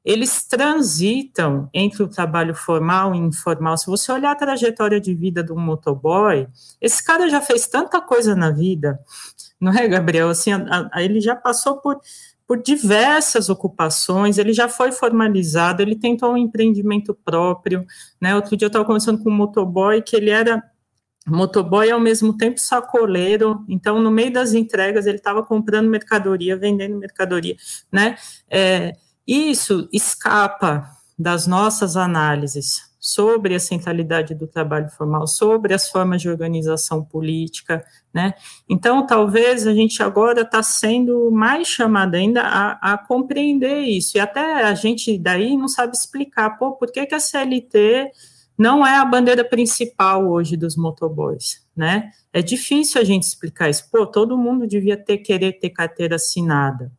eles 0.05 0.45
transitam 0.45 1.71
entre 1.73 2.03
o 2.03 2.09
trabalho 2.09 2.55
formal 2.55 3.15
e 3.15 3.19
informal. 3.19 3.79
Se 3.79 3.87
você 3.87 4.13
olhar 4.13 4.33
a 4.33 4.37
trajetória 4.37 5.01
de 5.01 5.15
vida 5.15 5.43
do 5.43 5.57
motoboy, 5.57 6.47
esse 6.83 7.03
cara 7.03 7.31
já 7.31 7.41
fez 7.41 7.67
tanta 7.67 7.99
coisa 8.03 8.37
na 8.37 8.51
vida, 8.51 9.01
não 9.59 9.73
é, 9.73 9.89
Gabriel? 9.89 10.29
Assim, 10.29 10.53
a, 10.53 10.91
a, 10.93 11.03
ele 11.03 11.19
já 11.19 11.35
passou 11.35 11.79
por, 11.79 11.99
por 12.47 12.63
diversas 12.63 13.49
ocupações, 13.49 14.37
ele 14.37 14.53
já 14.53 14.69
foi 14.69 14.93
formalizado, 14.93 15.83
ele 15.83 15.97
tentou 15.97 16.33
um 16.33 16.37
empreendimento 16.37 17.15
próprio, 17.15 17.87
né? 18.21 18.35
Outro 18.35 18.57
dia 18.57 18.67
eu 18.67 18.69
estava 18.69 18.85
conversando 18.85 19.23
com 19.23 19.31
um 19.31 19.35
motoboy 19.35 20.03
que 20.03 20.15
ele 20.15 20.31
era 20.31 20.63
motoboy 21.27 21.91
ao 21.91 21.99
mesmo 21.99 22.37
tempo 22.37 22.61
sacoleiro, 22.61 23.65
então 23.67 23.99
no 24.03 24.11
meio 24.11 24.31
das 24.33 24.53
entregas 24.53 25.07
ele 25.07 25.17
estava 25.17 25.43
comprando 25.43 25.89
mercadoria, 25.89 26.57
vendendo 26.57 26.99
mercadoria, 26.99 27.57
né? 27.91 28.17
É, 28.51 28.93
isso 29.27 29.89
escapa 29.91 30.87
das 31.19 31.47
nossas 31.47 31.97
análises 31.97 32.94
sobre 33.05 33.55
a 33.55 33.61
centralidade 33.61 34.35
do 34.35 34.47
trabalho 34.47 34.89
formal, 34.89 35.27
sobre 35.27 35.75
as 35.75 35.91
formas 35.91 36.23
de 36.23 36.29
organização 36.31 37.05
política, 37.05 37.85
né? 38.15 38.33
Então, 38.67 39.07
talvez 39.07 39.67
a 39.67 39.75
gente 39.75 40.03
agora 40.03 40.41
está 40.41 40.63
sendo 40.63 41.31
mais 41.31 41.69
chamada 41.69 42.17
ainda 42.17 42.41
a, 42.41 42.95
a, 42.95 42.97
compreender 42.97 43.81
isso, 43.81 44.17
e 44.17 44.21
até 44.21 44.65
a 44.65 44.75
gente 44.75 45.19
daí 45.19 45.55
não 45.55 45.69
sabe 45.69 45.95
explicar, 45.95 46.57
pô, 46.57 46.73
por 46.73 46.91
que, 46.91 47.05
que 47.05 47.15
a 47.15 47.21
CLT 47.21 48.11
não 48.57 48.87
é 48.87 48.97
a 48.97 49.05
bandeira 49.05 49.45
principal 49.45 50.27
hoje 50.31 50.57
dos 50.57 50.75
motoboys, 50.75 51.67
né? 51.77 52.11
É 52.33 52.41
difícil 52.41 53.03
a 53.03 53.05
gente 53.05 53.25
explicar 53.25 53.69
isso, 53.69 53.91
pô, 53.93 54.07
todo 54.07 54.39
mundo 54.39 54.67
devia 54.67 54.97
ter, 54.97 55.19
querer 55.19 55.59
ter 55.59 55.69
carteira 55.69 56.17
assinada, 56.17 56.91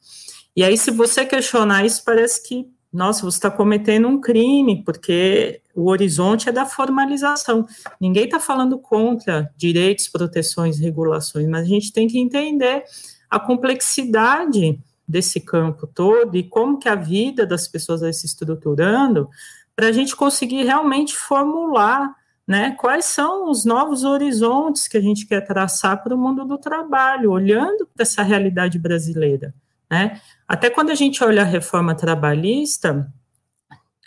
e 0.55 0.63
aí, 0.63 0.77
se 0.77 0.91
você 0.91 1.25
questionar 1.25 1.83
isso, 1.83 2.01
parece 2.05 2.47
que, 2.47 2.67
nossa, 2.93 3.23
você 3.23 3.37
está 3.37 3.51
cometendo 3.51 4.07
um 4.07 4.21
crime, 4.21 4.83
porque 4.85 5.61
o 5.75 5.89
horizonte 5.89 6.47
é 6.47 6.51
da 6.51 6.65
formalização. 6.65 7.67
Ninguém 7.99 8.25
está 8.25 8.39
falando 8.39 8.79
contra 8.79 9.51
direitos, 9.57 10.07
proteções, 10.07 10.79
regulações, 10.79 11.47
mas 11.47 11.63
a 11.63 11.69
gente 11.69 11.91
tem 11.91 12.07
que 12.07 12.17
entender 12.17 12.83
a 13.29 13.39
complexidade 13.39 14.79
desse 15.07 15.39
campo 15.39 15.85
todo 15.85 16.35
e 16.35 16.43
como 16.43 16.79
que 16.79 16.89
a 16.89 16.95
vida 16.95 17.45
das 17.45 17.67
pessoas 17.67 18.01
vai 18.01 18.13
se 18.13 18.25
estruturando 18.25 19.29
para 19.75 19.87
a 19.87 19.91
gente 19.91 20.15
conseguir 20.15 20.63
realmente 20.63 21.15
formular 21.15 22.15
né, 22.47 22.71
quais 22.79 23.05
são 23.05 23.49
os 23.49 23.65
novos 23.65 24.03
horizontes 24.03 24.87
que 24.87 24.97
a 24.97 25.01
gente 25.01 25.25
quer 25.25 25.41
traçar 25.41 26.01
para 26.03 26.15
o 26.15 26.17
mundo 26.17 26.45
do 26.45 26.57
trabalho, 26.57 27.31
olhando 27.31 27.87
para 27.87 28.03
essa 28.03 28.21
realidade 28.21 28.77
brasileira. 28.79 29.53
Né? 29.89 30.21
Até 30.47 30.69
quando 30.69 30.91
a 30.91 30.95
gente 30.95 31.23
olha 31.23 31.41
a 31.41 31.45
reforma 31.45 31.95
trabalhista, 31.95 33.11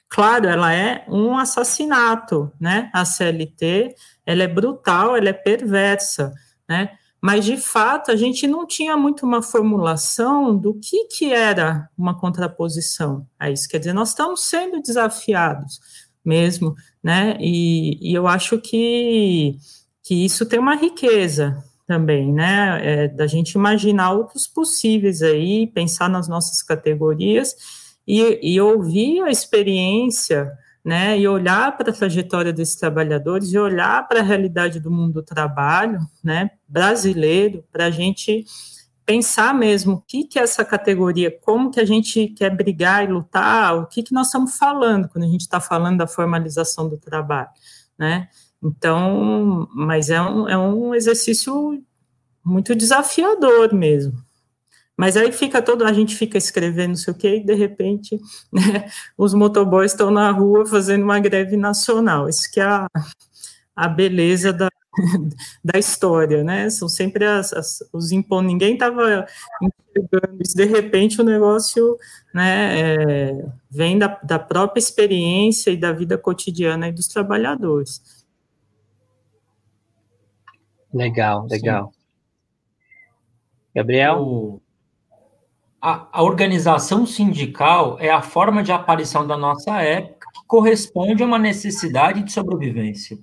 claro, 0.09 0.47
ela 0.47 0.73
é 0.73 1.05
um 1.09 1.37
assassinato, 1.37 2.51
né? 2.61 2.91
A 2.93 3.05
CLT, 3.05 3.95
ela 4.25 4.43
é 4.43 4.49
brutal, 4.49 5.17
ela 5.17 5.29
é 5.29 5.33
perversa, 5.33 6.33
né? 6.69 6.91
mas 7.21 7.45
de 7.45 7.57
fato 7.57 8.11
a 8.11 8.17
gente 8.17 8.47
não 8.47 8.67
tinha 8.67 8.97
muito 8.97 9.27
uma 9.27 9.43
formulação 9.43 10.57
do 10.57 10.75
que, 10.75 11.07
que 11.07 11.33
era 11.33 11.89
uma 11.99 12.19
contraposição 12.19 13.27
a 13.39 13.51
isso. 13.51 13.69
Quer 13.69 13.79
dizer, 13.79 13.93
nós 13.93 14.11
estamos 14.11 14.45
sendo 14.45 14.81
desafiados 14.81 15.81
mesmo, 16.25 16.75
né? 17.03 17.37
E, 17.41 17.99
e 18.01 18.15
eu 18.15 18.27
acho 18.27 18.59
que, 18.59 19.57
que 20.03 20.25
isso 20.25 20.47
tem 20.47 20.61
uma 20.61 20.77
riqueza 20.77 21.63
também, 21.87 22.33
né? 22.33 22.81
É, 22.83 23.09
da 23.09 23.27
gente 23.27 23.53
imaginar 23.53 24.13
outros 24.13 24.47
possíveis 24.47 25.23
aí, 25.23 25.67
pensar 25.67 26.09
nas 26.09 26.29
nossas 26.29 26.63
categorias 26.63 27.57
e, 28.09 28.55
e 28.55 28.59
ouvir 28.59 29.21
a 29.23 29.31
experiência 29.31 30.51
né, 30.83 31.19
e 31.19 31.29
olhar 31.29 31.77
para 31.77 31.91
a 31.91 31.95
trajetória 31.95 32.55
desses 32.55 32.75
trabalhadores 32.75 33.53
e 33.53 33.59
olhar 33.59 34.09
para 34.09 34.21
a 34.21 34.23
realidade 34.23 34.81
do 34.81 34.91
mundo 34.91 35.15
do 35.15 35.23
trabalho, 35.23 36.01
né, 36.25 36.51
brasileiro, 36.67 37.63
para 37.71 37.85
a 37.85 37.91
gente 37.91 38.47
pensar 39.05 39.53
mesmo 39.53 39.95
o 39.95 40.01
que 40.01 40.25
que 40.25 40.39
é 40.39 40.43
essa 40.43 40.65
categoria, 40.65 41.31
como 41.43 41.71
que 41.71 41.81
a 41.81 41.85
gente 41.85 42.29
quer 42.29 42.49
brigar 42.55 43.05
e 43.05 43.13
lutar, 43.13 43.77
o 43.77 43.87
que 43.87 44.03
que 44.03 44.15
nós 44.15 44.29
estamos 44.29 44.57
falando 44.57 45.09
quando 45.09 45.25
a 45.25 45.29
gente 45.29 45.43
está 45.43 45.61
falando 45.61 45.99
da 45.99 46.07
formalização 46.07 46.89
do 46.89 46.97
trabalho, 46.97 47.51
né? 47.99 48.29
Então, 48.63 49.69
mas 49.75 50.09
é 50.09 50.21
um, 50.21 50.49
é 50.49 50.57
um 50.57 50.95
exercício 50.95 51.83
muito 52.43 52.75
desafiador 52.75 53.75
mesmo. 53.75 54.28
Mas 54.99 55.17
aí 55.17 55.31
fica 55.31 55.63
todo, 55.63 55.85
a 55.85 55.93
gente 55.93 56.17
fica 56.17 56.37
escrevendo 56.37 56.89
não 56.89 56.97
sei 56.97 57.13
o 57.13 57.17
quê, 57.17 57.37
e 57.37 57.45
de 57.45 57.55
repente 57.55 58.19
né, 58.53 58.91
os 59.17 59.33
motoboys 59.33 59.93
estão 59.93 60.11
na 60.11 60.29
rua 60.33 60.67
fazendo 60.67 61.05
uma 61.05 61.21
greve 61.21 61.57
nacional. 61.57 62.29
Isso 62.29 62.51
que 62.53 62.59
é 62.59 62.65
a, 62.65 62.89
a 63.77 63.87
beleza 63.87 64.53
da, 64.53 64.69
da 65.65 65.79
história, 65.79 66.43
né? 66.43 66.69
São 66.69 66.89
sempre 66.89 67.25
as, 67.25 67.53
as 67.53 67.79
os 67.93 68.11
impões, 68.11 68.49
ninguém 68.49 68.73
estava 68.73 69.25
enxergando 69.63 70.43
isso, 70.43 70.57
de 70.57 70.65
repente 70.65 71.21
o 71.21 71.25
negócio 71.25 71.97
né, 72.35 72.81
é, 72.81 73.47
vem 73.71 73.97
da, 73.97 74.09
da 74.25 74.39
própria 74.41 74.81
experiência 74.81 75.71
e 75.71 75.77
da 75.77 75.93
vida 75.93 76.19
cotidiana 76.19 76.91
dos 76.91 77.07
trabalhadores. 77.07 78.27
Legal, 80.93 81.47
legal. 81.49 81.93
Sim. 81.93 81.99
Gabriel? 83.77 84.23
O, 84.23 84.61
a, 85.81 86.09
a, 86.13 86.23
organização 86.23 87.07
sindical 87.07 87.97
é 88.01 88.11
a 88.11 88.21
forma 88.21 88.63
de 88.63 88.73
aparição 88.73 89.27
da 89.27 89.37
nossa 89.37 89.81
época 89.81 90.27
que 90.35 90.41
corresponde 90.47 91.23
a 91.23 91.27
uma 91.27 91.39
necessidade 91.39 92.23
de 92.23 92.33
sobrevivência. 92.33 93.19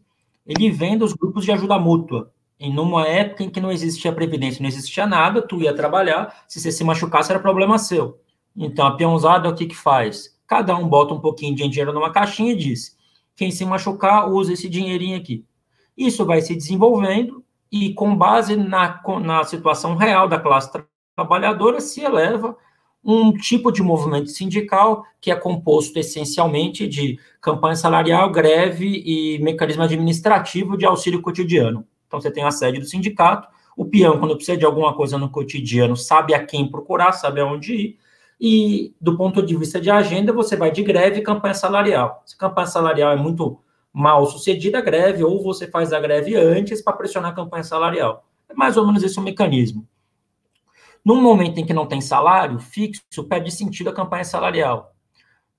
Ele 0.45 0.71
vem 0.71 0.97
dos 0.97 1.13
grupos 1.13 1.43
de 1.43 1.51
ajuda 1.51 1.77
mútua. 1.77 2.31
Em 2.57 2.77
uma 2.79 3.05
época 3.05 3.43
em 3.43 3.49
que 3.49 3.59
não 3.59 3.71
existia 3.71 4.13
previdência, 4.13 4.61
não 4.61 4.69
existia 4.69 5.05
nada, 5.05 5.41
tu 5.41 5.61
ia 5.61 5.75
trabalhar, 5.75 6.45
se 6.47 6.61
você 6.61 6.71
se 6.71 6.83
machucasse 6.83 7.29
era 7.29 7.39
problema 7.39 7.77
seu. 7.77 8.19
Então, 8.55 8.87
a 8.87 8.95
peãozada, 8.95 9.49
o 9.49 9.55
que 9.55 9.65
que 9.65 9.75
faz? 9.75 10.33
Cada 10.47 10.73
um 10.77 10.87
bota 10.87 11.13
um 11.13 11.19
pouquinho 11.19 11.53
de 11.53 11.67
dinheiro 11.67 11.91
numa 11.91 12.13
caixinha 12.13 12.53
e 12.53 12.55
diz, 12.55 12.95
quem 13.35 13.51
se 13.51 13.65
machucar, 13.65 14.29
usa 14.31 14.53
esse 14.53 14.69
dinheirinho 14.69 15.17
aqui. 15.17 15.43
Isso 15.97 16.25
vai 16.25 16.41
se 16.41 16.55
desenvolvendo 16.55 17.43
e, 17.69 17.93
com 17.93 18.15
base 18.15 18.55
na, 18.55 19.01
na 19.21 19.43
situação 19.43 19.95
real 19.95 20.29
da 20.29 20.39
classe 20.39 20.71
trabalhadora 21.15 21.79
se 21.79 22.01
eleva 22.01 22.55
um 23.03 23.31
tipo 23.31 23.71
de 23.71 23.83
movimento 23.83 24.29
sindical 24.31 25.05
que 25.21 25.29
é 25.29 25.35
composto 25.35 25.99
essencialmente 25.99 26.87
de 26.87 27.19
campanha 27.39 27.75
salarial, 27.75 28.31
greve 28.31 29.03
e 29.05 29.37
mecanismo 29.39 29.83
administrativo 29.83 30.75
de 30.75 30.85
auxílio 30.85 31.21
cotidiano. 31.21 31.85
Então, 32.07 32.19
você 32.19 32.31
tem 32.31 32.43
a 32.43 32.51
sede 32.51 32.79
do 32.79 32.85
sindicato, 32.85 33.47
o 33.77 33.85
peão, 33.85 34.19
quando 34.19 34.35
precisa 34.35 34.57
de 34.57 34.65
alguma 34.65 34.93
coisa 34.93 35.17
no 35.17 35.29
cotidiano, 35.29 35.95
sabe 35.95 36.33
a 36.33 36.43
quem 36.43 36.69
procurar, 36.69 37.11
sabe 37.11 37.41
aonde 37.41 37.73
ir, 37.73 37.99
e 38.39 38.93
do 38.99 39.15
ponto 39.15 39.41
de 39.41 39.55
vista 39.55 39.79
de 39.79 39.89
agenda, 39.89 40.33
você 40.33 40.55
vai 40.55 40.71
de 40.71 40.81
greve 40.83 41.19
e 41.19 41.23
campanha 41.23 41.53
salarial. 41.53 42.23
Se 42.25 42.37
campanha 42.37 42.67
salarial 42.67 43.13
é 43.13 43.15
muito 43.15 43.59
mal 43.93 44.25
sucedida, 44.25 44.79
a 44.79 44.81
greve, 44.81 45.23
ou 45.23 45.41
você 45.41 45.67
faz 45.67 45.93
a 45.93 45.99
greve 45.99 46.35
antes 46.35 46.81
para 46.81 46.97
pressionar 46.97 47.31
a 47.31 47.35
campanha 47.35 47.63
salarial. 47.63 48.25
É 48.49 48.53
mais 48.53 48.75
ou 48.77 48.85
menos 48.85 49.03
esse 49.03 49.17
o 49.19 49.21
mecanismo. 49.21 49.87
No 51.05 51.21
momento 51.21 51.59
em 51.59 51.65
que 51.65 51.73
não 51.73 51.85
tem 51.85 52.01
salário 52.01 52.57
fixo, 52.57 53.23
perde 53.29 53.51
sentido 53.51 53.91
a 53.91 53.93
campanha 53.93 54.23
salarial. 54.23 54.91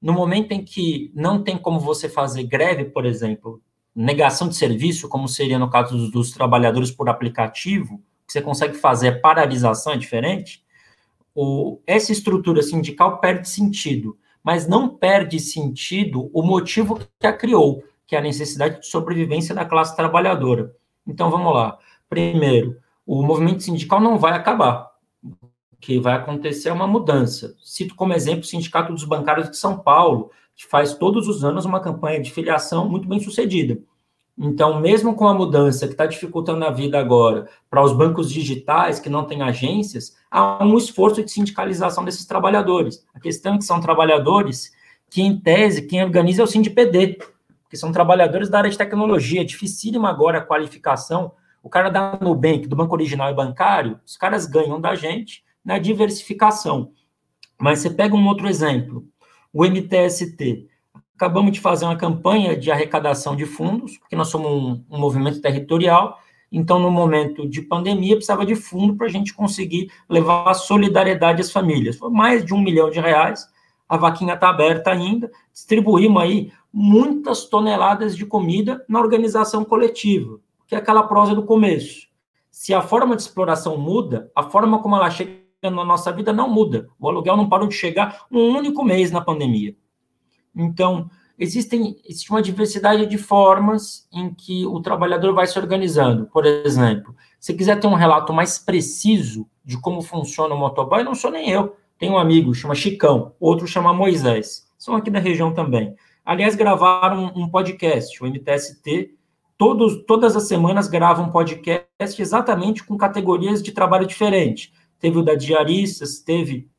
No 0.02 0.12
momento 0.12 0.50
em 0.50 0.64
que 0.64 1.12
não 1.14 1.40
tem 1.40 1.56
como 1.56 1.78
você 1.78 2.08
fazer 2.08 2.42
greve, 2.42 2.86
por 2.86 3.06
exemplo, 3.06 3.62
negação 3.94 4.48
de 4.48 4.56
serviço, 4.56 5.08
como 5.08 5.28
seria 5.28 5.56
no 5.56 5.70
caso 5.70 5.96
dos, 5.96 6.10
dos 6.10 6.30
trabalhadores 6.32 6.90
por 6.90 7.08
aplicativo, 7.08 8.02
que 8.26 8.32
você 8.32 8.42
consegue 8.42 8.74
fazer 8.74 9.20
paralisação, 9.20 9.92
é 9.92 9.96
diferente, 9.96 10.64
o, 11.32 11.80
essa 11.86 12.10
estrutura 12.10 12.60
sindical 12.60 13.20
perde 13.20 13.48
sentido, 13.48 14.18
mas 14.42 14.66
não 14.66 14.88
perde 14.88 15.38
sentido 15.38 16.28
o 16.34 16.42
motivo 16.42 16.98
que 17.20 17.26
a 17.26 17.32
criou, 17.32 17.84
que 18.04 18.16
é 18.16 18.18
a 18.18 18.22
necessidade 18.22 18.80
de 18.80 18.88
sobrevivência 18.88 19.54
da 19.54 19.64
classe 19.64 19.94
trabalhadora. 19.94 20.74
Então, 21.06 21.30
vamos 21.30 21.54
lá. 21.54 21.78
Primeiro, 22.08 22.78
o 23.06 23.22
movimento 23.22 23.62
sindical 23.62 24.00
não 24.00 24.18
vai 24.18 24.32
acabar 24.32 24.85
que 25.80 25.98
vai 25.98 26.14
acontecer 26.14 26.70
uma 26.70 26.86
mudança. 26.86 27.54
Cito 27.62 27.94
como 27.94 28.12
exemplo 28.12 28.40
o 28.40 28.46
Sindicato 28.46 28.92
dos 28.92 29.04
Bancários 29.04 29.50
de 29.50 29.56
São 29.56 29.78
Paulo, 29.78 30.30
que 30.54 30.66
faz 30.66 30.94
todos 30.94 31.28
os 31.28 31.44
anos 31.44 31.64
uma 31.64 31.80
campanha 31.80 32.20
de 32.20 32.32
filiação 32.32 32.88
muito 32.88 33.08
bem 33.08 33.20
sucedida. 33.20 33.78
Então, 34.38 34.80
mesmo 34.80 35.14
com 35.14 35.26
a 35.26 35.32
mudança 35.32 35.86
que 35.86 35.94
está 35.94 36.04
dificultando 36.04 36.64
a 36.64 36.70
vida 36.70 36.98
agora 36.98 37.48
para 37.70 37.82
os 37.82 37.92
bancos 37.92 38.30
digitais 38.30 39.00
que 39.00 39.08
não 39.08 39.24
têm 39.24 39.40
agências, 39.40 40.14
há 40.30 40.62
um 40.62 40.76
esforço 40.76 41.24
de 41.24 41.30
sindicalização 41.30 42.04
desses 42.04 42.26
trabalhadores. 42.26 43.06
A 43.14 43.20
questão 43.20 43.54
é 43.54 43.58
que 43.58 43.64
são 43.64 43.80
trabalhadores 43.80 44.72
que, 45.10 45.22
em 45.22 45.38
tese, 45.40 45.86
quem 45.86 46.04
organiza 46.04 46.42
é 46.42 46.44
o 46.44 46.46
SindPD, 46.46 47.18
que 47.70 47.76
são 47.78 47.90
trabalhadores 47.90 48.50
da 48.50 48.58
área 48.58 48.70
de 48.70 48.76
tecnologia, 48.76 49.40
é 49.40 49.44
dificílima 49.44 50.10
agora 50.10 50.38
a 50.38 50.44
qualificação. 50.44 51.32
O 51.62 51.70
cara 51.70 51.88
da 51.88 52.18
Nubank, 52.20 52.66
do 52.66 52.76
Banco 52.76 52.94
Original 52.94 53.30
e 53.30 53.34
Bancário, 53.34 53.98
os 54.06 54.18
caras 54.18 54.44
ganham 54.44 54.78
da 54.78 54.94
gente, 54.94 55.45
na 55.66 55.78
diversificação. 55.78 56.92
Mas 57.60 57.80
você 57.80 57.90
pega 57.90 58.14
um 58.14 58.26
outro 58.28 58.46
exemplo, 58.48 59.04
o 59.52 59.64
MTST. 59.64 60.68
Acabamos 61.16 61.50
de 61.50 61.60
fazer 61.60 61.86
uma 61.86 61.96
campanha 61.96 62.56
de 62.56 62.70
arrecadação 62.70 63.34
de 63.34 63.44
fundos, 63.44 63.98
porque 63.98 64.14
nós 64.14 64.28
somos 64.28 64.48
um, 64.48 64.84
um 64.88 64.98
movimento 64.98 65.40
territorial, 65.40 66.20
então, 66.52 66.78
no 66.78 66.92
momento 66.92 67.48
de 67.48 67.60
pandemia, 67.60 68.14
precisava 68.14 68.46
de 68.46 68.54
fundo 68.54 68.94
para 68.94 69.06
a 69.06 69.10
gente 69.10 69.34
conseguir 69.34 69.90
levar 70.08 70.48
a 70.48 70.54
solidariedade 70.54 71.40
às 71.40 71.50
famílias. 71.50 71.96
Foi 71.96 72.10
mais 72.10 72.44
de 72.44 72.54
um 72.54 72.62
milhão 72.62 72.88
de 72.88 73.00
reais, 73.00 73.48
a 73.88 73.96
vaquinha 73.96 74.34
está 74.34 74.50
aberta 74.50 74.92
ainda, 74.92 75.28
distribuímos 75.52 76.22
aí 76.22 76.52
muitas 76.72 77.46
toneladas 77.46 78.16
de 78.16 78.24
comida 78.24 78.84
na 78.88 79.00
organização 79.00 79.64
coletiva, 79.64 80.38
que 80.68 80.76
é 80.76 80.78
aquela 80.78 81.02
prosa 81.02 81.34
do 81.34 81.42
começo. 81.42 82.06
Se 82.50 82.72
a 82.72 82.80
forma 82.80 83.16
de 83.16 83.22
exploração 83.22 83.76
muda, 83.76 84.30
a 84.34 84.44
forma 84.44 84.78
como 84.78 84.94
ela 84.94 85.10
chega 85.10 85.45
na 85.70 85.84
nossa 85.84 86.12
vida 86.12 86.32
não 86.32 86.48
muda. 86.48 86.88
O 86.98 87.08
aluguel 87.08 87.36
não 87.36 87.48
parou 87.48 87.68
de 87.68 87.74
chegar 87.74 88.26
um 88.30 88.56
único 88.56 88.84
mês 88.84 89.10
na 89.10 89.20
pandemia. 89.20 89.76
Então, 90.54 91.10
existem, 91.38 91.96
existe 92.04 92.30
uma 92.30 92.42
diversidade 92.42 93.06
de 93.06 93.18
formas 93.18 94.08
em 94.12 94.32
que 94.32 94.66
o 94.66 94.80
trabalhador 94.80 95.34
vai 95.34 95.46
se 95.46 95.58
organizando. 95.58 96.26
Por 96.26 96.46
exemplo, 96.46 97.14
se 97.38 97.54
quiser 97.54 97.78
ter 97.78 97.86
um 97.86 97.94
relato 97.94 98.32
mais 98.32 98.58
preciso 98.58 99.46
de 99.64 99.78
como 99.80 100.00
funciona 100.00 100.54
o 100.54 100.58
motoboy, 100.58 101.02
não 101.02 101.14
sou 101.14 101.30
nem 101.30 101.50
eu. 101.50 101.76
Tem 101.98 102.10
um 102.10 102.18
amigo, 102.18 102.54
chama 102.54 102.74
Chicão, 102.74 103.34
outro 103.40 103.66
chama 103.66 103.92
Moisés. 103.92 104.66
São 104.78 104.94
aqui 104.94 105.10
da 105.10 105.18
região 105.18 105.52
também. 105.52 105.94
Aliás, 106.24 106.54
gravaram 106.54 107.32
um 107.34 107.48
podcast, 107.48 108.22
o 108.22 108.26
MTST. 108.26 109.14
Todos, 109.56 110.04
todas 110.06 110.36
as 110.36 110.48
semanas 110.48 110.86
gravam 110.86 111.26
um 111.26 111.30
podcast 111.30 112.20
exatamente 112.20 112.84
com 112.84 112.96
categorias 112.96 113.62
de 113.62 113.72
trabalho 113.72 114.06
diferentes 114.06 114.70
teve 114.98 115.18
o 115.18 115.22
da 115.22 115.34
diaristas, 115.34 116.20
teve 116.20 116.70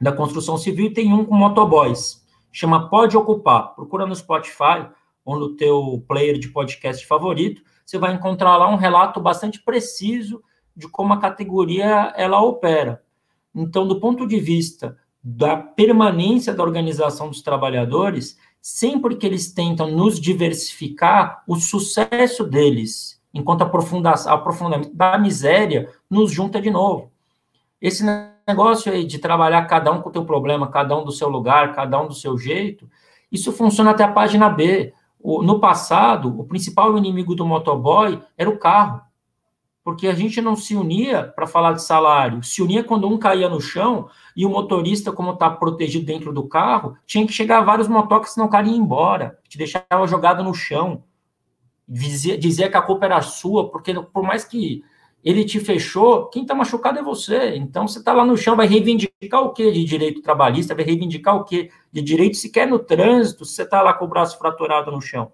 da 0.00 0.12
construção 0.12 0.56
civil 0.56 0.86
e 0.86 0.92
tem 0.92 1.12
um 1.12 1.24
com 1.24 1.34
motoboys. 1.34 2.24
Chama 2.52 2.88
Pode 2.88 3.16
Ocupar. 3.16 3.74
Procura 3.74 4.06
no 4.06 4.14
Spotify 4.14 4.88
ou 5.24 5.38
no 5.38 5.56
teu 5.56 6.04
player 6.06 6.38
de 6.38 6.48
podcast 6.48 7.06
favorito, 7.06 7.62
você 7.84 7.98
vai 7.98 8.12
encontrar 8.12 8.56
lá 8.56 8.68
um 8.68 8.76
relato 8.76 9.20
bastante 9.20 9.62
preciso 9.62 10.42
de 10.76 10.88
como 10.88 11.12
a 11.12 11.20
categoria 11.20 12.12
ela 12.16 12.42
opera. 12.42 13.02
Então, 13.54 13.86
do 13.86 14.00
ponto 14.00 14.26
de 14.26 14.38
vista 14.38 14.96
da 15.22 15.56
permanência 15.56 16.52
da 16.52 16.62
organização 16.62 17.28
dos 17.28 17.40
trabalhadores, 17.40 18.36
sempre 18.60 19.16
que 19.16 19.26
eles 19.26 19.52
tentam 19.52 19.90
nos 19.90 20.20
diversificar, 20.20 21.42
o 21.46 21.56
sucesso 21.56 22.44
deles, 22.44 23.22
enquanto 23.32 23.62
aprofundamento 23.62 24.94
da 24.94 25.16
miséria, 25.16 25.90
nos 26.10 26.30
junta 26.30 26.60
de 26.60 26.70
novo. 26.70 27.13
Esse 27.80 28.04
negócio 28.46 28.92
aí 28.92 29.04
de 29.04 29.18
trabalhar 29.18 29.66
cada 29.66 29.92
um 29.92 30.00
com 30.00 30.08
o 30.08 30.12
teu 30.12 30.24
problema, 30.24 30.70
cada 30.70 30.96
um 30.96 31.04
do 31.04 31.12
seu 31.12 31.28
lugar, 31.28 31.74
cada 31.74 32.00
um 32.00 32.08
do 32.08 32.14
seu 32.14 32.38
jeito, 32.38 32.88
isso 33.30 33.52
funciona 33.52 33.90
até 33.90 34.04
a 34.04 34.12
página 34.12 34.48
B. 34.48 34.92
O, 35.20 35.42
no 35.42 35.58
passado, 35.60 36.38
o 36.38 36.44
principal 36.44 36.96
inimigo 36.98 37.34
do 37.34 37.46
motoboy 37.46 38.20
era 38.36 38.48
o 38.50 38.58
carro. 38.58 39.02
porque 39.84 40.08
a 40.08 40.14
gente 40.14 40.40
não 40.40 40.56
se 40.56 40.74
unia 40.74 41.24
para 41.24 41.46
falar 41.46 41.72
de 41.74 41.82
salário, 41.82 42.42
se 42.42 42.62
unia 42.62 42.82
quando 42.82 43.06
um 43.06 43.18
caía 43.18 43.50
no 43.50 43.60
chão 43.60 44.08
e 44.34 44.46
o 44.46 44.48
motorista, 44.48 45.12
como 45.12 45.32
está 45.32 45.50
protegido 45.50 46.06
dentro 46.06 46.32
do 46.32 46.48
carro, 46.48 46.96
tinha 47.06 47.26
que 47.26 47.32
chegar 47.34 47.60
vários 47.60 47.86
motoques, 47.86 48.32
senão 48.32 48.46
o 48.46 48.50
cara 48.50 48.66
ia 48.66 48.74
embora, 48.76 49.38
te 49.46 49.58
deixava 49.58 50.06
jogado 50.06 50.42
no 50.42 50.54
chão, 50.54 51.04
dizia, 51.86 52.38
dizia 52.38 52.70
que 52.70 52.76
a 52.78 52.82
culpa 52.82 53.04
era 53.04 53.20
sua, 53.20 53.70
porque 53.70 53.92
por 53.94 54.22
mais 54.22 54.42
que 54.44 54.82
ele 55.24 55.44
te 55.44 55.58
fechou, 55.58 56.26
quem 56.26 56.42
está 56.42 56.54
machucado 56.54 56.98
é 56.98 57.02
você. 57.02 57.56
Então 57.56 57.88
você 57.88 57.98
está 57.98 58.12
lá 58.12 58.24
no 58.24 58.36
chão, 58.36 58.54
vai 58.54 58.66
reivindicar 58.66 59.42
o 59.42 59.54
que 59.54 59.72
de 59.72 59.82
direito 59.82 60.20
trabalhista, 60.20 60.74
vai 60.74 60.84
reivindicar 60.84 61.34
o 61.36 61.44
que 61.44 61.70
de 61.90 62.02
direito 62.02 62.36
sequer 62.36 62.68
no 62.68 62.78
trânsito, 62.78 63.44
se 63.44 63.54
você 63.54 63.62
está 63.62 63.80
lá 63.80 63.94
com 63.94 64.04
o 64.04 64.08
braço 64.08 64.38
fraturado 64.38 64.90
no 64.92 65.00
chão. 65.00 65.32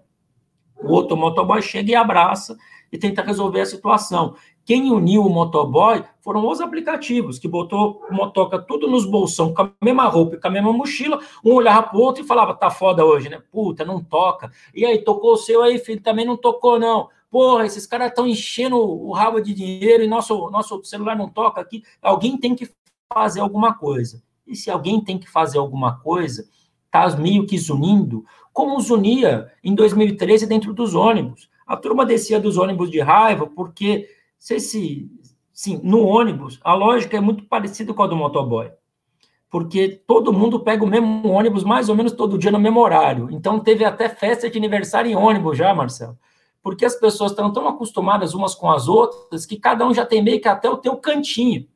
O 0.81 0.93
outro 0.93 1.17
motoboy 1.17 1.61
chega 1.61 1.91
e 1.91 1.95
abraça 1.95 2.57
e 2.89 2.97
tenta 2.97 3.21
resolver 3.21 3.61
a 3.61 3.65
situação. 3.65 4.35
Quem 4.63 4.91
uniu 4.91 5.25
o 5.25 5.29
motoboy 5.29 6.03
foram 6.21 6.47
os 6.47 6.61
aplicativos, 6.61 7.37
que 7.37 7.47
botou 7.47 8.01
o 8.09 8.13
motoca 8.13 8.59
tudo 8.59 8.87
nos 8.87 9.05
bolsão, 9.05 9.53
com 9.53 9.63
a 9.63 9.71
mesma 9.81 10.05
roupa 10.05 10.35
e 10.35 10.39
com 10.39 10.47
a 10.47 10.51
mesma 10.51 10.71
mochila, 10.71 11.19
um 11.43 11.53
olhava 11.53 11.83
pro 11.83 11.99
outro 11.99 12.23
e 12.23 12.27
falava, 12.27 12.53
tá 12.53 12.69
foda 12.69 13.03
hoje, 13.03 13.27
né? 13.27 13.41
Puta, 13.51 13.83
não 13.83 14.01
toca. 14.01 14.51
E 14.73 14.85
aí, 14.85 14.99
tocou 14.99 15.33
o 15.33 15.37
seu 15.37 15.61
aí, 15.61 15.79
filho, 15.79 16.01
também 16.01 16.25
não 16.25 16.37
tocou, 16.37 16.79
não. 16.79 17.09
Porra, 17.31 17.65
esses 17.65 17.87
caras 17.87 18.09
estão 18.09 18.27
enchendo 18.27 18.77
o 18.77 19.13
rabo 19.13 19.39
de 19.39 19.53
dinheiro 19.53 20.03
e 20.03 20.07
nosso, 20.07 20.51
nosso 20.51 20.83
celular 20.83 21.15
não 21.15 21.29
toca 21.29 21.61
aqui. 21.61 21.81
Alguém 22.01 22.37
tem 22.37 22.53
que 22.53 22.69
fazer 23.11 23.39
alguma 23.39 23.73
coisa. 23.73 24.21
E 24.45 24.53
se 24.53 24.69
alguém 24.69 25.01
tem 25.01 25.17
que 25.17 25.29
fazer 25.29 25.57
alguma 25.57 25.97
coisa, 25.99 26.45
tá 26.91 27.09
meio 27.15 27.47
que 27.47 27.57
unindo, 27.71 28.25
como 28.51 28.77
os 28.77 28.89
unia 28.89 29.49
em 29.63 29.73
2013 29.73 30.45
dentro 30.45 30.73
dos 30.73 30.93
ônibus. 30.93 31.49
A 31.65 31.77
turma 31.77 32.05
descia 32.05 32.37
dos 32.37 32.57
ônibus 32.57 32.91
de 32.91 32.99
raiva 32.99 33.47
porque 33.47 34.09
se 34.37 34.55
esse, 34.55 35.09
sim, 35.53 35.79
no 35.81 36.03
ônibus 36.03 36.59
a 36.65 36.73
lógica 36.73 37.15
é 37.15 37.21
muito 37.21 37.45
parecida 37.45 37.93
com 37.93 38.03
a 38.03 38.07
do 38.07 38.15
motoboy, 38.15 38.71
porque 39.49 40.01
todo 40.05 40.33
mundo 40.33 40.59
pega 40.59 40.83
o 40.83 40.87
mesmo 40.87 41.29
ônibus 41.29 41.63
mais 41.63 41.87
ou 41.87 41.95
menos 41.95 42.11
todo 42.11 42.37
dia 42.37 42.51
no 42.51 42.59
mesmo 42.59 42.81
horário. 42.81 43.29
Então 43.31 43.57
teve 43.57 43.85
até 43.85 44.09
festa 44.09 44.49
de 44.49 44.57
aniversário 44.57 45.09
em 45.09 45.15
ônibus 45.15 45.57
já, 45.57 45.73
Marcelo. 45.73 46.17
Porque 46.63 46.85
as 46.85 46.95
pessoas 46.95 47.31
estão 47.31 47.51
tão 47.51 47.67
acostumadas 47.67 48.33
umas 48.33 48.53
com 48.53 48.69
as 48.69 48.87
outras 48.87 49.45
que 49.45 49.57
cada 49.57 49.85
um 49.85 49.93
já 49.93 50.05
tem 50.05 50.23
meio 50.23 50.39
que 50.39 50.47
até 50.47 50.69
o 50.69 50.77
teu 50.77 50.95
cantinho. 50.97 51.67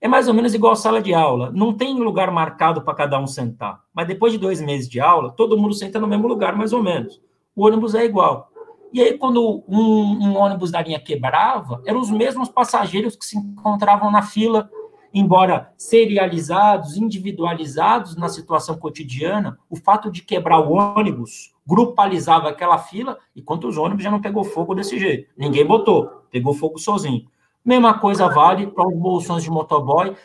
É 0.00 0.08
mais 0.08 0.28
ou 0.28 0.34
menos 0.34 0.54
igual 0.54 0.74
sala 0.74 1.02
de 1.02 1.12
aula. 1.12 1.50
Não 1.52 1.74
tem 1.74 1.94
lugar 1.94 2.30
marcado 2.30 2.80
para 2.82 2.94
cada 2.94 3.20
um 3.20 3.26
sentar. 3.26 3.80
Mas 3.92 4.06
depois 4.06 4.32
de 4.32 4.38
dois 4.38 4.60
meses 4.60 4.88
de 4.88 4.98
aula, 4.98 5.32
todo 5.32 5.58
mundo 5.58 5.74
senta 5.74 6.00
no 6.00 6.06
mesmo 6.06 6.26
lugar, 6.26 6.56
mais 6.56 6.72
ou 6.72 6.82
menos. 6.82 7.20
O 7.54 7.66
ônibus 7.66 7.94
é 7.94 8.04
igual. 8.04 8.50
E 8.92 9.00
aí, 9.00 9.18
quando 9.18 9.62
um, 9.68 10.28
um, 10.28 10.36
ônibus 10.36 10.70
da 10.70 10.82
linha 10.82 10.98
quebrava, 10.98 11.82
eram 11.86 12.00
os 12.00 12.10
mesmos 12.10 12.48
passageiros 12.48 13.14
que 13.14 13.24
se 13.24 13.36
encontravam 13.36 14.10
na 14.10 14.22
fila, 14.22 14.68
embora 15.12 15.72
serializados, 15.76 16.96
individualizados 16.96 18.16
na 18.16 18.28
situação 18.28 18.76
cotidiana, 18.76 19.58
o 19.68 19.76
fato 19.76 20.10
de 20.10 20.22
quebrar 20.22 20.60
o 20.60 20.72
ônibus 20.72 21.52
grupalizava 21.70 22.48
aquela 22.48 22.78
fila, 22.78 23.16
enquanto 23.36 23.68
os 23.68 23.78
ônibus 23.78 24.02
já 24.02 24.10
não 24.10 24.20
pegou 24.20 24.42
fogo 24.42 24.74
desse 24.74 24.98
jeito. 24.98 25.32
Ninguém 25.36 25.64
botou, 25.64 26.24
pegou 26.28 26.52
fogo 26.52 26.78
sozinho. 26.78 27.28
Mesma 27.64 27.96
coisa 27.96 28.28
vale 28.28 28.66
para 28.66 28.88
os 28.88 28.96
bolsões 28.96 29.44
de 29.44 29.50
motoboy, 29.50 30.16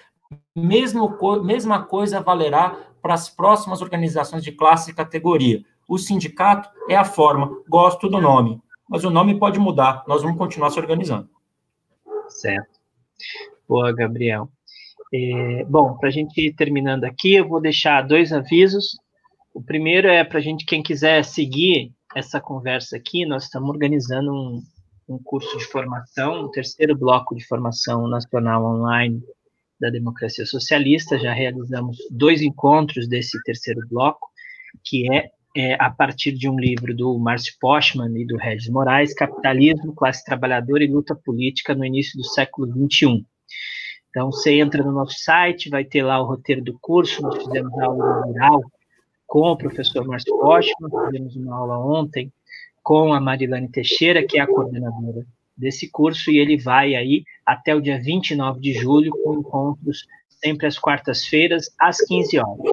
mesmo, 0.55 1.15
mesma 1.43 1.83
coisa 1.83 2.19
valerá 2.19 2.75
para 2.99 3.13
as 3.13 3.29
próximas 3.29 3.79
organizações 3.83 4.43
de 4.43 4.51
classe 4.51 4.89
e 4.89 4.93
categoria. 4.95 5.63
O 5.87 5.99
sindicato 5.99 6.67
é 6.89 6.95
a 6.95 7.05
forma, 7.05 7.61
gosto 7.69 8.09
do 8.09 8.19
nome, 8.19 8.59
mas 8.89 9.03
o 9.03 9.11
nome 9.11 9.37
pode 9.37 9.59
mudar, 9.59 10.03
nós 10.07 10.23
vamos 10.23 10.39
continuar 10.39 10.71
se 10.71 10.79
organizando. 10.79 11.29
Certo. 12.27 12.79
Boa, 13.69 13.93
Gabriel. 13.93 14.49
É, 15.13 15.63
bom, 15.65 15.93
para 15.93 16.09
a 16.09 16.11
gente 16.11 16.41
ir 16.41 16.53
terminando 16.53 17.03
aqui, 17.03 17.35
eu 17.35 17.47
vou 17.47 17.61
deixar 17.61 18.01
dois 18.01 18.33
avisos. 18.33 18.97
O 19.55 19.63
primeiro 19.63 20.09
é 20.09 20.21
para 20.21 20.39
a 20.39 20.41
gente, 20.41 20.65
quem 20.65 20.83
quiser 20.83 21.23
seguir 21.23 21.93
essa 22.13 22.41
conversa 22.41 22.97
aqui, 22.97 23.25
nós 23.25 23.45
estamos 23.45 23.69
organizando 23.69 24.29
um, 24.29 24.61
um 25.07 25.17
curso 25.17 25.57
de 25.57 25.63
formação, 25.63 26.41
o 26.41 26.47
um 26.47 26.51
terceiro 26.51 26.93
bloco 26.93 27.33
de 27.33 27.47
formação 27.47 28.05
nacional 28.05 28.65
online 28.65 29.23
da 29.79 29.89
democracia 29.89 30.45
socialista. 30.45 31.17
Já 31.17 31.31
realizamos 31.31 31.97
dois 32.11 32.41
encontros 32.41 33.07
desse 33.07 33.41
terceiro 33.43 33.79
bloco, 33.87 34.27
que 34.83 35.09
é 35.09 35.29
é, 35.57 35.81
a 35.81 35.89
partir 35.89 36.33
de 36.33 36.49
um 36.49 36.59
livro 36.59 36.93
do 36.93 37.17
Márcio 37.17 37.53
Postman 37.61 38.11
e 38.19 38.25
do 38.25 38.35
Regis 38.35 38.67
Moraes, 38.67 39.13
Capitalismo, 39.13 39.95
Classe 39.95 40.21
Trabalhadora 40.25 40.83
e 40.83 40.91
Luta 40.91 41.15
Política 41.15 41.73
no 41.73 41.85
Início 41.85 42.17
do 42.17 42.25
Século 42.25 42.67
XXI. 42.67 43.25
Então, 44.09 44.33
você 44.33 44.59
entra 44.59 44.83
no 44.83 44.91
nosso 44.91 45.15
site, 45.17 45.69
vai 45.69 45.85
ter 45.85 46.03
lá 46.03 46.21
o 46.21 46.25
roteiro 46.25 46.61
do 46.61 46.77
curso, 46.81 47.21
nós 47.21 47.41
fizemos 47.41 47.71
aula 47.79 48.21
geral 48.33 48.61
com 49.35 49.51
o 49.51 49.57
professor 49.57 50.07
Márcio 50.07 50.33
Postman, 50.39 50.89
fizemos 51.07 51.35
uma 51.35 51.57
aula 51.57 51.77
ontem 51.77 52.31
com 52.81 53.13
a 53.13 53.19
Marilane 53.19 53.67
Teixeira, 53.67 54.25
que 54.25 54.39
é 54.39 54.41
a 54.41 54.47
coordenadora 54.47 55.25
desse 55.57 55.91
curso, 55.91 56.31
e 56.31 56.37
ele 56.37 56.57
vai 56.57 56.95
aí 56.95 57.25
até 57.45 57.75
o 57.75 57.81
dia 57.81 57.99
29 58.01 58.61
de 58.61 58.71
julho, 58.71 59.11
com 59.11 59.37
encontros 59.37 60.07
sempre 60.29 60.67
às 60.67 60.79
quartas-feiras, 60.79 61.69
às 61.77 61.97
15 61.97 62.39
horas. 62.39 62.71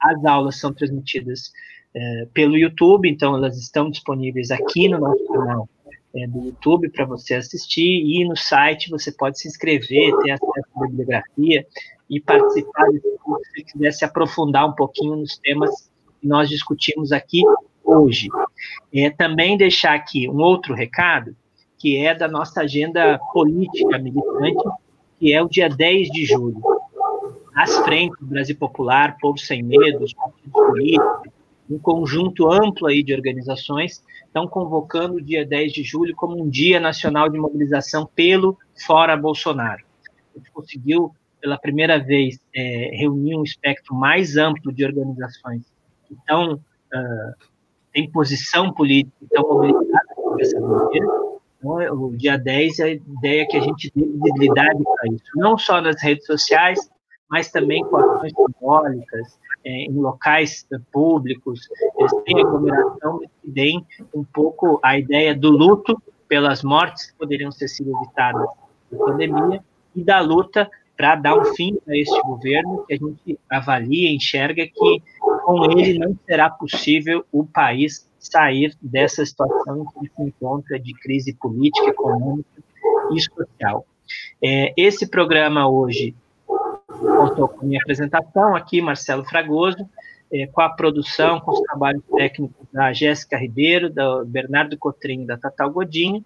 As 0.00 0.24
aulas 0.24 0.58
são 0.58 0.72
transmitidas 0.72 1.52
é, 1.94 2.26
pelo 2.32 2.56
YouTube, 2.56 3.06
então 3.06 3.36
elas 3.36 3.58
estão 3.58 3.90
disponíveis 3.90 4.50
aqui 4.50 4.88
no 4.88 5.00
nosso 5.00 5.26
canal 5.26 5.68
é, 6.16 6.26
do 6.26 6.42
YouTube 6.42 6.88
para 6.88 7.04
você 7.04 7.34
assistir, 7.34 7.82
e 7.82 8.26
no 8.26 8.34
site 8.34 8.88
você 8.88 9.12
pode 9.12 9.38
se 9.38 9.46
inscrever, 9.46 10.16
ter 10.22 10.30
acesso 10.30 10.68
à 10.74 10.86
bibliografia 10.86 11.66
e 12.08 12.18
participar 12.18 12.86
curso 13.18 13.50
se 13.54 13.62
quiser 13.62 13.92
se 13.92 14.04
aprofundar 14.06 14.66
um 14.66 14.72
pouquinho 14.72 15.16
nos 15.16 15.36
temas 15.36 15.90
nós 16.22 16.48
discutimos 16.48 17.12
aqui 17.12 17.42
hoje. 17.84 18.28
É, 18.92 19.10
também 19.10 19.56
deixar 19.56 19.94
aqui 19.94 20.28
um 20.28 20.38
outro 20.38 20.74
recado, 20.74 21.34
que 21.78 21.96
é 21.96 22.14
da 22.14 22.28
nossa 22.28 22.62
agenda 22.62 23.18
política 23.32 23.98
militante, 23.98 24.68
que 25.18 25.32
é 25.32 25.42
o 25.42 25.48
dia 25.48 25.68
10 25.68 26.08
de 26.08 26.26
julho. 26.26 26.60
As 27.54 27.76
frentes 27.78 28.16
Brasil 28.20 28.56
Popular, 28.56 29.16
Povo 29.20 29.38
Sem 29.38 29.62
Medo, 29.62 30.04
os 30.04 30.12
partidos 30.12 30.52
políticos, 30.52 31.28
um 31.70 31.78
conjunto 31.78 32.50
amplo 32.50 32.86
aí 32.86 33.02
de 33.02 33.12
organizações 33.14 34.02
estão 34.24 34.46
convocando 34.46 35.16
o 35.16 35.20
dia 35.20 35.44
10 35.44 35.72
de 35.72 35.82
julho 35.82 36.14
como 36.14 36.40
um 36.40 36.48
dia 36.48 36.80
nacional 36.80 37.28
de 37.28 37.38
mobilização 37.38 38.08
pelo 38.14 38.56
Fora 38.86 39.16
Bolsonaro. 39.16 39.82
A 40.34 40.38
gente 40.38 40.50
conseguiu, 40.50 41.12
pela 41.40 41.58
primeira 41.58 41.98
vez, 41.98 42.38
é, 42.54 42.90
reunir 42.94 43.36
um 43.36 43.42
espectro 43.42 43.94
mais 43.94 44.36
amplo 44.36 44.72
de 44.72 44.84
organizações 44.84 45.62
que 46.08 46.14
estão, 46.14 46.54
uh, 46.54 47.46
têm 47.92 48.10
posição 48.10 48.72
política, 48.72 49.16
estão 49.22 49.42
mobilizadas 49.42 50.14
por 50.16 50.40
essa 50.40 50.60
bandeira. 50.60 51.06
Então, 51.58 51.80
é, 51.80 51.90
o 51.90 52.10
dia 52.16 52.38
10 52.38 52.78
é 52.78 52.84
a 52.84 52.88
ideia 52.90 53.46
que 53.48 53.56
a 53.56 53.60
gente 53.60 53.92
dê 53.94 54.06
visibilidade 54.06 54.82
para 54.82 55.12
isso, 55.12 55.24
não 55.34 55.58
só 55.58 55.80
nas 55.80 56.00
redes 56.00 56.24
sociais, 56.24 56.78
mas 57.28 57.50
também 57.50 57.84
com 57.84 57.96
ações 57.96 58.32
simbólicas, 58.32 59.38
é, 59.64 59.70
em 59.84 59.92
locais 59.92 60.66
é, 60.72 60.78
públicos, 60.92 61.68
sem 62.26 62.40
aglomeração, 62.40 63.18
que 63.18 63.50
deem 63.50 63.84
um 64.14 64.24
pouco 64.24 64.80
a 64.82 64.98
ideia 64.98 65.34
do 65.34 65.50
luto 65.50 66.00
pelas 66.28 66.62
mortes 66.62 67.10
que 67.10 67.18
poderiam 67.18 67.50
ter 67.50 67.68
sido 67.68 67.90
evitadas 67.96 68.46
na 68.90 68.98
pandemia 68.98 69.64
e 69.94 70.04
da 70.04 70.20
luta 70.20 70.70
para 70.96 71.14
dar 71.16 71.36
um 71.36 71.44
fim 71.54 71.78
a 71.88 71.96
este 71.96 72.20
governo 72.22 72.84
que 72.86 72.94
a 72.94 72.96
gente 72.96 73.40
avalia, 73.50 74.10
enxerga 74.10 74.66
que 74.66 75.02
com 75.48 75.64
ele 75.64 75.98
não 75.98 76.14
será 76.26 76.50
possível 76.50 77.24
o 77.32 77.42
país 77.42 78.06
sair 78.18 78.76
dessa 78.82 79.24
situação 79.24 79.86
que 79.86 80.06
se 80.14 80.22
encontra 80.22 80.78
de 80.78 80.92
crise 80.92 81.32
política, 81.32 81.86
econômica 81.86 82.62
e 83.14 83.18
social. 83.18 83.86
É, 84.44 84.74
esse 84.76 85.06
programa 85.06 85.66
hoje 85.66 86.14
contou 86.86 87.48
com 87.48 87.62
a 87.62 87.64
minha 87.64 87.80
apresentação 87.80 88.54
aqui, 88.54 88.82
Marcelo 88.82 89.24
Fragoso, 89.24 89.88
é, 90.30 90.46
com 90.48 90.60
a 90.60 90.68
produção, 90.68 91.40
com 91.40 91.52
os 91.52 91.60
trabalhos 91.62 92.02
técnicos 92.14 92.66
da 92.70 92.92
Jéssica 92.92 93.38
Ribeiro, 93.38 93.88
da 93.88 94.22
Bernardo 94.26 94.76
Cotrim 94.76 95.24
da 95.24 95.38
Tatal 95.38 95.70
Godinho, 95.70 96.22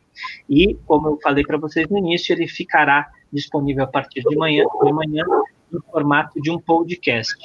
e, 0.51 0.75
como 0.85 1.07
eu 1.07 1.19
falei 1.23 1.45
para 1.45 1.59
vocês 1.59 1.89
no 1.89 1.97
início, 1.97 2.33
ele 2.33 2.49
ficará 2.49 3.09
disponível 3.33 3.85
a 3.85 3.87
partir 3.87 4.23
de 4.23 4.35
manhã, 4.35 4.65
de 4.83 4.93
manhã 4.93 5.25
no 5.71 5.81
formato 5.93 6.43
de 6.43 6.51
um 6.51 6.59
podcast. 6.59 7.39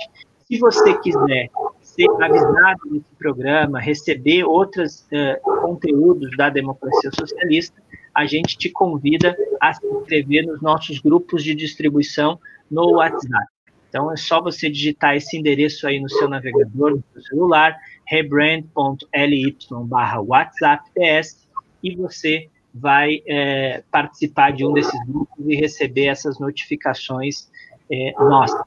Se 0.48 0.58
você 0.58 0.98
quiser 1.00 1.50
ser 1.98 2.24
avisado 2.24 2.90
desse 2.92 3.16
programa, 3.18 3.80
receber 3.80 4.44
outros 4.44 5.08
uh, 5.12 5.62
conteúdos 5.62 6.30
da 6.38 6.50
democracia 6.50 7.10
socialista, 7.12 7.82
a 8.14 8.26
gente 8.26 8.58
te 8.58 8.70
convida 8.70 9.36
a 9.60 9.74
se 9.74 9.86
inscrever 9.86 10.46
nos 10.46 10.62
nossos 10.62 11.00
grupos 11.00 11.44
de 11.44 11.56
distribuição 11.56 12.40
no 12.70 12.94
WhatsApp. 12.94 13.48
Então 13.90 14.12
é 14.12 14.18
só 14.18 14.42
você 14.42 14.70
digitar 14.70 15.16
esse 15.16 15.38
endereço 15.38 15.88
aí 15.88 16.00
no 16.00 16.10
seu 16.10 16.30
navegador, 16.30 16.92
no 16.92 17.04
seu 17.14 17.22
celular, 17.24 17.76
rebrand.ly 18.06 19.58
barra 19.86 20.22
WhatsApp 20.22 20.90
PS, 20.94 21.48
e 21.84 21.96
você 21.96 22.50
vai 22.74 23.22
é, 23.28 23.84
participar 23.90 24.52
de 24.52 24.66
um 24.66 24.74
desses 24.74 25.00
grupos 25.08 25.46
e 25.48 25.56
receber 25.56 26.06
essas 26.06 26.40
notificações 26.40 27.50
é, 27.92 28.14
nossas. 28.20 28.62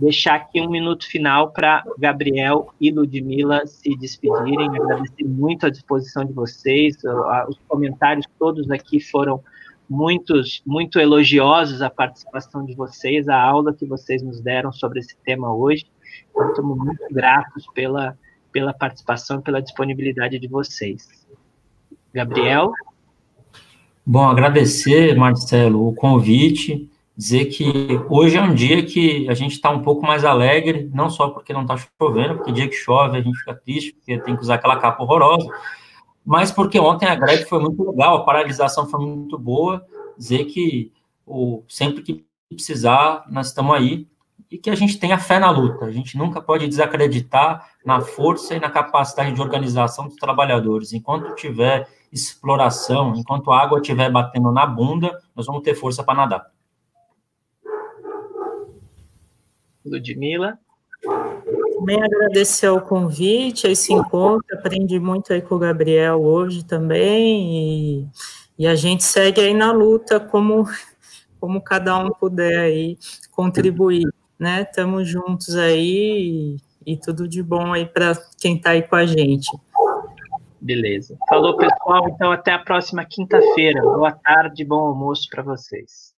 Deixar 0.00 0.36
aqui 0.36 0.62
um 0.62 0.70
minuto 0.70 1.06
final 1.06 1.50
para 1.50 1.84
Gabriel 1.98 2.72
e 2.80 2.90
Ludmila 2.90 3.66
se 3.66 3.94
despedirem. 3.96 4.68
Agradecer 4.68 5.24
muito 5.24 5.66
a 5.66 5.70
disposição 5.70 6.24
de 6.24 6.32
vocês. 6.32 6.96
Os 7.46 7.58
comentários 7.68 8.26
todos 8.38 8.70
aqui 8.70 8.98
foram 8.98 9.42
muitos, 9.88 10.62
muito 10.64 10.98
elogiosos 10.98 11.82
a 11.82 11.90
participação 11.90 12.64
de 12.64 12.74
vocês, 12.74 13.28
a 13.28 13.38
aula 13.38 13.74
que 13.74 13.84
vocês 13.84 14.22
nos 14.22 14.40
deram 14.40 14.72
sobre 14.72 15.00
esse 15.00 15.14
tema 15.22 15.54
hoje. 15.54 15.84
Então, 16.30 16.48
estamos 16.48 16.78
muito 16.78 17.04
gratos 17.10 17.66
pela, 17.74 18.16
pela 18.50 18.72
participação, 18.72 19.42
pela 19.42 19.60
disponibilidade 19.60 20.38
de 20.38 20.48
vocês. 20.48 21.26
Gabriel? 22.14 22.72
Bom, 24.06 24.24
agradecer, 24.24 25.14
Marcelo, 25.14 25.88
o 25.88 25.94
convite, 25.94 26.90
dizer 27.20 27.44
que 27.46 28.00
hoje 28.08 28.38
é 28.38 28.42
um 28.42 28.54
dia 28.54 28.82
que 28.82 29.28
a 29.28 29.34
gente 29.34 29.52
está 29.52 29.68
um 29.68 29.82
pouco 29.82 30.06
mais 30.06 30.24
alegre, 30.24 30.90
não 30.94 31.10
só 31.10 31.28
porque 31.28 31.52
não 31.52 31.60
está 31.62 31.76
chovendo, 31.76 32.36
porque 32.36 32.50
dia 32.50 32.66
que 32.66 32.74
chove 32.74 33.18
a 33.18 33.20
gente 33.20 33.38
fica 33.38 33.54
triste, 33.54 33.92
porque 33.92 34.18
tem 34.20 34.34
que 34.34 34.40
usar 34.40 34.54
aquela 34.54 34.78
capa 34.78 35.02
horrorosa, 35.02 35.46
mas 36.24 36.50
porque 36.50 36.80
ontem 36.80 37.04
a 37.04 37.14
greve 37.14 37.44
foi 37.44 37.60
muito 37.60 37.90
legal, 37.90 38.16
a 38.16 38.24
paralisação 38.24 38.88
foi 38.88 39.04
muito 39.04 39.38
boa, 39.38 39.84
dizer 40.16 40.46
que 40.46 40.90
o, 41.26 41.62
sempre 41.68 42.02
que 42.02 42.24
precisar, 42.48 43.26
nós 43.30 43.48
estamos 43.48 43.76
aí, 43.76 44.08
e 44.50 44.56
que 44.56 44.70
a 44.70 44.74
gente 44.74 44.98
tenha 44.98 45.18
fé 45.18 45.38
na 45.38 45.50
luta. 45.50 45.84
A 45.84 45.92
gente 45.92 46.16
nunca 46.16 46.40
pode 46.40 46.66
desacreditar 46.66 47.68
na 47.84 48.00
força 48.00 48.54
e 48.54 48.60
na 48.60 48.70
capacidade 48.70 49.32
de 49.32 49.42
organização 49.42 50.08
dos 50.08 50.16
trabalhadores. 50.16 50.94
Enquanto 50.94 51.34
tiver 51.34 51.86
exploração, 52.10 53.14
enquanto 53.14 53.52
a 53.52 53.62
água 53.62 53.78
estiver 53.78 54.10
batendo 54.10 54.50
na 54.50 54.64
bunda, 54.64 55.20
nós 55.36 55.44
vamos 55.44 55.62
ter 55.62 55.74
força 55.74 56.02
para 56.02 56.14
nadar. 56.14 56.59
Ludmila? 59.84 60.58
Também 61.74 62.02
agradecer 62.02 62.68
o 62.68 62.80
convite, 62.80 63.66
esse 63.66 63.92
encontro, 63.92 64.44
aprendi 64.52 64.98
muito 65.00 65.32
aí 65.32 65.40
com 65.40 65.54
o 65.54 65.58
Gabriel 65.58 66.20
hoje 66.22 66.64
também, 66.64 67.56
e, 67.56 68.08
e 68.58 68.66
a 68.66 68.74
gente 68.74 69.02
segue 69.02 69.40
aí 69.40 69.54
na 69.54 69.72
luta 69.72 70.20
como, 70.20 70.68
como 71.40 71.60
cada 71.60 71.96
um 71.96 72.10
puder 72.10 72.58
aí 72.58 72.98
contribuir 73.30 74.06
né? 74.40 74.62
Estamos 74.62 75.06
juntos 75.06 75.54
aí 75.54 76.56
e, 76.86 76.92
e 76.94 76.96
tudo 76.96 77.28
de 77.28 77.42
bom 77.42 77.74
aí 77.74 77.84
para 77.84 78.14
quem 78.40 78.56
está 78.56 78.70
aí 78.70 78.82
com 78.82 78.96
a 78.96 79.04
gente. 79.04 79.46
Beleza. 80.58 81.16
Falou, 81.28 81.56
pessoal. 81.58 82.08
Então, 82.08 82.32
até 82.32 82.52
a 82.52 82.58
próxima 82.58 83.04
quinta-feira. 83.04 83.82
Boa 83.82 84.12
tarde, 84.12 84.64
bom 84.64 84.86
almoço 84.86 85.28
para 85.30 85.42
vocês. 85.42 86.09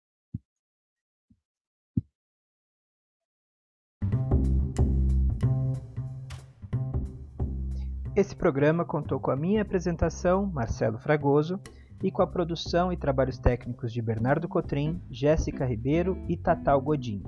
Esse 8.15 8.37
programa 8.37 8.85
contou 8.85 9.19
com 9.19 9.31
a 9.31 9.37
minha 9.37 9.63
apresentação, 9.63 10.45
Marcelo 10.45 10.99
Fragoso, 10.99 11.59
e 12.03 12.11
com 12.11 12.21
a 12.21 12.27
produção 12.27 12.93
e 12.93 12.97
trabalhos 12.97 13.39
técnicos 13.39 13.91
de 13.91 14.03
Bernardo 14.03 14.47
Cotrim, 14.47 15.01
Jéssica 15.11 15.65
Ribeiro 15.65 16.23
e 16.29 16.37
Tatal 16.37 16.79
Godinho. 16.83 17.25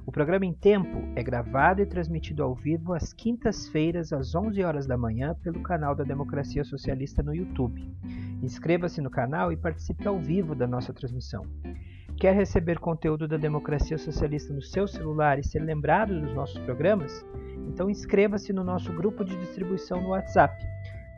O 0.05 0.11
programa 0.11 0.45
em 0.45 0.53
Tempo 0.53 1.03
é 1.15 1.21
gravado 1.21 1.81
e 1.81 1.85
transmitido 1.85 2.43
ao 2.43 2.55
vivo 2.55 2.93
às 2.93 3.13
quintas-feiras 3.13 4.11
às 4.11 4.33
11 4.33 4.63
horas 4.63 4.87
da 4.87 4.97
manhã 4.97 5.35
pelo 5.43 5.61
canal 5.61 5.95
da 5.95 6.03
Democracia 6.03 6.63
Socialista 6.63 7.21
no 7.21 7.35
YouTube. 7.35 7.87
Inscreva-se 8.41 8.99
no 8.99 9.11
canal 9.11 9.51
e 9.51 9.57
participe 9.57 10.07
ao 10.07 10.19
vivo 10.19 10.55
da 10.55 10.65
nossa 10.65 10.91
transmissão. 10.91 11.45
Quer 12.17 12.33
receber 12.33 12.79
conteúdo 12.79 13.27
da 13.27 13.37
Democracia 13.37 13.97
Socialista 13.97 14.53
no 14.53 14.61
seu 14.61 14.87
celular 14.87 15.37
e 15.37 15.43
ser 15.43 15.59
lembrado 15.59 16.19
dos 16.19 16.33
nossos 16.33 16.57
programas? 16.59 17.25
Então 17.67 17.89
inscreva-se 17.89 18.53
no 18.53 18.63
nosso 18.63 18.91
grupo 18.93 19.23
de 19.23 19.35
distribuição 19.37 20.01
no 20.01 20.09
WhatsApp. 20.09 20.55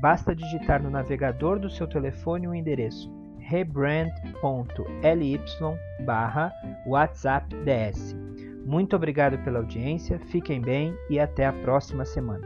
Basta 0.01 0.35
digitar 0.35 0.81
no 0.81 0.89
navegador 0.89 1.59
do 1.59 1.69
seu 1.69 1.87
telefone 1.87 2.47
o 2.47 2.53
endereço 2.53 3.16
rebrand.ly 3.47 5.39
barra 6.05 6.51
WhatsAppDS. 6.85 8.15
Muito 8.65 8.95
obrigado 8.95 9.37
pela 9.43 9.59
audiência, 9.59 10.19
fiquem 10.19 10.61
bem 10.61 10.93
e 11.09 11.19
até 11.19 11.45
a 11.45 11.53
próxima 11.53 12.03
semana. 12.03 12.45